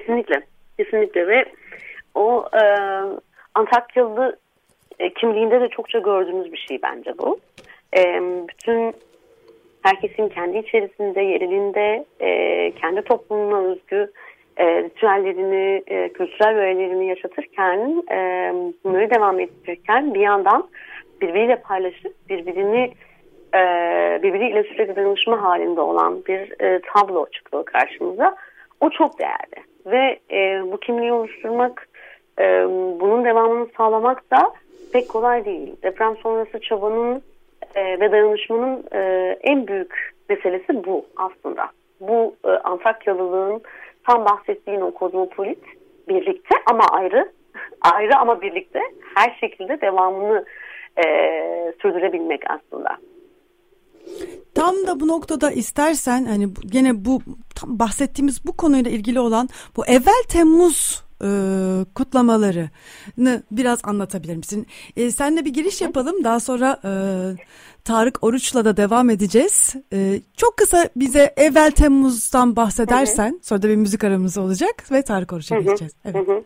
Kesinlikle, 0.00 0.40
kesinlikle 0.78 1.26
ve 1.26 1.44
o 2.14 2.48
e, 2.52 2.62
Antakyalı 3.54 4.36
e, 4.98 5.14
kimliğinde 5.14 5.60
de 5.60 5.68
çokça 5.68 5.98
gördüğümüz 5.98 6.52
bir 6.52 6.66
şey 6.68 6.78
bence 6.82 7.18
bu. 7.18 7.38
E, 7.96 8.20
bütün 8.48 8.94
herkesin 9.82 10.28
kendi 10.28 10.58
içerisinde, 10.58 11.20
yerelinde, 11.20 12.04
e, 12.20 12.70
kendi 12.70 13.02
toplumuna 13.02 13.60
özgü 13.60 14.12
e, 14.56 14.82
ritüellerini, 14.82 15.82
e, 15.86 16.08
kültürel 16.08 16.56
öğelerini 16.56 17.08
yaşatırken, 17.08 18.02
e, 18.10 18.52
bunları 18.84 19.10
devam 19.10 19.40
ettirirken 19.40 20.14
bir 20.14 20.20
yandan 20.20 20.68
birbiriyle 21.20 21.56
paylaşıp 21.56 22.28
birbirini 22.28 22.92
e, 23.54 23.60
birbiriyle 24.22 24.62
sürekli 24.62 24.96
danışma 24.96 25.42
halinde 25.42 25.80
olan 25.80 26.24
bir 26.24 26.60
e, 26.60 26.80
tablo 26.94 27.26
çıkıyor 27.30 27.64
karşımıza. 27.64 28.36
O 28.80 28.90
çok 28.90 29.18
değerli 29.18 29.66
ve 29.86 30.18
e, 30.30 30.72
bu 30.72 30.80
kimliği 30.80 31.12
oluşturmak, 31.12 31.88
e, 32.38 32.44
bunun 33.00 33.24
devamını 33.24 33.66
sağlamak 33.76 34.30
da 34.30 34.52
pek 34.92 35.08
kolay 35.08 35.44
değil. 35.44 35.76
Deprem 35.82 36.16
sonrası 36.16 36.60
çabanın 36.60 37.22
e, 37.74 38.00
ve 38.00 38.12
dayanışmanın 38.12 38.84
e, 38.92 38.98
en 39.42 39.66
büyük 39.66 40.14
meselesi 40.28 40.84
bu 40.84 41.06
aslında. 41.16 41.68
Bu 42.00 42.34
e, 42.44 42.48
Antakyalılığın 42.48 43.62
tam 44.06 44.24
bahsettiğin 44.24 44.80
o 44.80 44.90
kozmopolit 44.90 45.64
birlikte 46.08 46.54
ama 46.70 46.84
ayrı, 46.92 47.32
ayrı 47.94 48.16
ama 48.16 48.40
birlikte 48.40 48.80
her 49.14 49.36
şekilde 49.40 49.80
devamını 49.80 50.44
e, 50.96 51.04
sürdürebilmek 51.82 52.50
aslında. 52.50 52.96
Tam 54.54 54.74
da 54.86 55.00
bu 55.00 55.08
noktada 55.08 55.50
istersen 55.50 56.24
hani 56.24 56.48
gene 56.66 57.04
bu 57.04 57.20
tam 57.54 57.78
bahsettiğimiz 57.78 58.46
bu 58.46 58.56
konuyla 58.56 58.90
ilgili 58.90 59.20
olan 59.20 59.48
bu 59.76 59.86
evvel 59.86 60.22
Temmuz 60.28 61.06
e, 61.22 61.28
kutlamalarını 61.94 63.42
biraz 63.50 63.80
anlatabilir 63.84 64.36
misin? 64.36 64.66
E, 64.96 65.10
senle 65.10 65.44
bir 65.44 65.52
giriş 65.52 65.80
yapalım 65.80 66.24
daha 66.24 66.40
sonra 66.40 66.80
e, 66.84 66.90
Tarık 67.84 68.24
Oruç'la 68.24 68.64
da 68.64 68.76
devam 68.76 69.10
edeceğiz. 69.10 69.76
E, 69.92 70.20
çok 70.36 70.56
kısa 70.56 70.88
bize 70.96 71.34
evvel 71.36 71.70
Temmuz'dan 71.70 72.56
bahsedersen 72.56 73.30
hı 73.30 73.36
hı. 73.36 73.42
sonra 73.42 73.62
da 73.62 73.68
bir 73.68 73.76
müzik 73.76 74.04
aramız 74.04 74.38
olacak 74.38 74.92
ve 74.92 75.02
Tarık 75.02 75.32
Oruç'a 75.32 75.58
geçeceğiz. 75.58 75.96
Evet. 76.04 76.28
Hı 76.28 76.32
hı. 76.32 76.42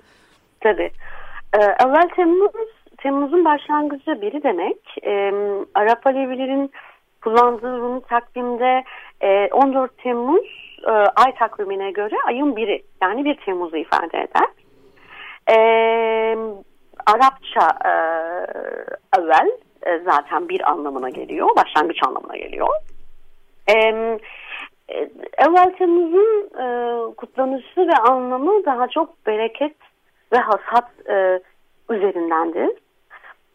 Tabii. 0.61 0.91
Ee, 1.55 1.59
evvel 1.59 2.09
Temmuz 2.17 2.51
Temmuz'un 3.03 3.45
başlangıcı 3.45 4.23
biri 4.23 4.43
demek. 4.43 4.77
Ee, 5.03 5.33
Arap 5.75 6.07
Alevilerin 6.07 6.71
kullandığı 7.23 7.79
Rumi 7.79 8.03
takvimde 8.03 8.85
e, 9.21 9.49
14 9.53 9.99
Temmuz 9.99 10.77
e, 10.87 10.91
ay 10.91 11.35
takvimine 11.35 11.91
göre 11.91 12.15
ayın 12.27 12.57
biri 12.57 12.83
yani 13.03 13.25
1 13.25 13.35
Temmuz'u 13.35 13.77
ifade 13.77 14.19
eder. 14.19 14.49
E, 15.49 15.57
Arapça 17.07 17.69
e, 17.85 17.93
evvel 19.19 19.51
e, 19.87 19.99
zaten 19.99 20.49
bir 20.49 20.71
anlamına 20.71 21.09
geliyor, 21.09 21.49
başlangıç 21.57 21.99
anlamına 22.07 22.37
geliyor. 22.37 22.69
E, 23.69 23.75
evvel 25.39 25.75
Temmuz'un 25.79 26.51
e, 26.61 26.67
kutlanışı 27.15 27.81
ve 27.81 27.95
anlamı 27.95 28.65
daha 28.65 28.89
çok 28.89 29.27
bereket 29.27 29.77
ve 30.33 30.39
hasat 30.39 30.91
e, 31.09 31.41
üzerindendir. 31.91 32.71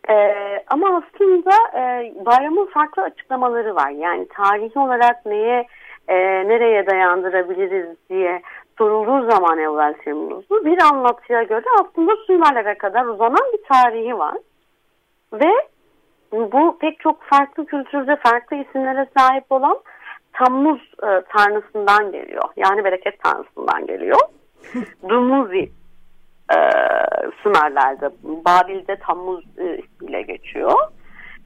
Ee, 0.09 0.63
ama 0.67 0.87
aslında 0.87 1.51
e, 1.75 2.13
bayramın 2.25 2.65
farklı 2.65 3.03
açıklamaları 3.03 3.75
var. 3.75 3.89
Yani 3.89 4.27
tarihi 4.27 4.79
olarak 4.79 5.25
neye 5.25 5.67
e, 6.07 6.15
nereye 6.47 6.87
dayandırabiliriz 6.87 7.97
diye 8.09 8.41
sorulduğu 8.77 9.31
zaman 9.31 9.59
evvel 9.59 9.93
Temmuz'u 9.93 10.65
bir 10.65 10.81
anlatıya 10.81 11.43
göre 11.43 11.65
aslında 11.79 12.11
Sümerlere 12.27 12.77
kadar 12.77 13.05
uzanan 13.05 13.51
bir 13.53 13.63
tarihi 13.73 14.17
var. 14.17 14.37
Ve 15.33 15.51
bu 16.31 16.77
pek 16.79 16.99
çok 16.99 17.23
farklı 17.23 17.65
kültürde 17.65 18.15
farklı 18.15 18.57
isimlere 18.57 19.07
sahip 19.17 19.45
olan 19.49 19.79
Tammuz 20.33 20.81
e, 21.03 21.21
tanrısından 21.37 22.11
geliyor. 22.11 22.43
Yani 22.57 22.83
bereket 22.83 23.23
tanrısından 23.23 23.85
geliyor. 23.87 24.19
Dumuzi 25.09 25.71
e, 26.51 26.57
Sümerler'de. 27.43 28.09
Babil'de 28.23 28.95
Tammuz 28.95 29.45
e, 29.57 29.77
ismiyle 29.77 30.21
geçiyor. 30.21 30.73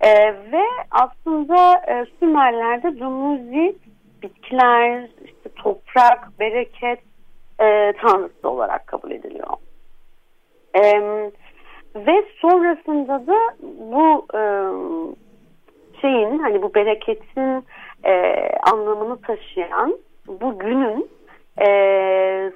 E, 0.01 0.09
ve 0.51 0.63
aslında 0.91 1.81
e, 1.87 2.05
Sümerler'de 2.19 2.99
Dumuzi 2.99 3.75
bitkiler, 4.23 5.09
işte 5.25 5.49
toprak, 5.55 6.39
bereket 6.39 6.99
e, 7.59 7.93
tanrısı 8.01 8.49
olarak 8.49 8.87
kabul 8.87 9.11
ediliyor. 9.11 9.53
E, 10.75 11.01
Ve 11.95 12.25
sonrasında 12.41 13.27
da 13.27 13.37
bu 13.91 14.25
e, 14.33 14.41
şeyin 16.01 16.39
hani 16.39 16.61
bu 16.61 16.73
bereketin 16.73 17.65
e, 18.05 18.35
anlamını 18.71 19.21
taşıyan 19.21 19.97
bu 20.27 20.59
günün 20.59 21.09
e, 21.61 21.67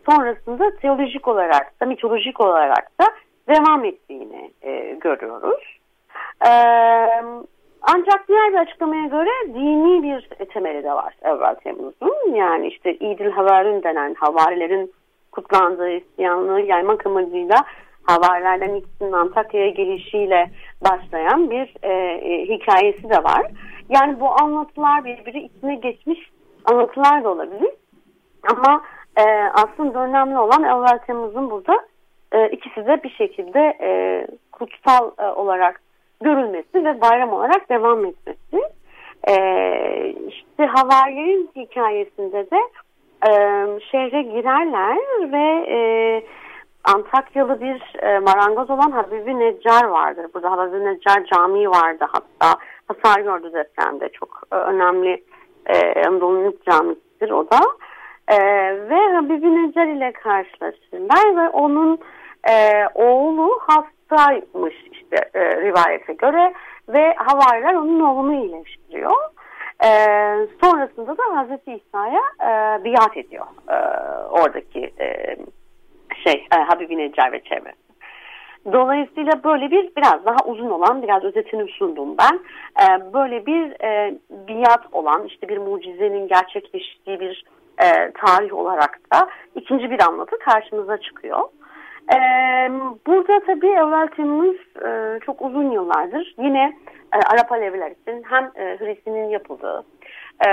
sonrasında 0.10 0.76
teolojik 0.76 1.28
olarak 1.28 1.80
da 1.82 1.86
mitolojik 1.86 2.42
olarak 2.42 2.92
da 3.02 3.06
devam 3.48 3.86
ettiğini 3.86 4.52
e, 4.62 4.98
görüyoruz. 5.02 5.80
E, 6.46 6.52
ancak 7.82 8.28
diğer 8.28 8.54
bir 8.54 8.58
açıklamaya 8.58 9.06
göre 9.06 9.30
dini 9.48 10.04
bir 10.04 10.46
temeli 10.46 10.84
de 10.84 10.92
var 10.94 11.16
evvel 11.22 11.56
Temmuz'un. 11.56 12.36
Yani 12.36 12.68
işte 12.68 12.94
İdil 12.94 13.32
Havarun 13.32 13.84
denen 13.84 14.14
havarilerin 14.14 14.94
kutlandığı 15.32 15.90
isyanlığı 15.90 16.62
yaymak 16.62 17.06
amacıyla 17.06 17.56
havarilerden 18.04 18.76
ikisinin 18.76 19.12
Antakya'ya 19.12 19.70
gelişiyle 19.70 20.52
başlayan 20.82 21.50
bir 21.50 21.74
e, 21.84 21.92
e, 21.92 22.46
hikayesi 22.46 23.10
de 23.10 23.24
var. 23.24 23.52
Yani 23.90 24.20
bu 24.20 24.42
anlatılar 24.42 25.06
birbiri 25.06 25.40
içine 25.40 25.76
geçmiş 25.76 26.20
anlatılar 26.66 27.24
da 27.24 27.30
olabilir. 27.30 27.72
Ama 28.50 28.82
e, 29.18 29.24
aslında 29.54 30.00
önemli 30.00 30.38
olan 30.38 30.64
evvel 30.64 30.98
Temmuz'un 30.98 31.50
burada 31.50 31.80
e, 32.32 32.50
ikisi 32.50 32.86
de 32.86 33.04
bir 33.04 33.10
şekilde 33.10 33.78
e, 33.82 34.28
kutsal 34.52 35.12
e, 35.20 35.26
olarak 35.26 35.82
görülmesi 36.22 36.86
ve 36.86 37.02
bayram 37.02 37.34
olarak 37.34 37.70
devam 37.70 38.06
etmesi. 38.06 38.62
E, 39.28 39.36
işte 40.28 40.66
havarilerin 40.66 41.50
hikayesinde 41.56 42.52
de 42.52 42.60
e, 43.28 43.32
şehre 43.92 44.22
girerler 44.22 44.98
ve 45.32 45.66
e, 45.70 45.78
Antakyalı 46.84 47.62
bir 47.62 48.04
e, 48.04 48.20
marangoz 48.20 48.70
olan 48.70 48.92
Habibi 48.92 49.40
Neccar 49.40 49.84
vardır. 49.84 50.28
Burada 50.34 50.52
Habibi 50.52 50.86
Neccar 50.86 51.26
Camii 51.26 51.70
vardı 51.70 52.06
hatta 52.12 52.60
hasar 52.88 53.22
gördü 53.22 53.54
depremde. 53.54 54.10
Çok 54.10 54.42
e, 54.52 54.56
önemli 54.56 55.24
e, 55.66 56.08
Anadolu'nun 56.08 56.58
camisidir 56.70 57.30
o 57.30 57.50
da. 57.52 57.60
Ve 58.90 59.14
Habibi 59.16 59.56
Neccar 59.56 59.88
ile 59.88 60.12
karşılaşırlar 60.12 61.38
ve 61.38 61.50
onun 61.50 62.00
e, 62.50 62.88
oğlu 62.96 63.60
hastaymış 63.62 64.76
işte 64.92 65.18
e, 65.34 65.62
rivayete 65.62 66.14
göre 66.14 66.54
ve 66.90 67.14
havariler 67.14 67.74
onun 67.74 68.00
oğlunu 68.00 68.34
iyileştiriyor. 68.34 69.12
E, 69.84 69.90
sonrasında 70.64 71.18
da 71.18 71.24
Hazreti 71.38 71.72
İsa'ya 71.72 72.22
e, 72.42 72.84
biat 72.84 73.18
ediyor 73.18 73.46
e, 73.70 73.78
oradaki 74.28 74.92
e, 75.00 75.36
şey 76.24 76.48
e, 76.56 76.56
Habibi 76.56 76.98
Neccar 76.98 77.32
ve 77.32 77.44
çevresi. 77.44 77.84
Dolayısıyla 78.74 79.44
böyle 79.44 79.72
bir 79.72 79.96
biraz 79.98 80.26
daha 80.26 80.38
uzun 80.46 80.70
olan 80.70 81.02
biraz 81.02 81.24
özetini 81.24 81.68
sundum 81.68 82.16
ben. 82.18 82.40
E, 82.84 83.14
böyle 83.14 83.46
bir 83.46 83.84
e, 83.84 84.16
biat 84.32 84.86
olan 84.92 85.26
işte 85.28 85.48
bir 85.50 85.58
mucizenin 85.58 86.28
gerçekleştiği 86.28 87.20
bir 87.20 87.46
e, 87.84 88.12
tarih 88.12 88.54
olarak 88.54 89.00
da 89.14 89.30
ikinci 89.56 89.92
bir 89.92 90.02
anlatı 90.02 90.40
karşımıza 90.40 90.98
çıkıyor. 90.98 91.40
E, 92.14 92.18
burada 93.08 93.40
tabii 93.46 93.72
evvel 93.72 94.08
Temmuz 94.08 94.58
e, 94.86 95.20
çok 95.26 95.42
uzun 95.42 95.72
yıllardır 95.72 96.36
yine 96.38 96.78
e, 97.14 97.18
Arap 97.18 97.52
Aleviler 97.52 97.92
için 97.92 98.24
hem 98.24 98.44
e, 98.44 98.78
Hristiyan'ın 98.80 99.30
yapıldığı 99.30 99.84
e, 100.48 100.50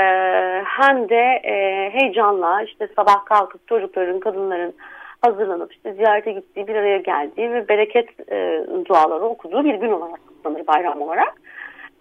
hem 0.64 1.08
de 1.08 1.40
e, 1.44 1.90
heyecanla 1.90 2.62
işte 2.62 2.88
sabah 2.96 3.24
kalkıp 3.24 3.68
çocukların, 3.68 4.20
kadınların 4.20 4.74
hazırlanıp 5.22 5.72
işte 5.72 5.92
ziyarete 5.92 6.32
gittiği, 6.32 6.66
bir 6.66 6.74
araya 6.74 6.98
geldiği 6.98 7.52
ve 7.52 7.68
bereket 7.68 8.30
e, 8.30 8.66
duaları 8.84 9.24
okuduğu 9.24 9.64
bir 9.64 9.74
gün 9.74 9.92
olarak 9.92 10.26
kutlanır 10.26 10.66
bayram 10.66 11.02
olarak. 11.02 11.34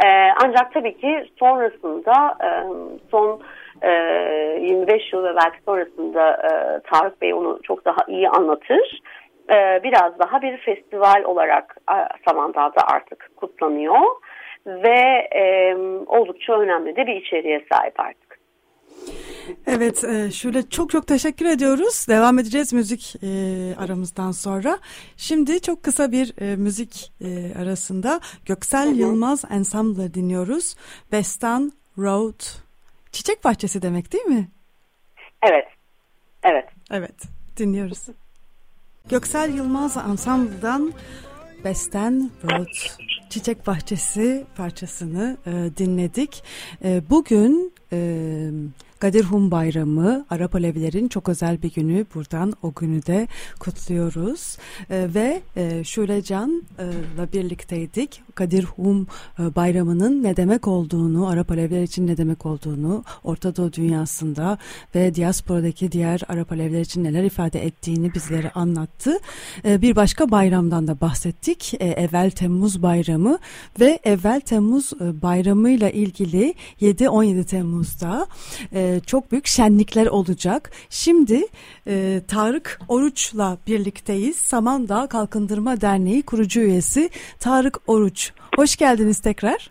E, 0.05 0.07
ancak 0.43 0.73
tabii 0.73 0.97
ki 0.97 1.29
sonrasında 1.39 2.37
e, 2.43 2.49
son 3.11 3.41
e, 3.81 3.91
25 4.61 5.13
yıl 5.13 5.23
ve 5.23 5.35
belki 5.35 5.57
sonrasında 5.65 6.31
e, 6.31 6.51
Tarık 6.91 7.21
Bey 7.21 7.33
onu 7.33 7.59
çok 7.63 7.85
daha 7.85 8.05
iyi 8.07 8.29
anlatır. 8.29 9.01
E, 9.49 9.83
biraz 9.83 10.19
daha 10.19 10.41
bir 10.41 10.57
festival 10.57 11.23
olarak 11.23 11.77
e, 11.91 11.95
Samandağ'da 12.27 12.81
artık 12.87 13.29
kutlanıyor 13.35 14.01
ve 14.65 15.27
e, 15.35 15.75
oldukça 16.07 16.59
önemli 16.59 16.95
de 16.95 17.07
bir 17.07 17.15
içeriğe 17.15 17.65
sahip 17.71 17.99
artık. 17.99 18.29
Evet 19.67 20.03
e, 20.03 20.31
şöyle 20.31 20.69
çok 20.69 20.89
çok 20.89 21.07
teşekkür 21.07 21.45
ediyoruz. 21.45 22.05
Devam 22.09 22.39
edeceğiz 22.39 22.73
müzik 22.73 23.15
e, 23.23 23.27
aramızdan 23.83 24.31
sonra. 24.31 24.77
Şimdi 25.17 25.61
çok 25.61 25.83
kısa 25.83 26.11
bir 26.11 26.33
e, 26.41 26.55
müzik 26.55 27.11
e, 27.21 27.61
arasında 27.61 28.19
Göksel. 28.45 28.95
Yılmaz 28.95 29.45
Ensemble 29.51 30.13
dinliyoruz. 30.13 30.75
Bestan 31.11 31.71
Road 31.97 32.68
Çiçek 33.11 33.43
bahçesi 33.43 33.81
demek 33.81 34.13
değil 34.13 34.25
mi? 34.25 34.47
Evet. 35.43 35.67
Evet. 36.43 36.65
Evet 36.91 37.15
dinliyoruz. 37.57 38.05
Göksel 39.09 39.53
Yılmaz 39.53 39.97
Ensemble'dan 39.97 40.93
Besten 41.63 42.31
Road 42.43 42.99
Çiçek 43.29 43.67
Bahçesi 43.67 44.45
parçasını 44.57 45.37
e, 45.45 45.51
dinledik. 45.77 46.43
E, 46.83 47.09
bugün 47.09 47.73
e, 47.91 47.99
Kadir 48.99 49.23
Hum 49.23 49.51
Bayramı, 49.51 50.25
Arap 50.29 50.55
Alevilerin 50.55 51.07
çok 51.07 51.29
özel 51.29 51.61
bir 51.61 51.73
günü. 51.73 52.05
Buradan 52.15 52.53
o 52.61 52.73
günü 52.73 53.05
de 53.05 53.27
kutluyoruz. 53.59 54.57
E, 54.89 55.07
ve 55.15 55.41
e, 55.55 55.83
Şule 55.83 56.23
Can'la 56.23 57.33
birlikteydik. 57.33 58.21
Kadir 58.35 58.63
Hum 58.63 59.07
e, 59.39 59.55
Bayramı'nın 59.55 60.23
ne 60.23 60.37
demek 60.37 60.67
olduğunu, 60.67 61.27
Arap 61.27 61.51
Aleviler 61.51 61.83
için 61.83 62.07
ne 62.07 62.17
demek 62.17 62.45
olduğunu, 62.45 63.03
Orta 63.23 63.55
Doğu 63.55 63.73
dünyasında 63.73 64.57
ve 64.95 65.15
diasporadaki 65.15 65.91
diğer 65.91 66.21
Arap 66.27 66.51
Aleviler 66.51 66.81
için 66.81 67.03
neler 67.03 67.23
ifade 67.23 67.65
ettiğini 67.65 68.13
bizlere 68.13 68.51
anlattı. 68.51 69.17
E, 69.65 69.81
bir 69.81 69.95
başka 69.95 70.31
bayramdan 70.31 70.87
da 70.87 71.01
bahsettik. 71.01 71.73
E, 71.73 71.87
Evvel 71.87 72.31
Temmuz 72.31 72.81
Bayramı 72.81 73.39
ve 73.79 73.99
Evvel 74.03 74.41
Temmuz 74.41 74.93
e, 74.93 75.21
Bayramı'yla 75.21 75.89
ilgili 75.89 76.53
7-17 76.81 77.43
Temmuz'da 77.43 78.27
e, 78.73 78.88
çok 79.05 79.31
büyük 79.31 79.47
şenlikler 79.47 80.07
olacak. 80.07 80.71
Şimdi 80.89 81.45
e, 81.87 82.21
Tarık 82.27 82.79
Oruç'la 82.87 83.57
birlikteyiz. 83.67 84.35
Samandağ 84.35 85.07
Kalkındırma 85.07 85.81
Derneği 85.81 86.21
kurucu 86.21 86.59
üyesi 86.59 87.09
Tarık 87.39 87.77
Oruç. 87.87 88.31
Hoş 88.55 88.75
geldiniz 88.75 89.19
tekrar. 89.19 89.69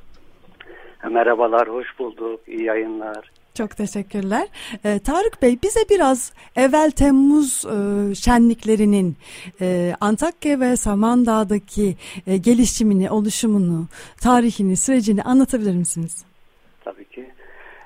Merhabalar, 1.10 1.68
hoş 1.68 1.86
bulduk. 1.98 2.40
İyi 2.46 2.64
yayınlar. 2.64 3.30
Çok 3.54 3.76
teşekkürler. 3.76 4.48
Ee, 4.84 4.98
Tarık 4.98 5.42
Bey 5.42 5.58
bize 5.62 5.80
biraz 5.90 6.32
evvel 6.56 6.90
Temmuz 6.90 7.64
e, 7.64 8.14
şenliklerinin 8.14 9.16
e, 9.60 9.94
Antakya 10.00 10.60
ve 10.60 10.76
Samandağ'daki 10.76 11.96
e, 12.26 12.36
gelişimini, 12.36 13.10
oluşumunu, 13.10 13.86
tarihini, 14.20 14.76
sürecini 14.76 15.22
anlatabilir 15.22 15.74
misiniz? 15.74 16.27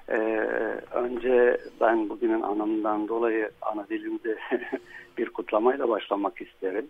Ee, 0.09 0.17
önce 0.95 1.59
ben 1.81 2.09
bugünün 2.09 2.43
anlamından 2.43 3.09
dolayı 3.09 3.51
ana 3.63 3.89
dilimde 3.89 4.39
bir 5.19 5.29
kutlamayla 5.29 5.89
başlamak 5.89 6.41
isterim. 6.41 6.87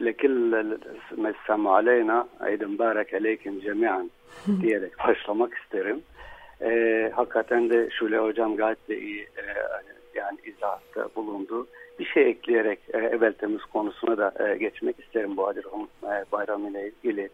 Lekil 0.00 0.64
messam 1.16 1.66
aleyna 1.66 2.28
eydin 2.46 2.70
mübarek 2.70 3.14
aleykim 3.14 3.60
cemiyan 3.60 4.10
diyerek 4.60 4.92
başlamak 5.08 5.54
isterim. 5.54 6.02
Ee, 6.62 7.12
hakikaten 7.14 7.70
de 7.70 7.90
Şule 7.90 8.18
Hocam 8.18 8.56
gayet 8.56 8.88
de 8.88 9.00
iyi 9.00 9.22
e, 9.22 9.44
yani 10.14 10.38
izahatta 10.44 11.08
bulundu. 11.16 11.66
Bir 11.98 12.04
şey 12.04 12.28
ekleyerek 12.30 12.78
e, 12.94 12.98
evvel 12.98 13.32
temiz 13.32 13.64
konusuna 13.64 14.18
da 14.18 14.48
e, 14.48 14.56
geçmek 14.56 15.00
isterim 15.00 15.36
bu 15.36 15.48
Adirhum 15.48 15.88
e, 16.02 16.24
bayramı 16.32 16.70
ile 16.70 16.88
ilgili 16.88 17.28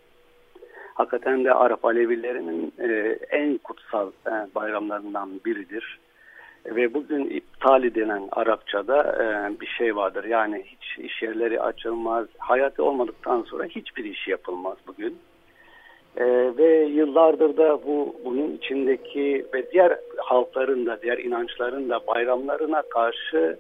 hakikaten 0.94 1.44
de 1.44 1.54
Arap 1.54 1.85
Alevilerinin 1.85 2.72
e, 2.78 3.18
en 3.30 3.59
kutsal 3.59 4.11
e, 4.26 4.30
bayramlarından 4.54 5.30
biridir. 5.44 5.98
Ve 6.66 6.94
bugün 6.94 7.24
iptal 7.24 7.85
edilen 7.85 8.28
Arapçada 8.33 9.02
e, 9.02 9.61
bir 9.61 9.66
şey 9.66 9.96
vardır. 9.96 10.24
Yani 10.24 10.64
hiç 10.66 10.98
iş 10.98 11.22
yerleri 11.22 11.61
açılmaz. 11.61 12.26
Hayatı 12.38 12.85
olmadıktan 12.85 13.42
sonra 13.42 13.64
hiçbir 13.64 14.04
iş 14.04 14.28
yapılmaz 14.28 14.76
bugün. 14.87 15.18
E, 16.16 16.24
ve 16.59 16.85
yıllardır 16.85 17.57
da 17.57 17.87
bu 17.87 18.16
bunun 18.24 18.52
içindeki 18.52 19.46
ve 19.54 19.70
diğer 19.72 19.98
halkların 20.16 20.87
da 20.87 21.02
diğer 21.02 21.18
inançların 21.18 21.90
da 21.90 22.07
bayramlarına 22.07 22.83
karşı 22.83 23.59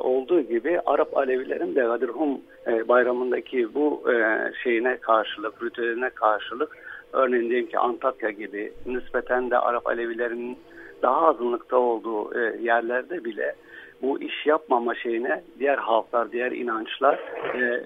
olduğu 0.00 0.40
gibi 0.40 0.80
Arap 0.86 1.16
Alevilerin 1.16 1.74
de 1.74 1.80
Gadirhum 1.80 2.40
e, 2.66 2.88
bayramındaki 2.88 3.74
bu 3.74 4.12
e, 4.12 4.38
şeyine 4.62 4.96
karşılık, 4.96 5.62
ritüeline 5.62 6.10
karşılık 6.10 6.76
örneğin 7.12 7.50
diyelim 7.50 7.68
ki 7.68 7.78
Antakya 7.78 8.30
gibi 8.30 8.72
nispeten 8.86 9.50
de 9.50 9.58
Arap 9.58 9.86
Alevilerinin 9.86 10.58
daha 11.02 11.26
azınlıkta 11.26 11.76
olduğu 11.76 12.38
e, 12.38 12.62
yerlerde 12.62 13.24
bile 13.24 13.54
bu 14.02 14.20
iş 14.20 14.46
yapmama 14.46 14.94
şeyine 14.94 15.42
diğer 15.58 15.78
halklar, 15.78 16.32
diğer 16.32 16.52
inançlar 16.52 17.18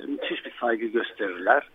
müthiş 0.08 0.46
bir 0.46 0.54
saygı 0.60 0.86
gösterirler. 0.86 1.68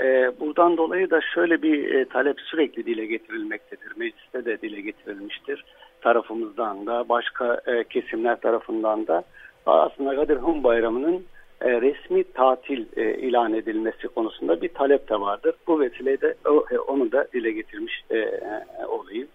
E, 0.00 0.40
buradan 0.40 0.76
dolayı 0.76 1.10
da 1.10 1.20
şöyle 1.34 1.62
bir 1.62 2.04
talep 2.04 2.40
sürekli 2.40 2.86
dile 2.86 3.06
getirilmektedir. 3.06 3.92
Mecliste 3.96 4.44
de 4.44 4.60
dile 4.60 4.80
getirilmiştir. 4.80 5.64
Tarafımızdan 6.00 6.86
da 6.86 7.08
başka 7.08 7.60
kesimler 7.90 8.40
tarafından 8.40 9.06
da 9.06 9.22
aslında 9.66 10.16
Kadir 10.16 10.36
Hun 10.36 10.64
Bayramı'nın 10.64 11.26
e, 11.60 11.80
resmi 11.80 12.24
tatil 12.24 12.84
e, 12.96 13.14
ilan 13.14 13.54
edilmesi 13.54 14.08
konusunda 14.08 14.62
bir 14.62 14.68
talep 14.68 15.10
de 15.10 15.20
vardır. 15.20 15.54
Bu 15.66 15.80
vesileyle 15.80 16.34
o, 16.46 16.64
e, 16.70 16.78
onu 16.78 17.12
da 17.12 17.26
dile 17.32 17.50
getirmiş 17.50 18.02
e, 18.10 18.18
e, 18.18 18.86
olayım. 18.88 19.28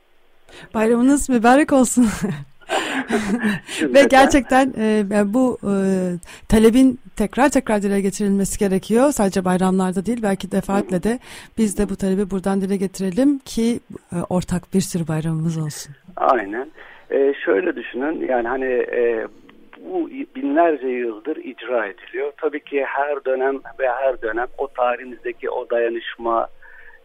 Bayramınız 0.73 1.29
mübarek 1.29 1.73
olsun. 1.73 2.05
Ve 3.81 4.03
gerçekten 4.09 4.73
e, 4.77 5.03
bu 5.33 5.57
e, 5.63 5.73
talebin 6.49 6.99
tekrar 7.15 7.49
tekrar 7.49 7.81
dile 7.81 8.01
getirilmesi 8.01 8.59
gerekiyor. 8.59 9.11
Sadece 9.11 9.45
bayramlarda 9.45 10.05
değil 10.05 10.19
belki 10.23 10.51
defaatle 10.51 11.03
de 11.03 11.19
biz 11.57 11.77
de 11.77 11.89
bu 11.89 11.95
talebi 11.95 12.31
buradan 12.31 12.61
dile 12.61 12.77
getirelim 12.77 13.39
ki 13.39 13.79
e, 14.13 14.15
ortak 14.29 14.73
bir 14.73 14.81
sürü 14.81 15.07
bayramımız 15.07 15.57
olsun. 15.57 15.95
Aynen. 16.15 16.67
E, 17.11 17.33
şöyle 17.45 17.75
düşünün 17.75 18.27
yani 18.27 18.47
hani 18.47 18.65
e, 18.71 19.27
bu 19.85 20.09
binlerce 20.35 20.87
yıldır 20.87 21.37
icra 21.37 21.87
ediliyor. 21.87 22.31
Tabii 22.37 22.59
ki 22.59 22.83
her 22.83 23.25
dönem 23.25 23.55
ve 23.79 23.89
her 23.89 24.21
dönem 24.21 24.47
o 24.57 24.67
tarihimizdeki 24.67 25.49
o 25.49 25.69
dayanışma, 25.69 26.47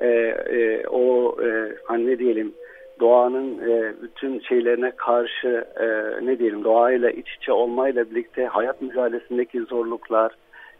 e, 0.00 0.06
e, 0.06 0.86
o 0.86 1.36
e, 1.44 1.76
hani 1.84 2.06
ne 2.06 2.18
diyelim 2.18 2.54
doğanın 3.00 3.58
e, 3.58 3.94
bütün 4.02 4.40
şeylerine 4.40 4.90
karşı 4.90 5.64
e, 5.80 5.86
ne 6.26 6.38
diyelim 6.38 6.64
doğayla 6.64 7.10
iç 7.10 7.28
içe 7.36 7.52
olmayla 7.52 8.10
birlikte 8.10 8.46
hayat 8.46 8.82
mücadelesindeki 8.82 9.60
zorluklar 9.60 10.32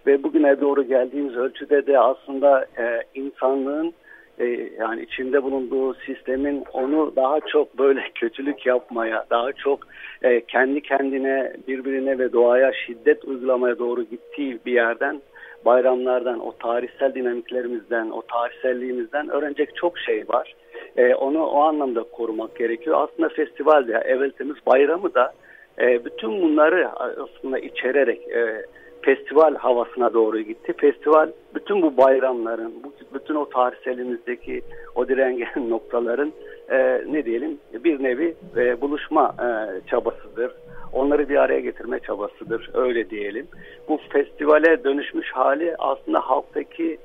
ve 0.07 0.23
bugüne 0.23 0.61
doğru 0.61 0.83
geldiğimiz 0.83 1.37
ölçüde 1.37 1.87
de 1.87 1.99
aslında 1.99 2.67
e, 2.79 3.03
insanlığın 3.15 3.95
e, 4.39 4.45
yani 4.79 5.03
içinde 5.03 5.43
bulunduğu 5.43 5.95
sistemin 5.95 6.65
onu 6.73 7.13
daha 7.17 7.41
çok 7.41 7.79
böyle 7.79 8.01
kötülük 8.15 8.67
yapmaya, 8.67 9.25
daha 9.31 9.53
çok 9.53 9.87
e, 10.23 10.41
kendi 10.41 10.81
kendine 10.81 11.53
birbirine 11.69 12.19
ve 12.19 12.33
doğaya 12.33 12.73
şiddet 12.87 13.25
uygulamaya 13.25 13.79
doğru 13.79 14.03
gittiği 14.03 14.59
bir 14.67 14.73
yerden 14.73 15.23
bayramlardan, 15.65 16.41
o 16.41 16.53
tarihsel 16.53 17.15
dinamiklerimizden, 17.15 18.11
o 18.11 18.23
tarihselliğimizden 18.23 19.29
öğrenecek 19.29 19.77
çok 19.77 19.99
şey 19.99 20.25
var. 20.29 20.55
E, 20.97 21.15
onu 21.15 21.47
o 21.47 21.61
anlamda 21.61 22.03
korumak 22.03 22.57
gerekiyor. 22.57 23.09
Aslında 23.09 23.29
festival 23.29 23.89
ya 23.89 24.01
evvel 24.01 24.31
temiz 24.31 24.57
bayramı 24.67 25.15
da 25.15 25.33
e, 25.79 26.05
bütün 26.05 26.43
bunları 26.43 26.89
aslında 26.99 27.59
içererek 27.59 28.29
e, 28.29 28.63
festival 29.03 29.55
havasına 29.55 30.15
doğru 30.15 30.41
gitti. 30.41 30.75
Festival 30.77 31.31
bütün 31.55 31.83
bu 31.83 31.97
bayramların, 31.97 32.73
bütün 33.15 33.35
o 33.35 33.49
tarihselimizdeki 33.49 34.63
o 34.95 35.09
direngen 35.09 35.71
noktaların 35.71 36.33
e, 36.71 37.03
ne 37.13 37.25
diyelim 37.25 37.59
bir 37.85 38.03
nevi 38.03 38.35
e, 38.57 38.81
buluşma 38.81 39.35
e, 39.41 39.47
çabasıdır. 39.91 40.53
Onları 40.93 41.29
bir 41.29 41.37
araya 41.37 41.61
getirme 41.61 42.01
çabasıdır 42.01 42.71
öyle 42.75 43.11
diyelim. 43.11 43.47
Bu 43.89 44.01
festivale 44.13 44.85
dönüşmüş 44.85 45.33
hali 45.33 45.75
aslında 45.79 46.21
halktaki 46.21 46.99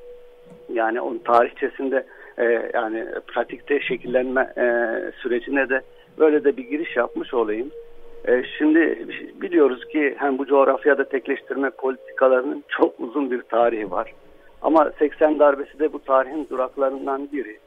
yani 0.73 1.01
onun 1.01 1.17
tarihçesinde 1.17 2.05
e, 2.37 2.71
yani 2.73 3.05
pratikte 3.27 3.79
şekillenme 3.79 4.53
e, 4.57 4.65
sürecine 5.21 5.69
de 5.69 5.81
böyle 6.19 6.43
de 6.43 6.57
bir 6.57 6.63
giriş 6.63 6.95
yapmış 6.95 7.33
olayım. 7.33 7.71
E, 8.27 8.43
şimdi 8.57 9.07
biliyoruz 9.41 9.85
ki 9.85 10.15
hem 10.17 10.37
bu 10.37 10.45
coğrafyada 10.45 11.03
tekleştirme 11.03 11.69
politikalarının 11.69 12.63
çok 12.69 12.99
uzun 12.99 13.31
bir 13.31 13.41
tarihi 13.41 13.91
var. 13.91 14.13
Ama 14.61 14.91
80 14.99 15.39
darbesi 15.39 15.79
de 15.79 15.93
bu 15.93 15.99
tarihin 15.99 16.47
duraklarından 16.49 17.29
biri. 17.33 17.59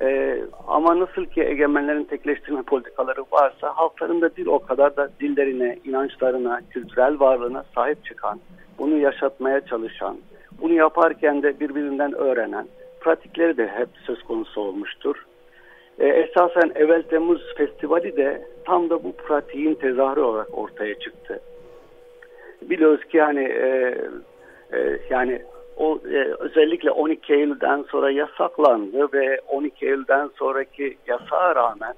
E, 0.00 0.38
ama 0.68 0.98
nasıl 0.98 1.24
ki 1.24 1.42
egemenlerin 1.42 2.04
tekleştirme 2.04 2.62
politikaları 2.62 3.24
varsa 3.32 3.76
halkların 3.76 4.20
da 4.20 4.36
dil 4.36 4.46
o 4.46 4.58
kadar 4.58 4.96
da 4.96 5.10
dillerine, 5.20 5.78
inançlarına, 5.84 6.60
kültürel 6.70 7.20
varlığına 7.20 7.64
sahip 7.74 8.04
çıkan, 8.04 8.40
bunu 8.78 8.98
yaşatmaya 8.98 9.60
çalışan, 9.60 10.16
bunu 10.60 10.72
yaparken 10.72 11.42
de 11.42 11.60
birbirinden 11.60 12.12
öğrenen, 12.12 12.66
pratikleri 13.00 13.56
de 13.56 13.66
hep 13.66 13.88
söz 14.06 14.22
konusu 14.22 14.60
olmuştur. 14.60 15.26
E, 15.98 16.06
esasen 16.06 16.72
Evvel 16.74 17.02
Temmuz 17.02 17.54
Festivali 17.56 18.16
de 18.16 18.42
tam 18.70 18.90
da 18.90 19.04
bu 19.04 19.12
pratiğin 19.12 19.74
tezahürü 19.74 20.20
olarak 20.20 20.58
ortaya 20.58 20.98
çıktı. 20.98 21.40
Biliyoruz 22.62 23.04
ki 23.04 23.20
hani 23.20 23.44
e, 23.44 23.98
e, 24.72 24.98
yani 25.10 25.42
o 25.76 25.98
e, 26.12 26.34
özellikle 26.38 26.90
12 26.90 27.34
Eylül'den 27.34 27.82
sonra 27.82 28.10
yasaklandı 28.10 29.08
ve 29.12 29.40
12 29.48 29.86
Eylül'den 29.86 30.30
sonraki 30.38 30.96
yasağa 31.06 31.54
rağmen 31.54 31.94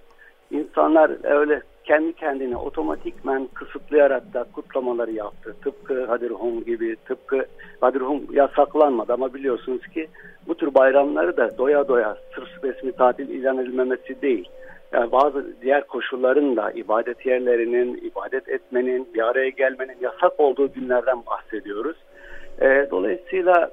insanlar 0.50 1.10
öyle 1.40 1.62
kendi 1.84 2.12
kendine 2.12 2.56
otomatikmen 2.56 3.48
kısıtlayarak 3.54 4.34
da 4.34 4.44
kutlamaları 4.52 5.12
yaptı. 5.12 5.56
Tıpkı 5.64 6.06
Hadirhum 6.06 6.64
gibi, 6.64 6.96
tıpkı 6.96 7.46
Hadirhum 7.80 8.22
yasaklanmadı 8.32 9.12
ama 9.12 9.34
biliyorsunuz 9.34 9.86
ki 9.86 10.08
bu 10.48 10.54
tür 10.54 10.74
bayramları 10.74 11.36
da 11.36 11.58
doya 11.58 11.88
doya 11.88 12.16
sırf 12.34 12.64
resmi 12.64 12.92
tatil 12.92 13.28
ilan 13.28 13.58
edilmemesi 13.58 14.22
değil. 14.22 14.48
Yani 14.92 15.12
bazı 15.12 15.46
diğer 15.62 15.86
koşulların 15.86 16.56
da 16.56 16.70
ibadet 16.70 17.26
yerlerinin, 17.26 17.96
ibadet 17.96 18.48
etmenin, 18.48 19.08
bir 19.14 19.28
araya 19.28 19.48
gelmenin 19.48 19.96
yasak 20.00 20.40
olduğu 20.40 20.72
günlerden 20.72 21.26
bahsediyoruz. 21.26 21.96
E, 22.60 22.86
dolayısıyla 22.90 23.70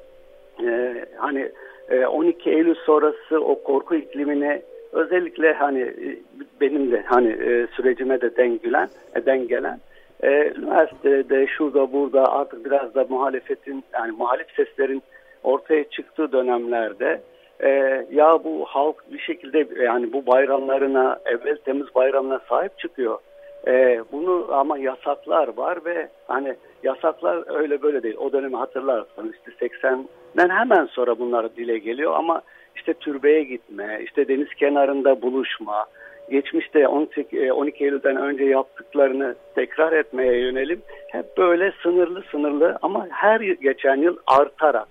e, 0.64 0.96
hani 1.18 1.52
e, 1.90 2.06
12 2.06 2.50
Eylül 2.50 2.76
sonrası 2.76 3.40
o 3.40 3.64
korku 3.64 3.96
iklimine 3.96 4.62
özellikle 4.92 5.54
hani 5.54 5.82
e, 5.82 6.20
benim 6.62 6.92
de 6.92 7.04
hani 7.06 7.30
e, 7.30 7.68
sürecime 7.76 8.22
de 8.22 8.36
dengelen, 8.36 8.90
e, 9.16 9.26
dengelen 9.26 9.80
e, 10.24 10.54
üniversitede 10.58 11.48
şurada 11.48 11.94
burada 11.94 12.32
artık 12.32 12.66
biraz 12.66 12.96
da 12.96 13.06
muhalefetin 13.10 13.84
yani 13.94 14.12
muhalif 14.12 14.48
seslerin 14.56 15.04
ortaya 15.44 15.90
çıktığı 15.90 16.32
dönemlerde 16.32 17.22
e, 17.60 17.70
ya 18.12 18.44
bu 18.44 18.66
halk 18.66 18.96
bir 19.14 19.20
şekilde 19.20 19.84
yani 19.84 20.14
bu 20.14 20.26
bayramlarına 20.26 21.20
evvel 21.26 21.58
temiz 21.58 21.96
bayramına 21.96 22.40
sahip 22.50 22.80
çıkıyor. 22.80 23.20
E, 23.68 24.04
bunu 24.12 24.48
ama 24.52 24.78
yasaklar 24.78 25.58
var 25.58 25.86
ve 25.86 26.10
hani 26.28 26.56
yasaklar 26.84 27.60
öyle 27.60 27.82
böyle 27.82 28.04
değil. 28.04 28.18
O 28.18 28.32
dönemi 28.32 28.56
hatırlarsanız 28.56 29.34
işte 29.34 29.66
80'den 29.66 30.50
hemen 30.50 30.86
sonra 30.86 31.20
bunlar 31.20 31.56
dile 31.56 31.78
geliyor 31.78 32.14
ama 32.16 32.42
işte 32.76 32.94
türbeye 32.94 33.44
gitme, 33.44 34.00
işte 34.04 34.28
deniz 34.28 34.54
kenarında 34.54 35.22
buluşma, 35.22 35.86
geçmişte 36.30 36.88
18, 36.88 37.52
12 37.52 37.84
e, 37.84 37.88
Eylül'den 37.88 38.16
önce 38.16 38.44
yaptıklarını 38.44 39.36
tekrar 39.56 39.94
etmeye 39.94 40.40
yönelim. 40.40 40.82
Hep 41.08 41.38
böyle 41.38 41.74
sınırlı 41.84 42.24
sınırlı 42.32 42.78
ama 42.82 43.08
her 43.10 43.40
geçen 43.40 43.96
yıl 43.96 44.18
artarak, 44.28 44.88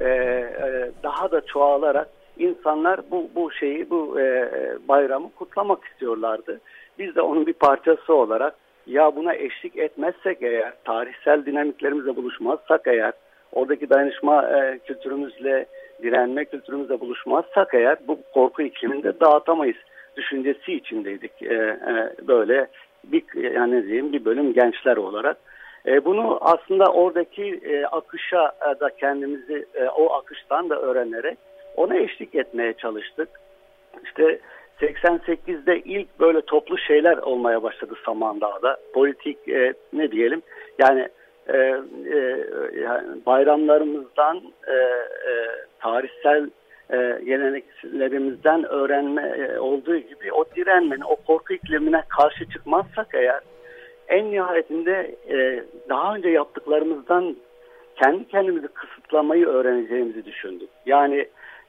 e, 0.00 0.08
e, 0.08 0.90
daha 1.02 1.30
da 1.30 1.40
çoğalarak 1.40 2.08
insanlar 2.38 3.00
bu, 3.10 3.30
bu 3.34 3.52
şeyi, 3.52 3.90
bu 3.90 4.18
bayramı 4.88 5.30
kutlamak 5.30 5.84
istiyorlardı. 5.84 6.60
Biz 6.98 7.14
de 7.14 7.20
onun 7.22 7.46
bir 7.46 7.52
parçası 7.52 8.14
olarak 8.14 8.54
ya 8.86 9.16
buna 9.16 9.34
eşlik 9.34 9.76
etmezsek 9.76 10.42
eğer, 10.42 10.72
tarihsel 10.84 11.46
dinamiklerimizle 11.46 12.16
buluşmazsak 12.16 12.86
eğer, 12.86 13.12
oradaki 13.52 13.90
dayanışma 13.90 14.50
kültürümüzle, 14.86 15.66
direnme 16.02 16.44
kültürümüzle 16.44 17.00
buluşmazsak 17.00 17.74
eğer 17.74 17.96
bu 18.08 18.18
korku 18.34 18.62
ikliminde 18.62 19.20
dağıtamayız 19.20 19.76
düşüncesi 20.16 20.72
içindeydik. 20.72 21.42
E, 21.42 21.54
e, 21.54 22.12
böyle 22.28 22.66
bir 23.04 23.52
yani 23.54 23.86
diyeyim 23.86 24.12
bir 24.12 24.24
bölüm 24.24 24.52
gençler 24.52 24.96
olarak. 24.96 25.36
E, 25.86 26.04
bunu 26.04 26.38
aslında 26.40 26.92
oradaki 26.92 27.60
e, 27.64 27.84
akışa 27.84 28.52
da 28.80 28.90
kendimizi 28.90 29.66
e, 29.74 29.84
o 29.84 30.12
akıştan 30.12 30.70
da 30.70 30.80
öğrenerek 30.80 31.38
ona 31.76 31.96
eşlik 31.96 32.34
etmeye 32.34 32.72
çalıştık. 32.72 33.28
İşte 34.04 34.40
88'de 34.80 35.80
ilk 35.80 36.20
böyle 36.20 36.40
toplu 36.40 36.78
şeyler 36.78 37.16
olmaya 37.16 37.62
başladı 37.62 37.94
Samandağ'da. 38.04 38.76
Politik 38.94 39.48
e, 39.48 39.74
ne 39.92 40.10
diyelim 40.12 40.42
yani 40.78 41.08
e, 41.48 41.56
e, 41.56 42.46
yani 42.80 43.26
bayramlarımızdan 43.26 44.42
e, 44.66 44.72
e, 44.72 45.46
tarihsel 45.80 46.50
e, 46.92 47.20
geleneklerimizden 47.24 48.64
öğrenme 48.64 49.22
e, 49.22 49.58
olduğu 49.58 49.96
gibi 49.96 50.32
o 50.32 50.44
direnmenin, 50.56 51.04
o 51.08 51.16
korku 51.16 51.54
iklimine 51.54 52.02
karşı 52.08 52.50
çıkmazsak 52.50 53.06
eğer 53.14 53.40
en 54.10 54.30
nihayetinde 54.30 55.16
e, 55.30 55.64
daha 55.88 56.14
önce 56.14 56.28
yaptıklarımızdan 56.28 57.36
kendi 57.96 58.28
kendimizi 58.28 58.68
kısıtlamayı 58.68 59.46
öğreneceğimizi 59.46 60.24
düşündük. 60.24 60.68
Yani 60.86 61.26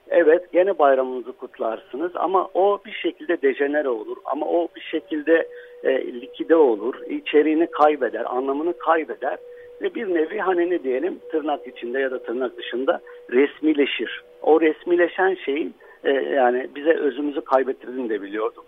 evet 0.09 0.51
gene 0.53 0.79
bayramınızı 0.79 1.31
kutlarsınız 1.31 2.11
ama 2.15 2.49
o 2.53 2.79
bir 2.85 2.91
şekilde 2.91 3.41
dejenere 3.41 3.89
olur 3.89 4.17
ama 4.25 4.45
o 4.45 4.67
bir 4.75 4.81
şekilde 4.81 5.47
e, 5.83 6.13
likide 6.13 6.55
olur, 6.55 6.95
içeriğini 7.09 7.67
kaybeder, 7.67 8.35
anlamını 8.35 8.77
kaybeder 8.77 9.37
ve 9.81 9.95
bir 9.95 10.13
nevi 10.13 10.39
hani 10.39 10.69
ne 10.69 10.83
diyelim 10.83 11.19
tırnak 11.31 11.67
içinde 11.67 11.99
ya 11.99 12.11
da 12.11 12.23
tırnak 12.23 12.57
dışında 12.57 13.01
resmileşir. 13.31 14.23
O 14.41 14.61
resmileşen 14.61 15.37
şeyin 15.45 15.75
e, 16.03 16.11
yani 16.11 16.67
bize 16.75 16.93
özümüzü 16.93 17.41
kaybettirdiğini 17.41 18.09
de 18.09 18.21
biliyordum. 18.21 18.63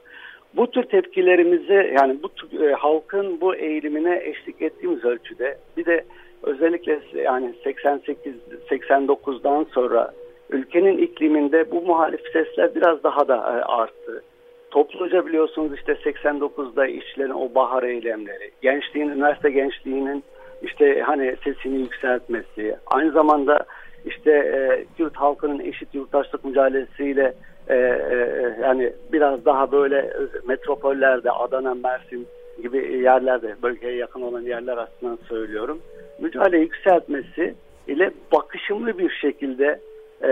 Bu 0.56 0.72
tür 0.72 0.84
tepkilerimizi 0.84 1.94
yani 2.00 2.18
bu 2.24 2.64
e, 2.64 2.72
halkın 2.72 3.42
bu 3.42 3.56
eğilimine 3.56 4.22
eşlik 4.24 4.62
ettiğimiz 4.62 5.06
ölçüde 5.06 5.58
bir 5.78 5.86
de 5.86 6.06
özellikle 6.44 7.00
yani 7.16 7.54
88 7.64 8.34
89'dan 8.70 9.66
sonra 9.74 10.14
ülkenin 10.50 10.98
ikliminde 10.98 11.72
bu 11.72 11.82
muhalif 11.82 12.22
sesler 12.34 12.76
biraz 12.76 13.04
daha 13.04 13.28
da 13.28 13.36
e, 13.36 13.64
arttı. 13.64 14.24
Topluca 14.72 15.26
biliyorsunuz 15.26 15.74
işte 15.78 15.94
89'da 15.94 16.88
işçilerin 16.88 17.30
o 17.30 17.56
bahar 17.56 17.84
eylemleri, 17.84 18.52
gençliğin, 18.62 19.10
üniversite 19.10 19.50
gençliğinin 19.50 20.24
işte 20.62 21.02
hani 21.02 21.36
sesini 21.44 21.80
yükseltmesi, 21.80 22.76
aynı 22.86 23.12
zamanda 23.12 23.66
işte 24.06 24.32
e, 24.32 24.86
Kürt 24.98 25.16
halkının 25.16 25.60
eşit 25.60 25.96
yurttaşlık 25.96 26.46
mücadelesiyle 26.46 27.34
e, 27.70 27.76
e, 27.76 28.56
yani 28.62 28.94
biraz 29.14 29.46
daha 29.46 29.72
böyle 29.72 30.14
metropollerde 30.48 31.32
Adana, 31.32 31.74
Mersin 31.74 32.28
gibi 32.62 32.98
yerlerde 33.04 33.56
bölgeye 33.64 33.96
yakın 33.96 34.22
olan 34.22 34.42
yerler 34.42 34.78
aslında 34.78 35.18
söylüyorum. 35.30 35.82
Mücadele 36.20 36.58
yükseltmesi 36.58 37.56
ile 37.88 38.12
bakışımlı 38.32 38.98
bir 38.98 39.10
şekilde 39.10 39.80
e, 40.22 40.32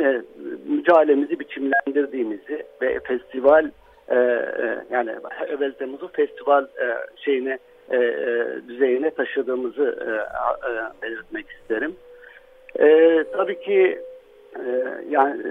e, 0.00 0.22
mücadelemizi 0.68 1.40
biçimlendirdiğimizi 1.40 2.62
ve 2.82 3.00
festival 3.00 3.70
e, 4.08 4.16
e, 4.16 4.78
yani 4.90 5.10
evvel 5.48 5.72
Temmuz'u 5.72 6.08
festival 6.08 6.64
e, 6.64 6.86
şeyine 7.16 7.58
e, 7.90 7.96
e, 7.96 8.46
düzeyine 8.68 9.10
taşıdığımızı 9.10 9.98
e, 10.00 10.10
e, 10.10 11.02
belirtmek 11.02 11.46
isterim. 11.50 11.96
E, 12.78 13.24
tabii 13.32 13.60
ki 13.60 13.72
e, 13.72 14.11
yani 15.08 15.42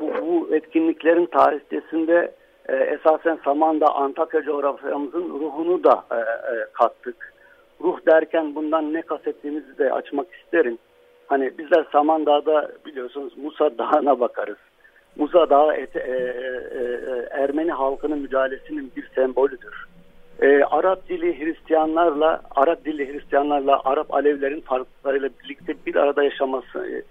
bu, 0.00 0.10
bu 0.26 0.54
etkinliklerin 0.54 1.26
tarihçesinde 1.26 2.32
e, 2.68 2.76
esasen 2.76 3.38
Samandağ 3.44 3.86
Antakya 3.86 4.42
coğrafyamızın 4.42 5.28
ruhunu 5.28 5.84
da 5.84 6.04
e, 6.10 6.16
e, 6.16 6.66
kattık. 6.72 7.32
Ruh 7.80 7.98
derken 8.06 8.54
bundan 8.54 8.92
ne 8.92 9.02
kastettiğimizi 9.02 9.78
de 9.78 9.92
açmak 9.92 10.26
isterim. 10.34 10.78
Hani 11.26 11.58
bizler 11.58 11.86
Samandağ'da 11.92 12.70
biliyorsunuz 12.86 13.32
Musa 13.36 13.78
Dağı'na 13.78 14.20
bakarız. 14.20 14.56
Musa 15.16 15.50
Dağı 15.50 15.74
et, 15.74 15.96
e, 15.96 16.00
e, 16.00 16.02
e, 16.02 17.28
Ermeni 17.30 17.72
halkının 17.72 18.18
mücadelesinin 18.18 18.92
bir 18.96 19.10
sembolüdür. 19.14 19.86
E, 20.40 20.64
Arap 20.64 21.08
dili 21.08 21.40
Hristiyanlarla, 21.40 22.42
Arap 22.56 22.84
dili 22.84 23.12
Hristiyanlarla 23.12 23.80
Arap 23.84 24.14
Alevlerin 24.14 24.60
farklarıyla 24.60 25.28
birlikte 25.44 25.74
bir 25.86 25.96
arada 25.96 26.24
yaşaması, 26.24 27.02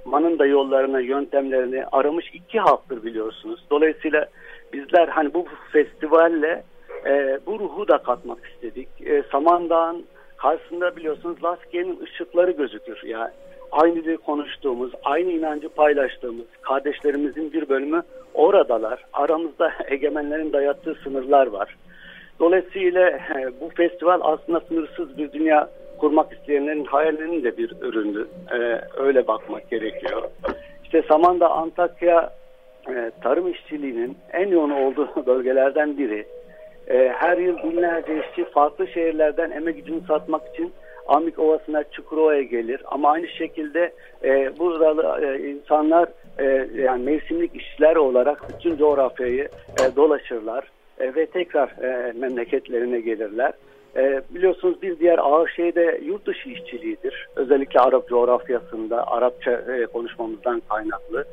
yaşamanın 0.00 0.38
da 0.38 0.46
yollarını, 0.46 1.02
yöntemlerini 1.02 1.84
aramış 1.92 2.30
iki 2.34 2.60
halktır 2.60 3.02
biliyorsunuz. 3.02 3.60
Dolayısıyla 3.70 4.26
bizler 4.72 5.08
hani 5.08 5.34
bu 5.34 5.46
festivalle 5.72 6.62
e, 7.06 7.38
bu 7.46 7.58
ruhu 7.58 7.88
da 7.88 7.98
katmak 7.98 8.38
istedik. 8.44 8.88
E, 9.06 9.22
Samandağ'ın 9.32 10.04
karşısında 10.36 10.96
biliyorsunuz 10.96 11.44
Laskiye'nin 11.44 12.00
ışıkları 12.00 12.50
gözükür. 12.50 13.00
Yani 13.04 13.30
aynı 13.72 13.94
dili 13.94 14.16
konuştuğumuz, 14.16 14.92
aynı 15.04 15.30
inancı 15.30 15.68
paylaştığımız 15.68 16.46
kardeşlerimizin 16.62 17.52
bir 17.52 17.68
bölümü 17.68 18.02
oradalar. 18.34 19.04
Aramızda 19.12 19.72
egemenlerin 19.88 20.52
dayattığı 20.52 20.94
sınırlar 20.94 21.46
var. 21.46 21.76
Dolayısıyla 22.40 23.08
e, 23.10 23.50
bu 23.60 23.68
festival 23.76 24.20
aslında 24.22 24.60
sınırsız 24.60 25.18
bir 25.18 25.32
dünya 25.32 25.70
kurmak 26.00 26.32
isteyenlerin 26.32 26.84
hayallerinin 26.84 27.44
de 27.44 27.56
bir 27.56 27.72
üründü. 27.80 28.28
Ee, 28.52 28.80
öyle 28.96 29.26
bakmak 29.26 29.70
gerekiyor. 29.70 30.22
İşte 30.84 31.02
Samandağ, 31.08 31.48
Antakya 31.48 32.32
e, 32.88 33.10
tarım 33.22 33.52
işçiliğinin 33.52 34.16
en 34.32 34.48
yoğun 34.48 34.70
olduğu 34.70 35.08
bölgelerden 35.26 35.98
biri. 35.98 36.26
E, 36.88 37.12
her 37.16 37.38
yıl 37.38 37.58
binlerce 37.58 38.20
işçi 38.20 38.44
farklı 38.44 38.88
şehirlerden 38.88 39.50
emek 39.50 39.76
gücünü 39.76 40.00
satmak 40.08 40.42
için 40.54 40.72
Amik 41.06 41.38
Ovası'na, 41.38 41.84
Çukurova'ya 41.84 42.42
gelir. 42.42 42.80
Ama 42.84 43.10
aynı 43.10 43.28
şekilde 43.28 43.92
e, 44.24 44.58
burada 44.58 45.20
e, 45.26 45.50
insanlar 45.50 46.08
e, 46.38 46.68
yani 46.74 47.04
mevsimlik 47.04 47.56
işçiler 47.56 47.96
olarak 47.96 48.42
bütün 48.48 48.76
coğrafyayı 48.76 49.48
e, 49.80 49.96
dolaşırlar 49.96 50.64
e, 50.98 51.14
ve 51.14 51.26
tekrar 51.26 51.68
e, 51.68 52.12
memleketlerine 52.12 53.00
gelirler. 53.00 53.52
E, 53.96 54.22
biliyorsunuz 54.30 54.82
bir 54.82 54.98
diğer 54.98 55.18
ağır 55.18 55.48
şey 55.48 55.74
de 55.74 56.00
yurt 56.04 56.26
dışı 56.26 56.48
işçiliğidir. 56.48 57.28
Özellikle 57.36 57.80
Arap 57.80 58.08
coğrafyasında 58.08 59.06
Arapça 59.06 59.50
e, 59.50 59.86
konuşmamızdan 59.86 60.62
kaynaklı. 60.68 61.24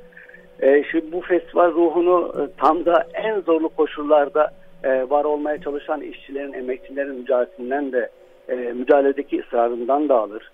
E, 0.62 0.84
şimdi 0.92 1.12
bu 1.12 1.22
festival 1.22 1.72
ruhunu 1.72 2.34
e, 2.38 2.42
tam 2.62 2.86
da 2.86 3.08
en 3.14 3.42
zorlu 3.42 3.70
koşullarda 3.70 4.52
e, 4.84 5.10
var 5.10 5.26
olmaya 5.26 5.62
çalışan 5.62 6.02
işçilerin, 6.02 6.54
emekçilerin 6.54 7.16
mücadelesinden 7.16 7.92
de 7.92 8.10
e, 8.50 8.56
mücadeledeki 8.56 9.42
ısrarından 9.42 10.10
da 10.10 10.16
alır. 10.16 10.52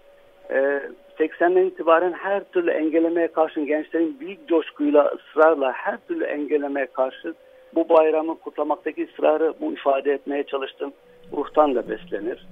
E, 0.51 0.81
80'den 1.19 1.65
itibaren 1.65 2.11
her 2.11 2.43
türlü 2.43 2.71
engellemeye 2.71 3.27
karşı 3.27 3.61
gençlerin 3.61 4.19
büyük 4.19 4.47
coşkuyla, 4.47 5.13
ısrarla 5.15 5.71
her 5.71 5.97
türlü 6.07 6.23
engellemeye 6.23 6.85
karşı 6.85 7.33
bu 7.75 7.89
bayramı 7.89 8.39
kutlamaktaki 8.39 9.07
ısrarı 9.07 9.53
bu 9.61 9.73
ifade 9.73 10.13
etmeye 10.13 10.43
çalıştım. 10.43 10.93
Ruhtan 11.33 11.75
da 11.75 11.89
beslenir. 11.89 12.47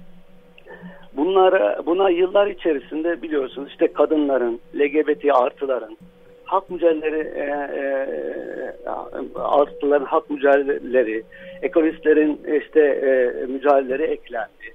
Bunlara, 1.16 1.86
buna 1.86 2.10
yıllar 2.10 2.46
içerisinde 2.46 3.22
biliyorsunuz 3.22 3.70
işte 3.70 3.92
kadınların, 3.92 4.60
LGBT 4.74 5.24
artıların, 5.34 5.96
hak 6.44 6.70
mücadeleleri, 6.70 7.28
e, 7.28 7.42
e, 7.78 7.92
artıların 9.36 10.04
hak 10.04 10.30
mücadeleleri, 10.30 11.22
ekolojistlerin 11.62 12.40
işte 12.60 12.80
e, 12.80 13.46
mücadeleleri 13.46 14.02
eklendi. 14.02 14.74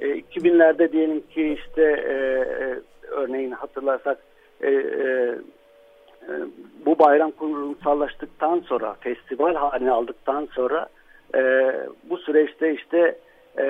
E, 0.00 0.06
2000'lerde 0.06 0.92
diyelim 0.92 1.20
ki 1.20 1.58
işte 1.58 1.82
e, 1.82 2.12
e, 2.64 2.80
örneğin 3.10 3.50
hatırlarsak 3.50 4.18
e, 4.60 4.70
e, 4.70 4.74
e, 6.28 6.32
bu 6.86 6.98
bayram 6.98 7.30
kurumsallaştıktan 7.30 8.60
sonra, 8.60 8.96
festival 9.00 9.54
haline 9.54 9.90
aldıktan 9.90 10.48
sonra 10.52 10.86
e, 11.34 11.72
bu 12.10 12.18
süreçte 12.18 12.74
işte 12.74 13.18
e, 13.58 13.64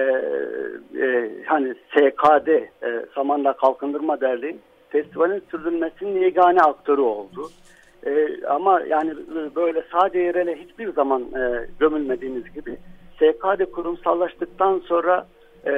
e, 1.01 1.31
hani 1.47 1.75
SKD, 1.75 2.49
e, 2.49 2.71
Samandağ 3.15 3.53
Kalkındırma 3.53 4.21
Derneği 4.21 4.57
festivalin 4.89 5.43
sürdürülmesinin 5.51 6.21
yegane 6.21 6.61
aktörü 6.61 7.01
oldu. 7.01 7.51
E, 8.07 8.47
ama 8.47 8.81
yani 8.81 9.15
böyle 9.57 9.85
sadece 9.93 10.19
yerele 10.19 10.57
hiçbir 10.57 10.93
zaman 10.93 11.23
e, 11.23 11.67
gömülmediğimiz 11.81 12.53
gibi 12.55 12.77
SKD 13.17 13.73
kurumsallaştıktan 13.73 14.79
sonra 14.79 15.27
e, 15.65 15.73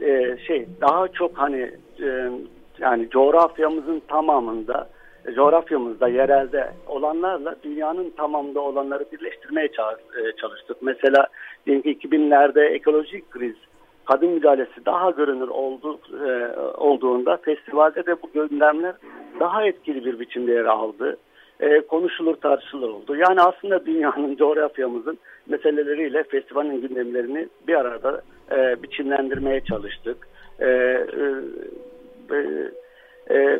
e, 0.00 0.38
şey 0.46 0.66
daha 0.80 1.08
çok 1.08 1.38
hani 1.38 1.70
e, 2.02 2.30
yani 2.78 3.10
coğrafyamızın 3.10 4.02
tamamında 4.08 4.88
coğrafyamızda 5.34 6.08
yerelde 6.08 6.70
olanlarla 6.86 7.56
dünyanın 7.62 8.10
tamamında 8.10 8.60
olanları 8.60 9.04
birleştirmeye 9.12 9.66
e, 9.66 10.36
çalıştık. 10.40 10.76
Mesela 10.80 11.26
diyelim 11.66 11.82
ki 11.82 12.08
2000'lerde 12.08 12.64
ekolojik 12.64 13.30
kriz, 13.30 13.56
kadın 14.04 14.28
mücadelesi 14.28 14.86
daha 14.86 15.10
görünür 15.10 15.48
oldu, 15.48 15.98
e, 16.26 16.56
olduğunda 16.76 17.36
festivalde 17.36 18.06
de 18.06 18.22
bu 18.22 18.30
gündemler 18.34 18.94
daha 19.40 19.66
etkili 19.66 20.04
bir 20.04 20.20
biçimde 20.20 20.52
yer 20.52 20.64
aldı. 20.64 21.16
E, 21.60 21.80
konuşulur 21.80 22.36
tartışılır 22.36 22.88
oldu. 22.88 23.16
Yani 23.16 23.40
aslında 23.40 23.86
dünyanın, 23.86 24.36
coğrafyamızın 24.38 25.18
meseleleriyle 25.46 26.22
festivalin 26.22 26.80
gündemlerini 26.80 27.48
bir 27.68 27.74
arada 27.74 28.22
e, 28.52 28.82
biçimlendirmeye 28.82 29.60
çalıştık. 29.60 30.28
E, 30.60 30.66
e, 30.66 32.36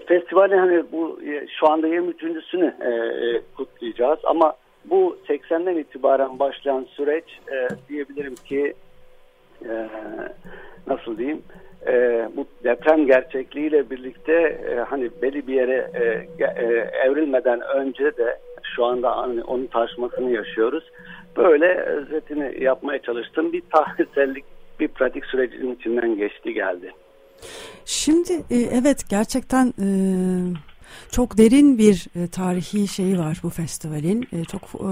festivalin 0.07 0.59
hani 0.59 0.83
bu 0.93 1.21
e, 1.23 1.47
şu 1.61 1.71
anda 1.71 1.89
23.sünü 1.89 2.75
e, 2.81 2.91
e, 3.27 3.41
kutlayacağız 3.57 4.19
ama 4.25 4.55
bu 4.85 5.17
80'den 5.29 5.77
itibaren 5.77 6.39
başlayan 6.39 6.87
süreç 6.91 7.25
e, 7.53 7.69
diyebilirim 7.89 8.35
ki 8.35 8.75
e, 9.65 9.89
nasıl 10.87 11.19
diyeyim 11.19 11.43
e, 11.87 12.29
bu 12.37 12.47
deprem 12.65 13.07
gerçekliğiyle 13.07 13.91
birlikte 13.91 14.33
e, 14.33 14.75
hani 14.75 15.11
belli 15.23 15.47
bir 15.47 15.55
yere 15.55 15.91
e, 15.95 16.27
e, 16.45 16.91
evrilmeden 17.05 17.61
önce 17.61 18.17
de 18.17 18.39
şu 18.77 18.85
anda 18.85 19.17
hani 19.17 19.43
onun 19.43 19.67
tartışmasını 19.67 20.31
yaşıyoruz. 20.31 20.85
Böyle 21.37 21.75
özetini 21.75 22.65
yapmaya 22.65 23.03
çalıştım. 23.03 23.53
Bir 23.53 23.63
tarihsellik, 23.71 24.45
bir 24.81 24.89
pratik 24.89 25.25
sürecinin 25.25 25.75
içinden 25.75 26.17
geçti 26.17 26.55
geldi. 26.55 26.93
Şimdi 27.85 28.33
e, 28.51 28.57
evet 28.57 29.09
gerçekten 29.09 29.75
e, 29.81 29.87
çok 31.11 31.39
derin 31.39 31.79
bir 31.79 32.07
e, 32.17 32.27
tarihi 32.27 32.89
şeyi 32.89 33.19
var 33.19 33.41
bu 33.43 33.51
festivalin. 33.51 34.29
E, 34.33 34.45
çok 34.45 34.63
e, 34.63 34.91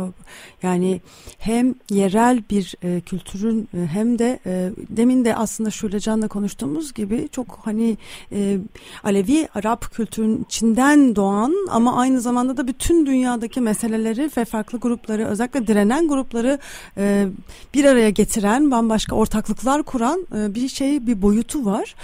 yani 0.62 1.01
hem 1.38 1.74
yerel 1.90 2.42
bir 2.51 2.74
e, 2.82 3.01
kültürün 3.01 3.68
e, 3.74 3.86
hem 3.86 4.18
de 4.18 4.40
e, 4.46 4.70
demin 4.88 5.24
de 5.24 5.36
aslında 5.36 5.70
Şule 5.70 6.01
Can'la 6.01 6.28
konuştuğumuz 6.28 6.94
gibi 6.94 7.28
çok 7.32 7.59
hani 7.62 7.96
e, 8.32 8.59
Alevi 9.05 9.48
Arap 9.55 9.94
kültürün 9.94 10.44
içinden 10.44 11.16
doğan 11.16 11.55
ama 11.70 11.96
aynı 11.96 12.20
zamanda 12.20 12.57
da 12.57 12.68
bütün 12.68 13.07
dünyadaki 13.07 13.61
meseleleri 13.61 14.30
ve 14.36 14.44
farklı 14.44 14.78
grupları 14.78 15.26
özellikle 15.26 15.66
direnen 15.66 16.09
grupları 16.09 16.59
e, 16.96 17.26
bir 17.74 17.84
araya 17.84 18.11
getiren 18.11 18.70
bambaşka 18.70 19.16
ortaklıklar 19.16 19.82
kuran 19.82 20.26
e, 20.36 20.55
bir 20.55 20.68
şey 20.68 21.07
bir 21.07 21.22
boyutu 21.22 21.64
var. 21.64 21.94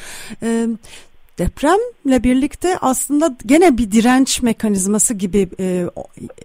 E, 0.42 0.68
depremle 1.38 2.24
birlikte 2.24 2.78
aslında 2.78 3.36
gene 3.46 3.78
bir 3.78 3.92
direnç 3.92 4.42
mekanizması 4.42 5.14
gibi 5.14 5.48
e, 5.60 5.86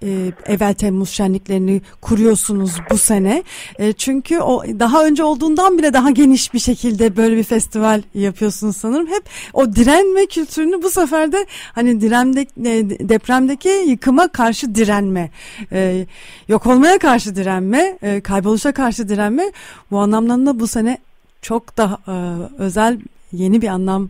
e, 0.03 0.31
evvel 0.45 0.73
Temmuz 0.73 1.09
şenliklerini 1.09 1.81
kuruyorsunuz 2.01 2.71
bu 2.91 2.97
sene. 2.97 3.43
E, 3.79 3.93
çünkü 3.93 4.39
o 4.39 4.63
daha 4.63 5.05
önce 5.05 5.23
olduğundan 5.23 5.77
bile 5.77 5.93
daha 5.93 6.11
geniş 6.11 6.53
bir 6.53 6.59
şekilde 6.59 7.17
böyle 7.17 7.37
bir 7.37 7.43
festival 7.43 8.01
yapıyorsunuz 8.13 8.77
sanırım. 8.77 9.07
Hep 9.07 9.23
o 9.53 9.75
direnme 9.75 10.25
kültürünü 10.25 10.83
bu 10.83 10.89
sefer 10.89 11.31
de 11.31 11.45
hani 11.75 12.01
diremde, 12.01 12.41
e, 12.41 13.09
depremdeki 13.09 13.69
yıkıma 13.69 14.27
karşı 14.27 14.75
direnme, 14.75 15.29
e, 15.71 16.05
yok 16.47 16.67
olmaya 16.67 16.99
karşı 16.99 17.35
direnme, 17.35 17.97
e, 18.01 18.21
kayboluşa 18.21 18.71
karşı 18.71 19.09
direnme 19.09 19.51
bu 19.91 19.99
anlamda 19.99 20.31
da 20.45 20.59
bu 20.59 20.67
sene 20.67 20.97
çok 21.41 21.77
daha 21.77 21.99
e, 22.07 22.13
özel 22.57 22.99
yeni 23.31 23.61
bir 23.61 23.67
anlam 23.67 24.09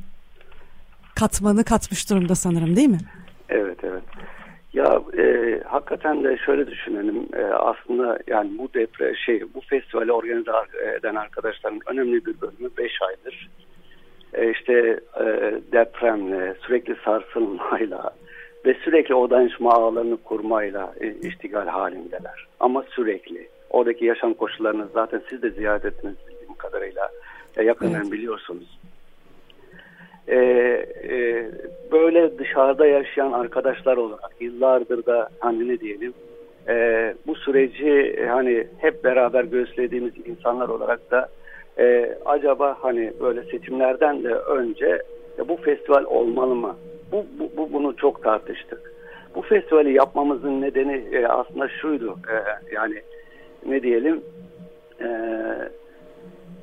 katmanı 1.16 1.64
katmış 1.64 2.10
durumda 2.10 2.36
sanırım 2.36 2.76
değil 2.76 2.90
mi? 2.90 3.02
Evet 3.50 3.78
evet. 3.84 4.04
Ya 4.74 5.02
e, 5.18 5.60
hakikaten 5.66 6.24
de 6.24 6.38
şöyle 6.38 6.68
düşünelim. 6.68 7.28
E, 7.34 7.44
aslında 7.44 8.20
yani 8.28 8.58
bu 8.58 8.74
depre 8.74 9.16
şey 9.16 9.44
bu 9.54 9.62
festivali 9.62 10.12
organize 10.12 10.52
eden 11.00 11.16
arkadaşların 11.16 11.80
önemli 11.86 12.26
bir 12.26 12.42
bölümü 12.42 12.70
5 12.78 12.92
aydır. 13.02 13.50
E, 14.34 14.52
işte 14.52 15.00
e, 15.20 15.26
depremle, 15.72 16.56
sürekli 16.62 16.96
sarsılmayla 17.06 18.12
ve 18.66 18.74
sürekli 18.74 19.16
o 19.16 19.30
dayanışma 19.30 19.72
ağlarını 19.74 20.18
kurmayla 20.18 20.94
e, 21.00 21.14
iştigal 21.28 21.68
halindeler. 21.68 22.48
Ama 22.60 22.84
sürekli. 22.90 23.48
Oradaki 23.70 24.06
yaşam 24.06 24.34
koşullarını 24.34 24.88
zaten 24.94 25.22
siz 25.30 25.42
de 25.42 25.50
ziyaret 25.50 25.86
ettiniz 25.86 26.16
bildiğim 26.30 26.54
kadarıyla. 26.54 27.10
E, 27.58 27.64
yakından 27.64 28.02
evet. 28.02 28.12
biliyorsunuz 28.12 28.80
e, 30.32 30.36
e, 30.36 31.46
böyle 31.92 32.38
dışarıda 32.38 32.86
yaşayan 32.86 33.32
arkadaşlar 33.32 33.98
olarak 33.98 34.32
yıllardır 34.40 35.06
da 35.06 35.30
hani 35.40 35.68
ne 35.68 35.80
diyelim 35.80 36.14
e, 36.68 37.14
bu 37.28 37.36
süreci 37.36 37.90
e, 37.90 38.26
hani 38.26 38.68
hep 38.78 39.04
beraber 39.04 39.44
gösterdiğimiz 39.44 40.14
insanlar 40.26 40.70
olarak 40.70 41.12
da 41.12 41.30
e, 41.80 42.18
acaba 42.26 42.78
hani 42.82 43.14
böyle 43.20 43.44
seçimlerden 43.44 44.24
de 44.24 44.34
önce 44.34 45.02
e, 45.40 45.48
bu 45.48 45.56
festival 45.56 46.04
olmalı 46.04 46.56
mı? 46.56 46.76
Bu, 47.12 47.26
bu, 47.40 47.58
bu 47.58 47.74
bunu 47.74 47.96
çok 47.96 48.24
tartıştık. 48.24 48.92
Bu 49.36 49.42
festivali 49.42 49.94
yapmamızın 49.94 50.62
nedeni 50.62 51.04
e, 51.12 51.28
aslında 51.28 51.68
şuydu 51.68 52.16
e, 52.30 52.36
yani 52.76 53.02
ne 53.66 53.84
diyelim 53.84 54.22
e, 55.02 55.08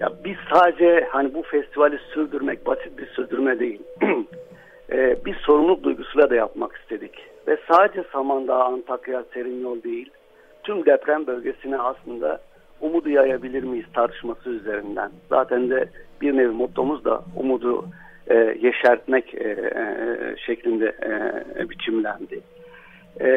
ya 0.00 0.12
biz 0.24 0.36
sadece 0.52 1.08
hani 1.10 1.34
bu 1.34 1.42
festivali 1.42 1.98
sürdürmek 2.14 2.66
basit 2.66 2.98
bir 2.98 3.06
sürdürme 3.06 3.58
değil. 3.58 3.82
ee, 4.92 5.16
bir 5.24 5.34
sorumluluk 5.34 5.82
duygusuyla 5.82 6.30
da 6.30 6.34
yapmak 6.34 6.76
istedik. 6.76 7.12
Ve 7.48 7.58
sadece 7.70 8.04
Samandağ, 8.12 8.64
Antakya, 8.64 9.24
Serinyol 9.34 9.82
değil, 9.82 10.10
tüm 10.62 10.86
deprem 10.86 11.26
bölgesine 11.26 11.78
aslında 11.78 12.40
umudu 12.80 13.08
yayabilir 13.08 13.62
miyiz 13.62 13.86
tartışması 13.94 14.50
üzerinden. 14.50 15.10
Zaten 15.28 15.70
de 15.70 15.88
bir 16.20 16.36
nevi 16.36 16.52
mottomuz 16.52 17.04
da 17.04 17.22
umudu 17.36 17.84
e, 18.26 18.34
yeşertmek 18.60 19.34
e, 19.34 19.48
e, 19.48 19.86
şeklinde 20.46 20.86
e, 21.58 21.70
biçimlendi. 21.70 22.40
E, 23.20 23.28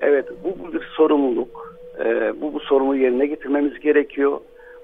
evet 0.00 0.28
bu, 0.44 0.64
bu 0.64 0.72
bir 0.72 0.82
sorumluluk. 0.96 1.76
E, 2.04 2.32
bu, 2.40 2.54
bu 2.54 2.60
sorumluluğu 2.60 2.96
yerine 2.96 3.26
getirmemiz 3.26 3.80
gerekiyor 3.80 4.40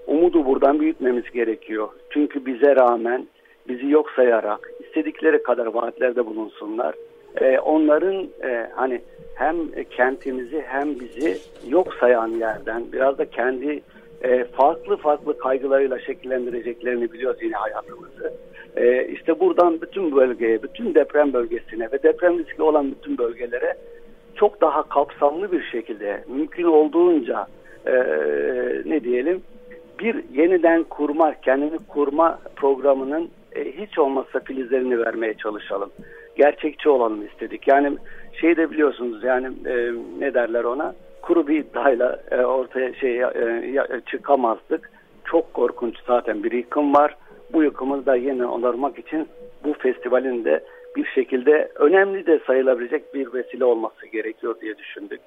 umudu 0.06 0.46
buradan 0.46 0.80
büyütmemiz 0.80 1.30
gerekiyor. 1.30 1.88
Çünkü 2.10 2.46
bize 2.46 2.76
rağmen 2.76 3.26
bizi 3.68 3.88
yok 3.88 4.10
sayarak 4.16 4.70
istedikleri 4.80 5.42
kadar 5.42 5.66
vaatlerde 5.66 6.26
bulunsunlar. 6.26 6.94
Ee, 7.40 7.58
onların 7.58 8.28
e, 8.44 8.70
hani 8.74 9.00
hem 9.34 9.56
kentimizi 9.90 10.62
hem 10.66 11.00
bizi 11.00 11.38
yok 11.68 11.94
sayan 12.00 12.28
yerden 12.28 12.84
biraz 12.92 13.18
da 13.18 13.24
kendi 13.24 13.82
e, 14.22 14.44
farklı 14.44 14.96
farklı 14.96 15.38
kaygılarıyla 15.38 15.98
şekillendireceklerini 15.98 17.12
biliyoruz 17.12 17.42
yine 17.42 17.54
hayatımızı. 17.54 18.32
E, 18.76 19.06
işte 19.06 19.40
buradan 19.40 19.80
bütün 19.80 20.16
bölgeye, 20.16 20.62
bütün 20.62 20.94
deprem 20.94 21.32
bölgesine 21.32 21.88
ve 21.92 22.02
deprem 22.02 22.38
riski 22.38 22.62
olan 22.62 22.90
bütün 22.90 23.18
bölgelere 23.18 23.74
çok 24.34 24.60
daha 24.60 24.82
kapsamlı 24.82 25.52
bir 25.52 25.62
şekilde 25.62 26.24
mümkün 26.28 26.64
olduğunca 26.64 27.46
e, 27.86 27.92
ne 28.84 29.04
diyelim 29.04 29.42
bir 30.02 30.24
yeniden 30.32 30.82
kurma, 30.82 31.34
kendini 31.34 31.78
kurma 31.88 32.38
programının 32.56 33.30
e, 33.54 33.64
hiç 33.64 33.98
olmazsa 33.98 34.40
filizlerini 34.40 34.98
vermeye 34.98 35.34
çalışalım. 35.34 35.90
Gerçekçi 36.36 36.88
olalım 36.88 37.26
istedik. 37.26 37.68
Yani 37.68 37.96
şey 38.40 38.56
de 38.56 38.70
biliyorsunuz 38.70 39.24
yani 39.24 39.46
e, 39.66 39.92
ne 40.18 40.34
derler 40.34 40.64
ona 40.64 40.94
kuru 41.22 41.48
bir 41.48 41.58
iddiayla 41.58 42.20
e, 42.30 42.36
ortaya 42.36 42.94
şey 42.94 43.22
e, 43.22 43.84
çıkamazdık. 44.06 44.90
Çok 45.24 45.54
korkunç 45.54 45.96
zaten 46.06 46.44
bir 46.44 46.52
yıkım 46.52 46.94
var. 46.94 47.16
Bu 47.52 47.62
yıkımı 47.62 48.06
da 48.06 48.16
yine 48.16 48.46
onarmak 48.46 48.98
için 48.98 49.28
bu 49.64 49.72
festivalin 49.72 50.44
de 50.44 50.64
bir 50.96 51.06
şekilde 51.14 51.72
önemli 51.74 52.26
de 52.26 52.40
sayılabilecek 52.46 53.14
bir 53.14 53.32
vesile 53.34 53.64
olması 53.64 54.06
gerekiyor 54.06 54.60
diye 54.60 54.78
düşündük. 54.78 55.20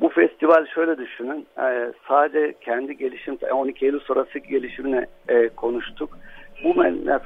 Bu 0.00 0.08
festival 0.08 0.66
şöyle 0.66 0.98
düşünün, 0.98 1.46
e, 1.58 1.92
sadece 2.08 2.54
kendi 2.60 2.96
gelişim, 2.96 3.38
12 3.52 3.84
Eylül 3.84 4.00
sonrası 4.00 4.38
gelişimine 4.38 5.06
e, 5.28 5.48
konuştuk. 5.48 6.18
Bu 6.64 6.74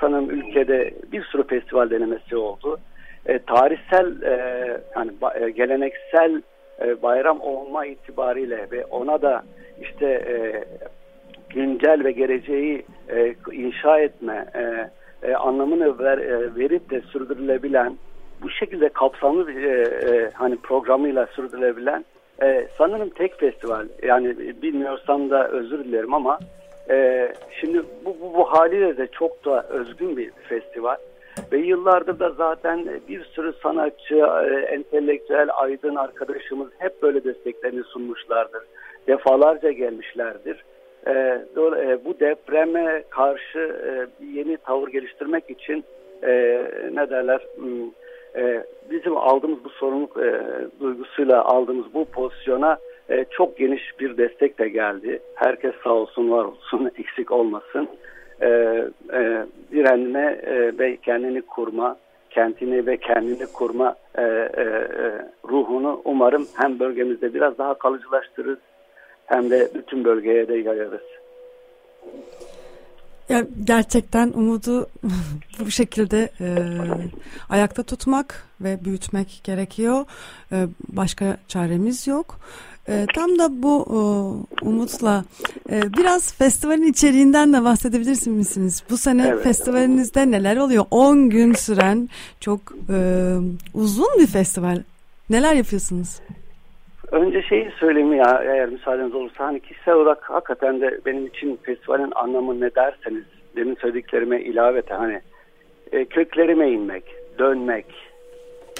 sanırım 0.00 0.30
ülkede 0.30 0.94
bir 1.12 1.24
sürü 1.24 1.46
festival 1.46 1.90
denemesi 1.90 2.36
oldu. 2.36 2.78
E, 3.26 3.38
tarihsel, 3.38 4.22
e, 4.22 4.80
yani 4.96 5.10
e, 5.40 5.50
geleneksel 5.50 6.42
e, 6.80 7.02
bayram 7.02 7.40
olma 7.40 7.86
itibariyle 7.86 8.66
ve 8.72 8.84
ona 8.84 9.22
da 9.22 9.42
işte 9.80 10.06
e, 10.06 10.64
güncel 11.50 12.04
ve 12.04 12.12
geleceği 12.12 12.84
e, 13.08 13.34
inşa 13.52 13.98
etme 13.98 14.46
e, 14.54 14.90
e, 15.22 15.34
anlamını 15.34 15.98
ver, 15.98 16.18
e, 16.18 16.54
verip 16.56 16.90
de 16.90 17.00
sürdürülebilen 17.00 17.98
bu 18.42 18.50
şekilde 18.50 18.88
kapsamlı 18.88 19.48
bir 19.48 19.62
e, 19.62 19.82
e, 19.82 20.30
hani 20.34 20.56
programıyla 20.56 21.26
sürdürülebilen 21.26 22.04
e, 22.42 22.68
sanırım 22.78 23.08
tek 23.08 23.40
festival. 23.40 23.86
Yani 24.02 24.38
bilmiyorsam 24.62 25.30
da 25.30 25.48
özür 25.48 25.84
dilerim 25.84 26.14
ama 26.14 26.38
e, 26.90 27.28
şimdi 27.60 27.82
bu, 28.04 28.16
bu, 28.20 28.34
bu 28.34 28.44
haliyle 28.44 28.96
de 28.96 29.06
çok 29.06 29.44
da 29.44 29.62
özgün 29.68 30.16
bir 30.16 30.30
festival. 30.30 30.96
Ve 31.52 31.58
yıllardır 31.58 32.18
da 32.18 32.30
zaten 32.30 32.88
bir 33.08 33.24
sürü 33.24 33.52
sanatçı, 33.62 34.16
e, 34.16 34.56
entelektüel, 34.60 35.48
aydın 35.54 35.94
arkadaşımız 35.94 36.68
hep 36.78 37.02
böyle 37.02 37.24
desteklerini 37.24 37.84
sunmuşlardır. 37.84 38.62
Defalarca 39.06 39.70
gelmişlerdir. 39.70 40.64
E, 41.06 41.12
e, 41.12 42.04
bu 42.04 42.20
depreme 42.20 43.04
karşı 43.10 43.76
yeni 44.34 44.56
tavır 44.56 44.88
geliştirmek 44.88 45.50
için 45.50 45.84
ne 46.92 47.10
derler... 47.10 47.40
Hmm, 48.38 48.46
e, 48.46 48.64
bizim 48.90 49.16
aldığımız 49.16 49.64
bu 49.64 49.68
sorumluluk 49.68 50.16
e, 50.16 50.40
duygusuyla 50.80 51.44
aldığımız 51.44 51.94
bu 51.94 52.04
pozisyona 52.04 52.78
e, 53.10 53.24
çok 53.30 53.56
geniş 53.56 54.00
bir 54.00 54.16
destek 54.16 54.58
de 54.58 54.68
geldi. 54.68 55.20
Herkes 55.34 55.74
sağ 55.84 55.90
olsun 55.90 56.30
var 56.30 56.44
olsun 56.44 56.90
eksik 56.98 57.32
olmasın. 57.32 57.88
E, 58.40 58.48
e, 59.12 59.46
direnme 59.72 60.40
e, 60.46 60.78
ve 60.78 60.96
kendini 60.96 61.42
kurma, 61.42 61.96
kentini 62.30 62.86
ve 62.86 62.96
kendini 62.96 63.46
kurma 63.52 63.96
e, 64.18 64.22
e, 64.22 64.62
e, 64.62 65.28
ruhunu 65.48 66.00
umarım 66.04 66.46
hem 66.54 66.80
bölgemizde 66.80 67.34
biraz 67.34 67.58
daha 67.58 67.74
kalıcılaştırırız 67.74 68.58
hem 69.26 69.50
de 69.50 69.68
bütün 69.74 70.04
bölgeye 70.04 70.48
de 70.48 70.56
yayarız. 70.56 71.02
Ya 73.28 73.46
gerçekten 73.64 74.32
umudu 74.34 74.86
bu 75.60 75.70
şekilde 75.70 76.30
e, 76.40 76.56
ayakta 77.48 77.82
tutmak 77.82 78.44
ve 78.60 78.84
büyütmek 78.84 79.40
gerekiyor. 79.44 80.04
E, 80.52 80.66
başka 80.88 81.36
çaremiz 81.48 82.06
yok. 82.06 82.40
E, 82.88 83.06
tam 83.14 83.38
da 83.38 83.62
bu 83.62 83.86
e, 83.90 83.98
umutla 84.64 85.24
e, 85.70 85.92
biraz 85.92 86.32
festivalin 86.32 86.90
içeriğinden 86.92 87.52
de 87.52 87.64
bahsedebilir 87.64 88.26
misiniz? 88.26 88.82
Bu 88.90 88.96
sene 88.96 89.26
evet. 89.26 89.44
festivalinizde 89.44 90.30
neler 90.30 90.56
oluyor? 90.56 90.84
10 90.90 91.30
gün 91.30 91.54
süren 91.54 92.08
çok 92.40 92.60
e, 92.90 93.34
uzun 93.74 94.08
bir 94.18 94.26
festival. 94.26 94.82
Neler 95.30 95.54
yapıyorsunuz? 95.54 96.08
Önce 97.12 97.42
şeyi 97.42 97.70
söyleyeyim 97.80 98.14
ya 98.14 98.42
eğer 98.44 98.68
müsaadeniz 98.68 99.14
olursa 99.14 99.46
hani 99.46 99.60
kişisel 99.60 99.94
olarak 99.94 100.30
hakikaten 100.30 100.80
de 100.80 101.00
benim 101.06 101.26
için 101.26 101.58
festivalin 101.62 102.12
anlamı 102.14 102.60
ne 102.60 102.74
derseniz 102.74 103.24
demin 103.56 103.74
söylediklerime 103.74 104.40
ilavete 104.40 104.94
hani 104.94 105.20
e, 105.92 106.04
köklerime 106.04 106.70
inmek, 106.70 107.04
dönmek 107.38 107.86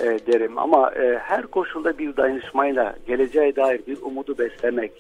e, 0.01 0.05
derim 0.05 0.59
ama 0.59 0.91
e, 0.91 1.18
her 1.18 1.43
koşulda 1.43 1.99
bir 1.99 2.16
dayanışmayla 2.16 2.95
geleceğe 3.07 3.57
dair 3.57 3.81
bir 3.87 4.03
umudu 4.03 4.39
beslemek, 4.39 4.93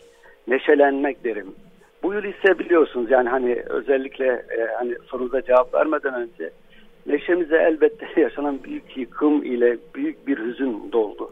neşelenmek 0.46 1.24
derim. 1.24 1.54
Bu 2.02 2.14
yıl 2.14 2.24
ise 2.24 2.58
biliyorsunuz 2.58 3.10
yani 3.10 3.28
hani 3.28 3.62
özellikle 3.66 4.26
e, 4.26 4.68
hani 4.78 4.94
sorunuza 5.06 5.42
cevap 5.42 5.74
vermeden 5.74 6.14
önce 6.14 6.50
neşemize 7.06 7.56
elbette 7.56 8.06
yaşanan 8.20 8.64
büyük 8.64 8.96
yıkım 8.96 9.44
ile 9.44 9.76
büyük 9.94 10.26
bir 10.26 10.38
hüzün 10.38 10.92
doldu 10.92 11.30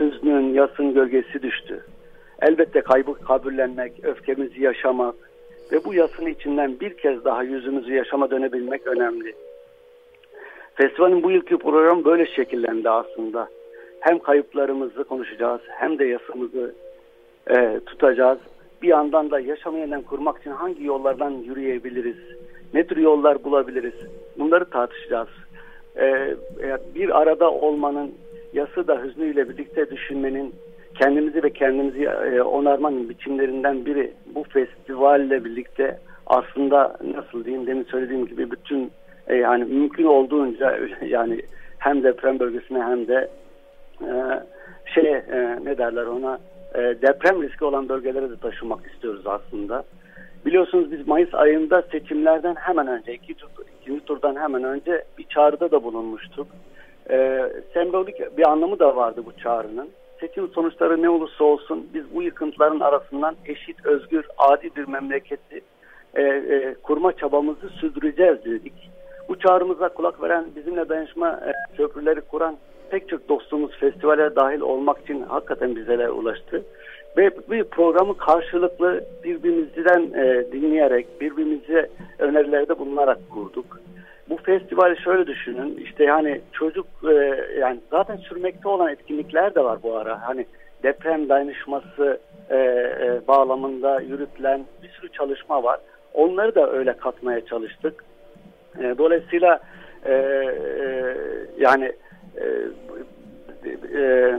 hüznün, 0.00 0.54
yasın 0.54 0.94
gölgesi 0.94 1.42
düştü. 1.42 1.84
Elbette 2.42 2.80
kaybı 2.80 3.14
kabullenmek, 3.14 4.04
öfkemizi 4.04 4.62
yaşamak 4.62 5.14
ve 5.72 5.84
bu 5.84 5.94
yasın 5.94 6.26
içinden 6.26 6.80
bir 6.80 6.96
kez 6.96 7.24
daha 7.24 7.42
yüzümüzü 7.42 7.94
yaşama 7.94 8.30
dönebilmek 8.30 8.86
önemli. 8.86 9.34
Festivalin 10.74 11.22
bu 11.22 11.30
yılki 11.30 11.56
programı 11.56 12.04
böyle 12.04 12.26
şekillendi 12.26 12.90
aslında. 12.90 13.48
Hem 14.00 14.18
kayıplarımızı 14.18 15.04
konuşacağız 15.04 15.60
hem 15.68 15.98
de 15.98 16.04
yasımızı 16.04 16.74
e, 17.50 17.80
tutacağız. 17.86 18.38
Bir 18.82 18.88
yandan 18.88 19.30
da 19.30 19.40
yaşamı 19.40 19.78
yeniden 19.78 20.02
kurmak 20.02 20.40
için 20.40 20.50
hangi 20.50 20.84
yollardan 20.84 21.30
yürüyebiliriz? 21.30 22.16
Ne 22.74 22.86
tür 22.86 22.96
yollar 22.96 23.44
bulabiliriz? 23.44 23.94
Bunları 24.38 24.64
tartışacağız. 24.64 25.28
E, 25.96 26.34
bir 26.94 27.20
arada 27.20 27.50
olmanın 27.50 28.14
yası 28.52 28.88
da 28.88 29.02
hüznüyle 29.02 29.48
birlikte 29.48 29.90
düşünmenin 29.90 30.54
kendimizi 30.94 31.42
ve 31.42 31.50
kendimizi 31.50 32.04
e, 32.04 32.42
onarmanın 32.42 33.08
biçimlerinden 33.08 33.86
biri 33.86 34.12
bu 34.34 34.42
festivalle 34.42 35.44
birlikte 35.44 35.98
aslında 36.26 36.96
nasıl 37.14 37.44
diyeyim 37.44 37.66
demin 37.66 37.84
söylediğim 37.84 38.26
gibi 38.26 38.50
bütün 38.50 38.90
e, 39.26 39.36
yani 39.36 39.64
mümkün 39.64 40.04
olduğunca 40.04 40.78
yani 41.06 41.40
hem 41.78 42.02
deprem 42.02 42.38
bölgesine 42.38 42.82
hem 42.82 43.08
de 43.08 43.28
e, 44.00 44.10
şey 44.94 45.12
ne 45.64 45.78
derler 45.78 46.06
ona 46.06 46.38
deprem 46.74 47.42
riski 47.42 47.64
olan 47.64 47.88
bölgelere 47.88 48.30
de 48.30 48.36
taşımak 48.36 48.86
istiyoruz 48.86 49.26
aslında. 49.26 49.84
Biliyorsunuz 50.46 50.92
biz 50.92 51.08
Mayıs 51.08 51.34
ayında 51.34 51.82
seçimlerden 51.82 52.54
hemen 52.54 52.86
önce 52.86 53.14
iki 53.14 53.34
tur, 53.34 53.48
ikinci 53.80 54.04
turdan 54.04 54.36
hemen 54.36 54.64
önce 54.64 55.04
bir 55.18 55.24
çağrıda 55.24 55.70
da 55.70 55.84
bulunmuştuk 55.84 56.46
e, 57.12 57.48
sembolik 57.74 58.38
bir 58.38 58.50
anlamı 58.50 58.78
da 58.78 58.96
vardı 58.96 59.22
bu 59.26 59.32
çağrının. 59.42 59.90
Seçim 60.20 60.48
sonuçları 60.48 61.02
ne 61.02 61.08
olursa 61.08 61.44
olsun 61.44 61.88
biz 61.94 62.14
bu 62.14 62.22
yıkıntıların 62.22 62.80
arasından 62.80 63.36
eşit, 63.46 63.86
özgür, 63.86 64.26
adil 64.38 64.70
bir 64.76 64.88
memleketi 64.88 65.60
e, 66.14 66.22
e, 66.22 66.74
kurma 66.82 67.12
çabamızı 67.12 67.68
sürdüreceğiz 67.68 68.44
dedik. 68.44 68.90
Bu 69.28 69.38
çağrımıza 69.38 69.88
kulak 69.88 70.22
veren, 70.22 70.44
bizimle 70.56 70.88
dayanışma 70.88 71.28
e, 71.28 71.76
köprüleri 71.76 72.20
kuran 72.20 72.56
pek 72.90 73.08
çok 73.08 73.28
dostumuz 73.28 73.78
festivale 73.80 74.36
dahil 74.36 74.60
olmak 74.60 74.98
için 74.98 75.22
hakikaten 75.22 75.76
bizlere 75.76 76.10
ulaştı. 76.10 76.62
Ve 77.16 77.30
bir 77.50 77.64
programı 77.64 78.16
karşılıklı 78.16 79.04
birbirimizden 79.24 80.02
e, 80.02 80.52
dinleyerek, 80.52 81.20
birbirimize 81.20 81.90
önerilerde 82.18 82.78
bulunarak 82.78 83.18
kurduk 83.30 83.80
bu 84.32 84.36
festivali 84.36 85.00
şöyle 85.00 85.26
düşünün 85.26 85.76
işte 85.84 86.04
yani 86.04 86.40
çocuk 86.52 86.86
e, 87.10 87.14
yani 87.58 87.80
zaten 87.90 88.16
sürmekte 88.16 88.68
olan 88.68 88.92
etkinlikler 88.92 89.54
de 89.54 89.64
var 89.64 89.78
bu 89.82 89.96
ara. 89.96 90.28
Hani 90.28 90.46
deprem 90.82 91.28
dayanışması 91.28 92.20
e, 92.50 92.56
e, 92.56 93.20
bağlamında 93.28 94.00
yürütülen 94.00 94.64
bir 94.82 94.88
sürü 94.88 95.12
çalışma 95.12 95.62
var. 95.62 95.80
Onları 96.14 96.54
da 96.54 96.72
öyle 96.72 96.92
katmaya 96.92 97.46
çalıştık. 97.46 98.04
E, 98.78 98.94
dolayısıyla 98.98 99.60
e, 100.04 100.12
e, 100.12 101.16
yani 101.58 101.92
e, 102.36 102.46
e, 103.98 104.34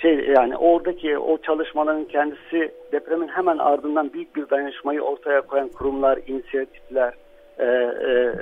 şey 0.00 0.14
yani 0.36 0.56
oradaki 0.56 1.18
o 1.18 1.38
çalışmaların 1.38 2.04
kendisi 2.04 2.72
depremin 2.92 3.28
hemen 3.28 3.58
ardından 3.58 4.12
büyük 4.12 4.36
bir 4.36 4.50
dayanışmayı 4.50 5.00
ortaya 5.00 5.40
koyan 5.40 5.68
kurumlar, 5.68 6.18
inisiyatifler, 6.26 7.14
e, 7.58 7.64
e, 7.64 8.32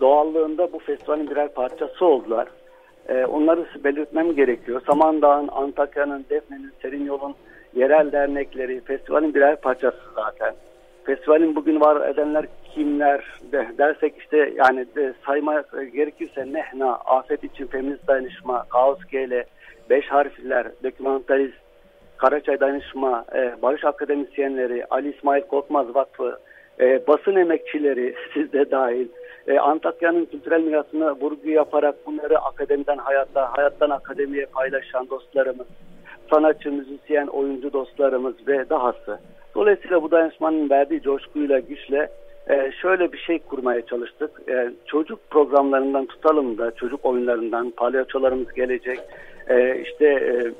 doğallığında 0.00 0.72
bu 0.72 0.78
festivalin 0.78 1.30
birer 1.30 1.48
parçası 1.48 2.06
oldular. 2.06 2.48
E, 3.08 3.24
onları 3.24 3.64
belirtmem 3.84 4.34
gerekiyor. 4.34 4.82
Samandağ'ın, 4.86 5.48
Antakya'nın, 5.48 6.24
Defne'nin, 6.30 6.72
Serin 6.82 7.04
Yol'un 7.04 7.34
yerel 7.74 8.12
dernekleri 8.12 8.80
festivalin 8.80 9.34
birer 9.34 9.56
parçası 9.56 9.98
zaten. 10.14 10.54
Festivalin 11.04 11.56
bugün 11.56 11.80
var 11.80 12.08
edenler 12.08 12.46
kimler 12.74 13.24
de, 13.52 13.68
dersek 13.78 14.18
işte 14.18 14.52
yani 14.56 14.86
de 14.96 15.14
sayma 15.26 15.64
gerekirse 15.94 16.52
Nehna, 16.52 16.94
Afet 16.94 17.44
için 17.44 17.66
Feminist 17.66 18.08
Dayanışma, 18.08 18.64
Kaos 18.68 18.98
GL, 19.12 19.44
Beş 19.90 20.06
Harfler, 20.06 20.66
Dokümentarist, 20.84 21.58
Karaçay 22.16 22.60
Dayanışma, 22.60 23.24
e, 23.34 23.54
Barış 23.62 23.84
Akademisyenleri, 23.84 24.86
Ali 24.90 25.16
İsmail 25.16 25.42
Korkmaz 25.42 25.94
Vakfı, 25.94 26.38
e, 26.80 27.06
basın 27.06 27.36
emekçileri 27.36 28.14
siz 28.34 28.52
de 28.52 28.70
dahil 28.70 29.08
e, 29.48 29.58
Antakya'nın 29.58 30.24
kültürel 30.24 30.60
mirasını 30.60 31.12
vurgu 31.12 31.50
yaparak 31.50 32.06
bunları 32.06 32.38
akademiden 32.38 32.98
hayatta, 32.98 33.56
hayattan 33.56 33.90
akademiye 33.90 34.46
paylaşan 34.46 35.10
dostlarımız, 35.10 35.66
sanatçı, 36.30 36.72
müzisyen, 36.72 37.26
oyuncu 37.26 37.72
dostlarımız 37.72 38.34
ve 38.48 38.68
dahası. 38.70 39.18
Dolayısıyla 39.54 40.02
bu 40.02 40.10
dayanışmanın 40.10 40.70
verdiği 40.70 41.02
coşkuyla, 41.02 41.58
güçle 41.58 42.10
e, 42.48 42.72
şöyle 42.82 43.12
bir 43.12 43.18
şey 43.18 43.38
kurmaya 43.38 43.86
çalıştık. 43.86 44.30
E, 44.48 44.70
çocuk 44.86 45.30
programlarından 45.30 46.06
tutalım 46.06 46.58
da 46.58 46.70
çocuk 46.70 47.04
oyunlarından 47.04 47.70
palyaçolarımız 47.70 48.52
gelecek. 48.52 49.00
E, 49.48 49.80
işte 49.80 50.06
e, 50.06 50.52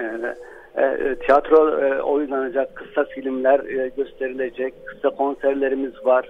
e, 0.00 0.34
e, 0.76 0.82
e, 0.82 1.14
tiyatro 1.14 1.80
e, 1.80 2.02
oynanacak, 2.02 2.76
kısa 2.76 3.04
filmler 3.04 3.60
e, 3.60 3.90
gösterilecek, 3.96 4.74
kısa 4.86 5.10
konserlerimiz 5.10 6.06
var. 6.06 6.28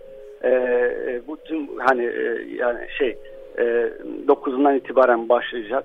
Bu 1.26 1.36
tüm 1.36 1.78
hani 1.78 2.10
yani 2.58 2.78
şey 2.98 3.16
e, 3.58 3.62
9'undan 4.28 4.76
itibaren 4.76 5.28
başlayacak 5.28 5.84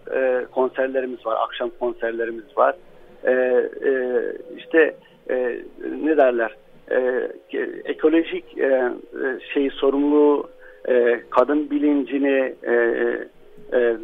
konserlerimiz 0.52 1.26
var, 1.26 1.38
akşam 1.44 1.72
konserlerimiz 1.80 2.58
var. 2.58 2.76
E, 3.26 3.64
işte 4.58 4.96
ne 6.04 6.18
derler? 6.18 6.56
Ekolojik 7.86 8.46
şey 9.54 9.70
sorumluluğu, 9.70 10.50
kadın 11.30 11.70
bilincini, 11.70 12.56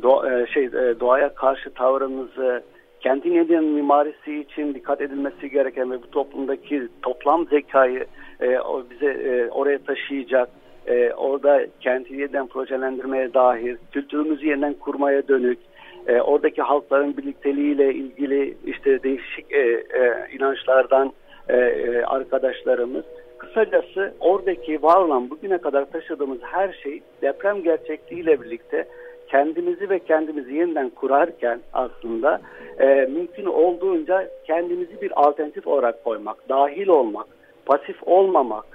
doğa, 0.04 0.48
şey 0.48 0.72
doğaya 0.72 1.34
karşı 1.34 1.70
tavrımızı, 1.70 2.64
kentin 3.04 3.34
yeniden 3.34 3.64
mimarisi 3.64 4.40
için 4.40 4.74
dikkat 4.74 5.02
edilmesi 5.02 5.50
gereken 5.50 5.92
ve 5.92 6.02
bu 6.04 6.12
toplumdaki 6.12 6.88
toplam 7.02 7.48
zekayı 7.48 8.06
e, 8.42 8.48
bize 8.90 9.12
e, 9.12 9.50
oraya 9.50 9.78
taşıyacak, 9.78 10.50
e, 10.88 11.14
orada 11.14 11.66
kenti 11.80 12.14
yeniden 12.14 12.48
projelendirmeye 12.48 13.34
dair, 13.34 13.78
kültürümüzü 13.92 14.48
yeniden 14.48 14.74
kurmaya 14.74 15.28
dönük, 15.28 15.60
e, 16.08 16.22
oradaki 16.22 16.62
halkların 16.62 17.18
birlikteliğiyle 17.18 17.94
ilgili 17.94 18.58
işte 18.66 19.04
değişik 19.04 19.52
e, 19.52 19.60
e, 19.60 20.28
inançlardan 20.32 21.14
e, 21.50 21.58
e, 21.58 22.04
arkadaşlarımız, 22.04 23.04
kısacası 23.38 24.14
oradaki 24.20 24.84
var 24.84 24.98
olan 24.98 25.30
bugüne 25.30 25.58
kadar 25.58 25.92
taşıdığımız 25.92 26.40
her 26.42 26.74
şey 26.84 27.02
deprem 27.22 27.64
gerçekliğiyle 27.64 28.42
birlikte 28.42 28.88
kendimizi 29.34 29.90
ve 29.90 30.00
kendimizi 30.00 30.54
yeniden 30.54 30.90
kurarken 30.90 31.60
aslında 31.74 32.42
e, 32.80 32.86
mümkün 32.86 33.46
olduğunca 33.46 34.30
kendimizi 34.48 35.02
bir 35.02 35.12
alternatif 35.16 35.68
olarak 35.68 36.04
koymak, 36.04 36.50
dahil 36.50 36.88
olmak, 36.88 37.28
pasif 37.66 37.96
olmamak 38.06 38.66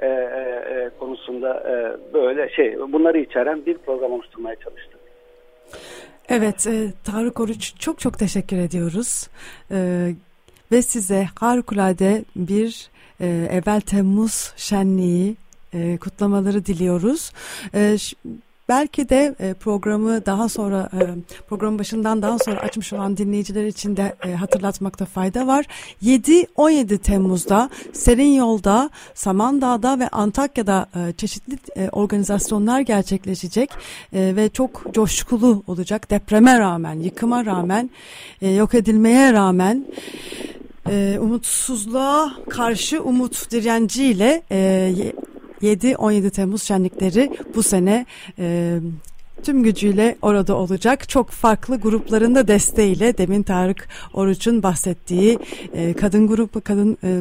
e, 0.00 0.06
e, 0.06 0.10
e 0.10 0.90
konusunda 0.98 1.50
e, 1.54 1.74
böyle 2.14 2.48
şey 2.48 2.78
bunları 2.78 3.18
içeren 3.18 3.66
bir 3.66 3.78
program 3.78 4.12
oluşturmaya 4.12 4.56
çalıştık. 4.56 5.00
Evet, 6.28 6.66
e, 6.66 6.92
Tarık 7.04 7.40
Oruç 7.40 7.74
çok 7.78 7.98
çok 7.98 8.18
teşekkür 8.18 8.56
ediyoruz. 8.56 9.28
E, 9.70 10.08
ve 10.72 10.82
size 10.82 11.26
harikulade 11.40 12.24
bir 12.36 12.90
e, 13.20 13.26
evvel 13.26 13.80
Temmuz 13.80 14.52
şenliği 14.56 15.36
e, 15.74 15.98
kutlamaları 15.98 16.66
diliyoruz. 16.66 17.32
E, 17.74 17.96
Belki 18.68 19.08
de 19.08 19.34
e, 19.40 19.54
programı 19.54 20.26
daha 20.26 20.48
sonra 20.48 20.88
e, 20.92 21.00
programın 21.48 21.78
başından 21.78 22.22
daha 22.22 22.38
sonra 22.38 22.60
açmış 22.60 22.92
olan 22.92 23.16
dinleyiciler 23.16 23.66
için 23.66 23.96
de 23.96 24.16
e, 24.26 24.32
hatırlatmakta 24.32 25.04
fayda 25.04 25.46
var. 25.46 25.66
7-17 26.02 26.98
Temmuz'da 26.98 27.70
Serin 27.92 28.32
Yol'da, 28.32 28.90
Samandağ'da 29.14 29.98
ve 29.98 30.08
Antakya'da 30.08 30.86
çeşitli 31.16 31.58
organizasyonlar 31.92 32.80
gerçekleşecek 32.80 33.70
ve 34.12 34.48
çok 34.48 34.94
coşkulu 34.94 35.62
olacak. 35.66 36.10
Depreme 36.10 36.58
rağmen, 36.58 37.00
yıkıma 37.00 37.46
rağmen, 37.46 37.90
yok 38.40 38.74
edilmeye 38.74 39.32
rağmen 39.32 39.84
umutsuzluğa 41.20 42.32
karşı 42.48 43.02
umut 43.02 43.50
direnciyle 43.50 44.42
7-17 45.62 46.30
Temmuz 46.30 46.62
şenlikleri 46.62 47.30
bu 47.54 47.62
sene 47.62 48.06
e, 48.38 48.78
tüm 49.42 49.62
gücüyle 49.62 50.16
orada 50.22 50.56
olacak. 50.56 51.08
Çok 51.08 51.30
farklı 51.30 51.76
grupların 51.76 52.34
da 52.34 52.48
desteğiyle 52.48 53.18
demin 53.18 53.42
Tarık 53.42 53.88
Oruç'un 54.14 54.62
bahsettiği 54.62 55.38
e, 55.74 55.92
kadın 55.92 56.26
grubu, 56.26 56.60
kadın 56.60 56.98
e, 57.04 57.20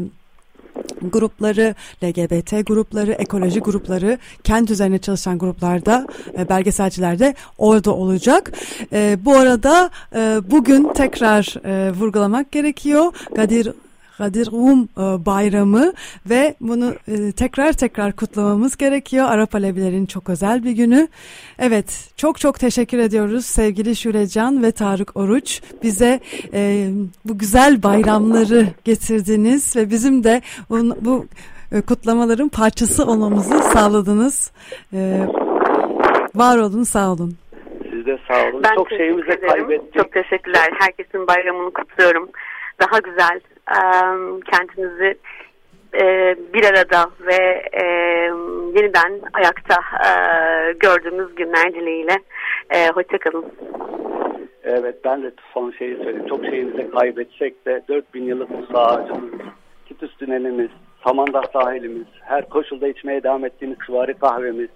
grupları, 1.01 1.75
LGBT 2.03 2.67
grupları, 2.67 3.11
ekoloji 3.11 3.59
grupları, 3.59 4.17
kent 4.43 4.71
üzerine 4.71 4.97
çalışan 4.97 5.37
gruplarda, 5.37 6.07
e, 6.37 6.49
belgeselcilerde 6.49 7.35
orada 7.57 7.95
olacak. 7.95 8.51
E, 8.93 9.17
bu 9.25 9.35
arada 9.35 9.89
e, 10.15 10.39
bugün 10.51 10.93
tekrar 10.93 11.55
e, 11.65 11.91
vurgulamak 11.91 12.51
gerekiyor. 12.51 13.13
Kadir 13.35 13.71
Kadir 14.17 14.51
Rum 14.51 14.83
e, 14.83 15.25
bayramı 15.25 15.93
ve 16.29 16.55
bunu 16.61 16.93
e, 17.07 17.31
tekrar 17.31 17.73
tekrar 17.73 18.13
kutlamamız 18.13 18.77
gerekiyor. 18.77 19.25
Arap 19.29 19.55
Alevilerin 19.55 20.05
çok 20.05 20.29
özel 20.29 20.63
bir 20.63 20.71
günü. 20.71 21.07
Evet 21.59 22.13
çok 22.17 22.39
çok 22.39 22.59
teşekkür 22.59 22.97
ediyoruz 22.97 23.45
sevgili 23.45 23.95
Şurecan 23.95 24.63
ve 24.63 24.71
Tarık 24.71 25.17
Oruç. 25.17 25.61
Bize 25.83 26.19
e, 26.53 26.87
bu 27.25 27.37
güzel 27.37 27.83
bayramları 27.83 28.67
getirdiniz 28.83 29.75
ve 29.75 29.89
bizim 29.89 30.23
de 30.23 30.41
bu, 30.69 30.95
bu 31.01 31.25
kutlamaların 31.87 32.49
parçası 32.49 33.05
olmamızı 33.05 33.59
sağladınız. 33.59 34.51
Var 36.35 36.57
olun 36.57 36.83
sağ 36.83 37.11
olun. 37.11 37.35
Siz 37.91 38.05
de 38.05 38.17
sağ 38.27 38.49
olun. 38.49 38.63
Ben 38.63 38.75
çok 38.75 38.89
şeyimizi 38.89 39.41
kaybettik. 39.47 39.93
Çok 39.93 40.11
teşekkürler. 40.11 40.69
Herkesin 40.79 41.27
bayramını 41.27 41.73
kutluyorum. 41.73 42.29
Daha 42.79 42.99
güzel, 42.99 43.39
kendinizi 44.51 45.17
e, 45.93 46.35
bir 46.53 46.63
arada 46.65 47.11
ve 47.19 47.69
e, 47.73 47.83
yeniden 48.75 49.21
ayakta 49.33 49.75
e, 50.05 50.09
gördüğümüz 50.71 51.35
günler 51.35 51.73
dileğiyle. 51.73 52.15
E, 52.69 52.89
hoşçakalın. 52.89 53.45
Evet 54.63 54.95
ben 55.05 55.23
de 55.23 55.31
son 55.53 55.71
şeyi 55.71 55.95
söyleyeyim. 55.95 56.27
Çok 56.29 56.45
şeyimizi 56.45 56.91
kaybetsek 56.91 57.65
de 57.65 57.83
4000 57.87 58.23
yıllık 58.23 58.49
Musa 58.49 58.85
ağacımız, 58.85 59.31
Kitus 59.85 60.17
tünelimiz, 60.17 60.69
Samandağ 61.03 61.41
sahilimiz, 61.53 62.07
her 62.21 62.49
koşulda 62.49 62.87
içmeye 62.87 63.23
devam 63.23 63.45
ettiğimiz 63.45 63.77
kıvari 63.77 64.13
kahvemiz, 64.13 64.69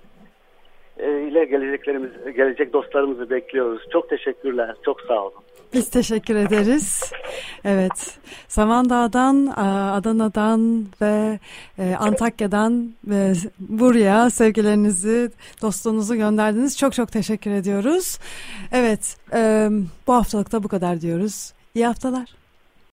ile 0.99 1.45
geleceklerimiz, 1.45 2.11
gelecek 2.35 2.73
dostlarımızı 2.73 3.29
bekliyoruz. 3.29 3.89
Çok 3.93 4.09
teşekkürler. 4.09 4.75
Çok 4.85 5.01
sağ 5.01 5.23
olun. 5.23 5.43
Biz 5.73 5.89
teşekkür 5.89 6.35
ederiz. 6.35 7.01
Evet, 7.63 8.17
Samandağ'dan, 8.47 9.47
Adana'dan 9.93 10.85
ve 11.01 11.39
e, 11.79 11.95
Antakya'dan 11.95 12.93
ve 13.03 13.33
buraya 13.59 14.29
sevgilerinizi, 14.29 15.31
dostluğunuzu 15.61 16.15
gönderdiniz. 16.15 16.77
Çok 16.77 16.93
çok 16.93 17.11
teşekkür 17.11 17.51
ediyoruz. 17.51 18.17
Evet, 18.71 19.17
bu 20.07 20.13
haftalıkta 20.13 20.63
bu 20.63 20.67
kadar 20.67 21.01
diyoruz. 21.01 21.53
İyi 21.75 21.85
haftalar. 21.85 22.40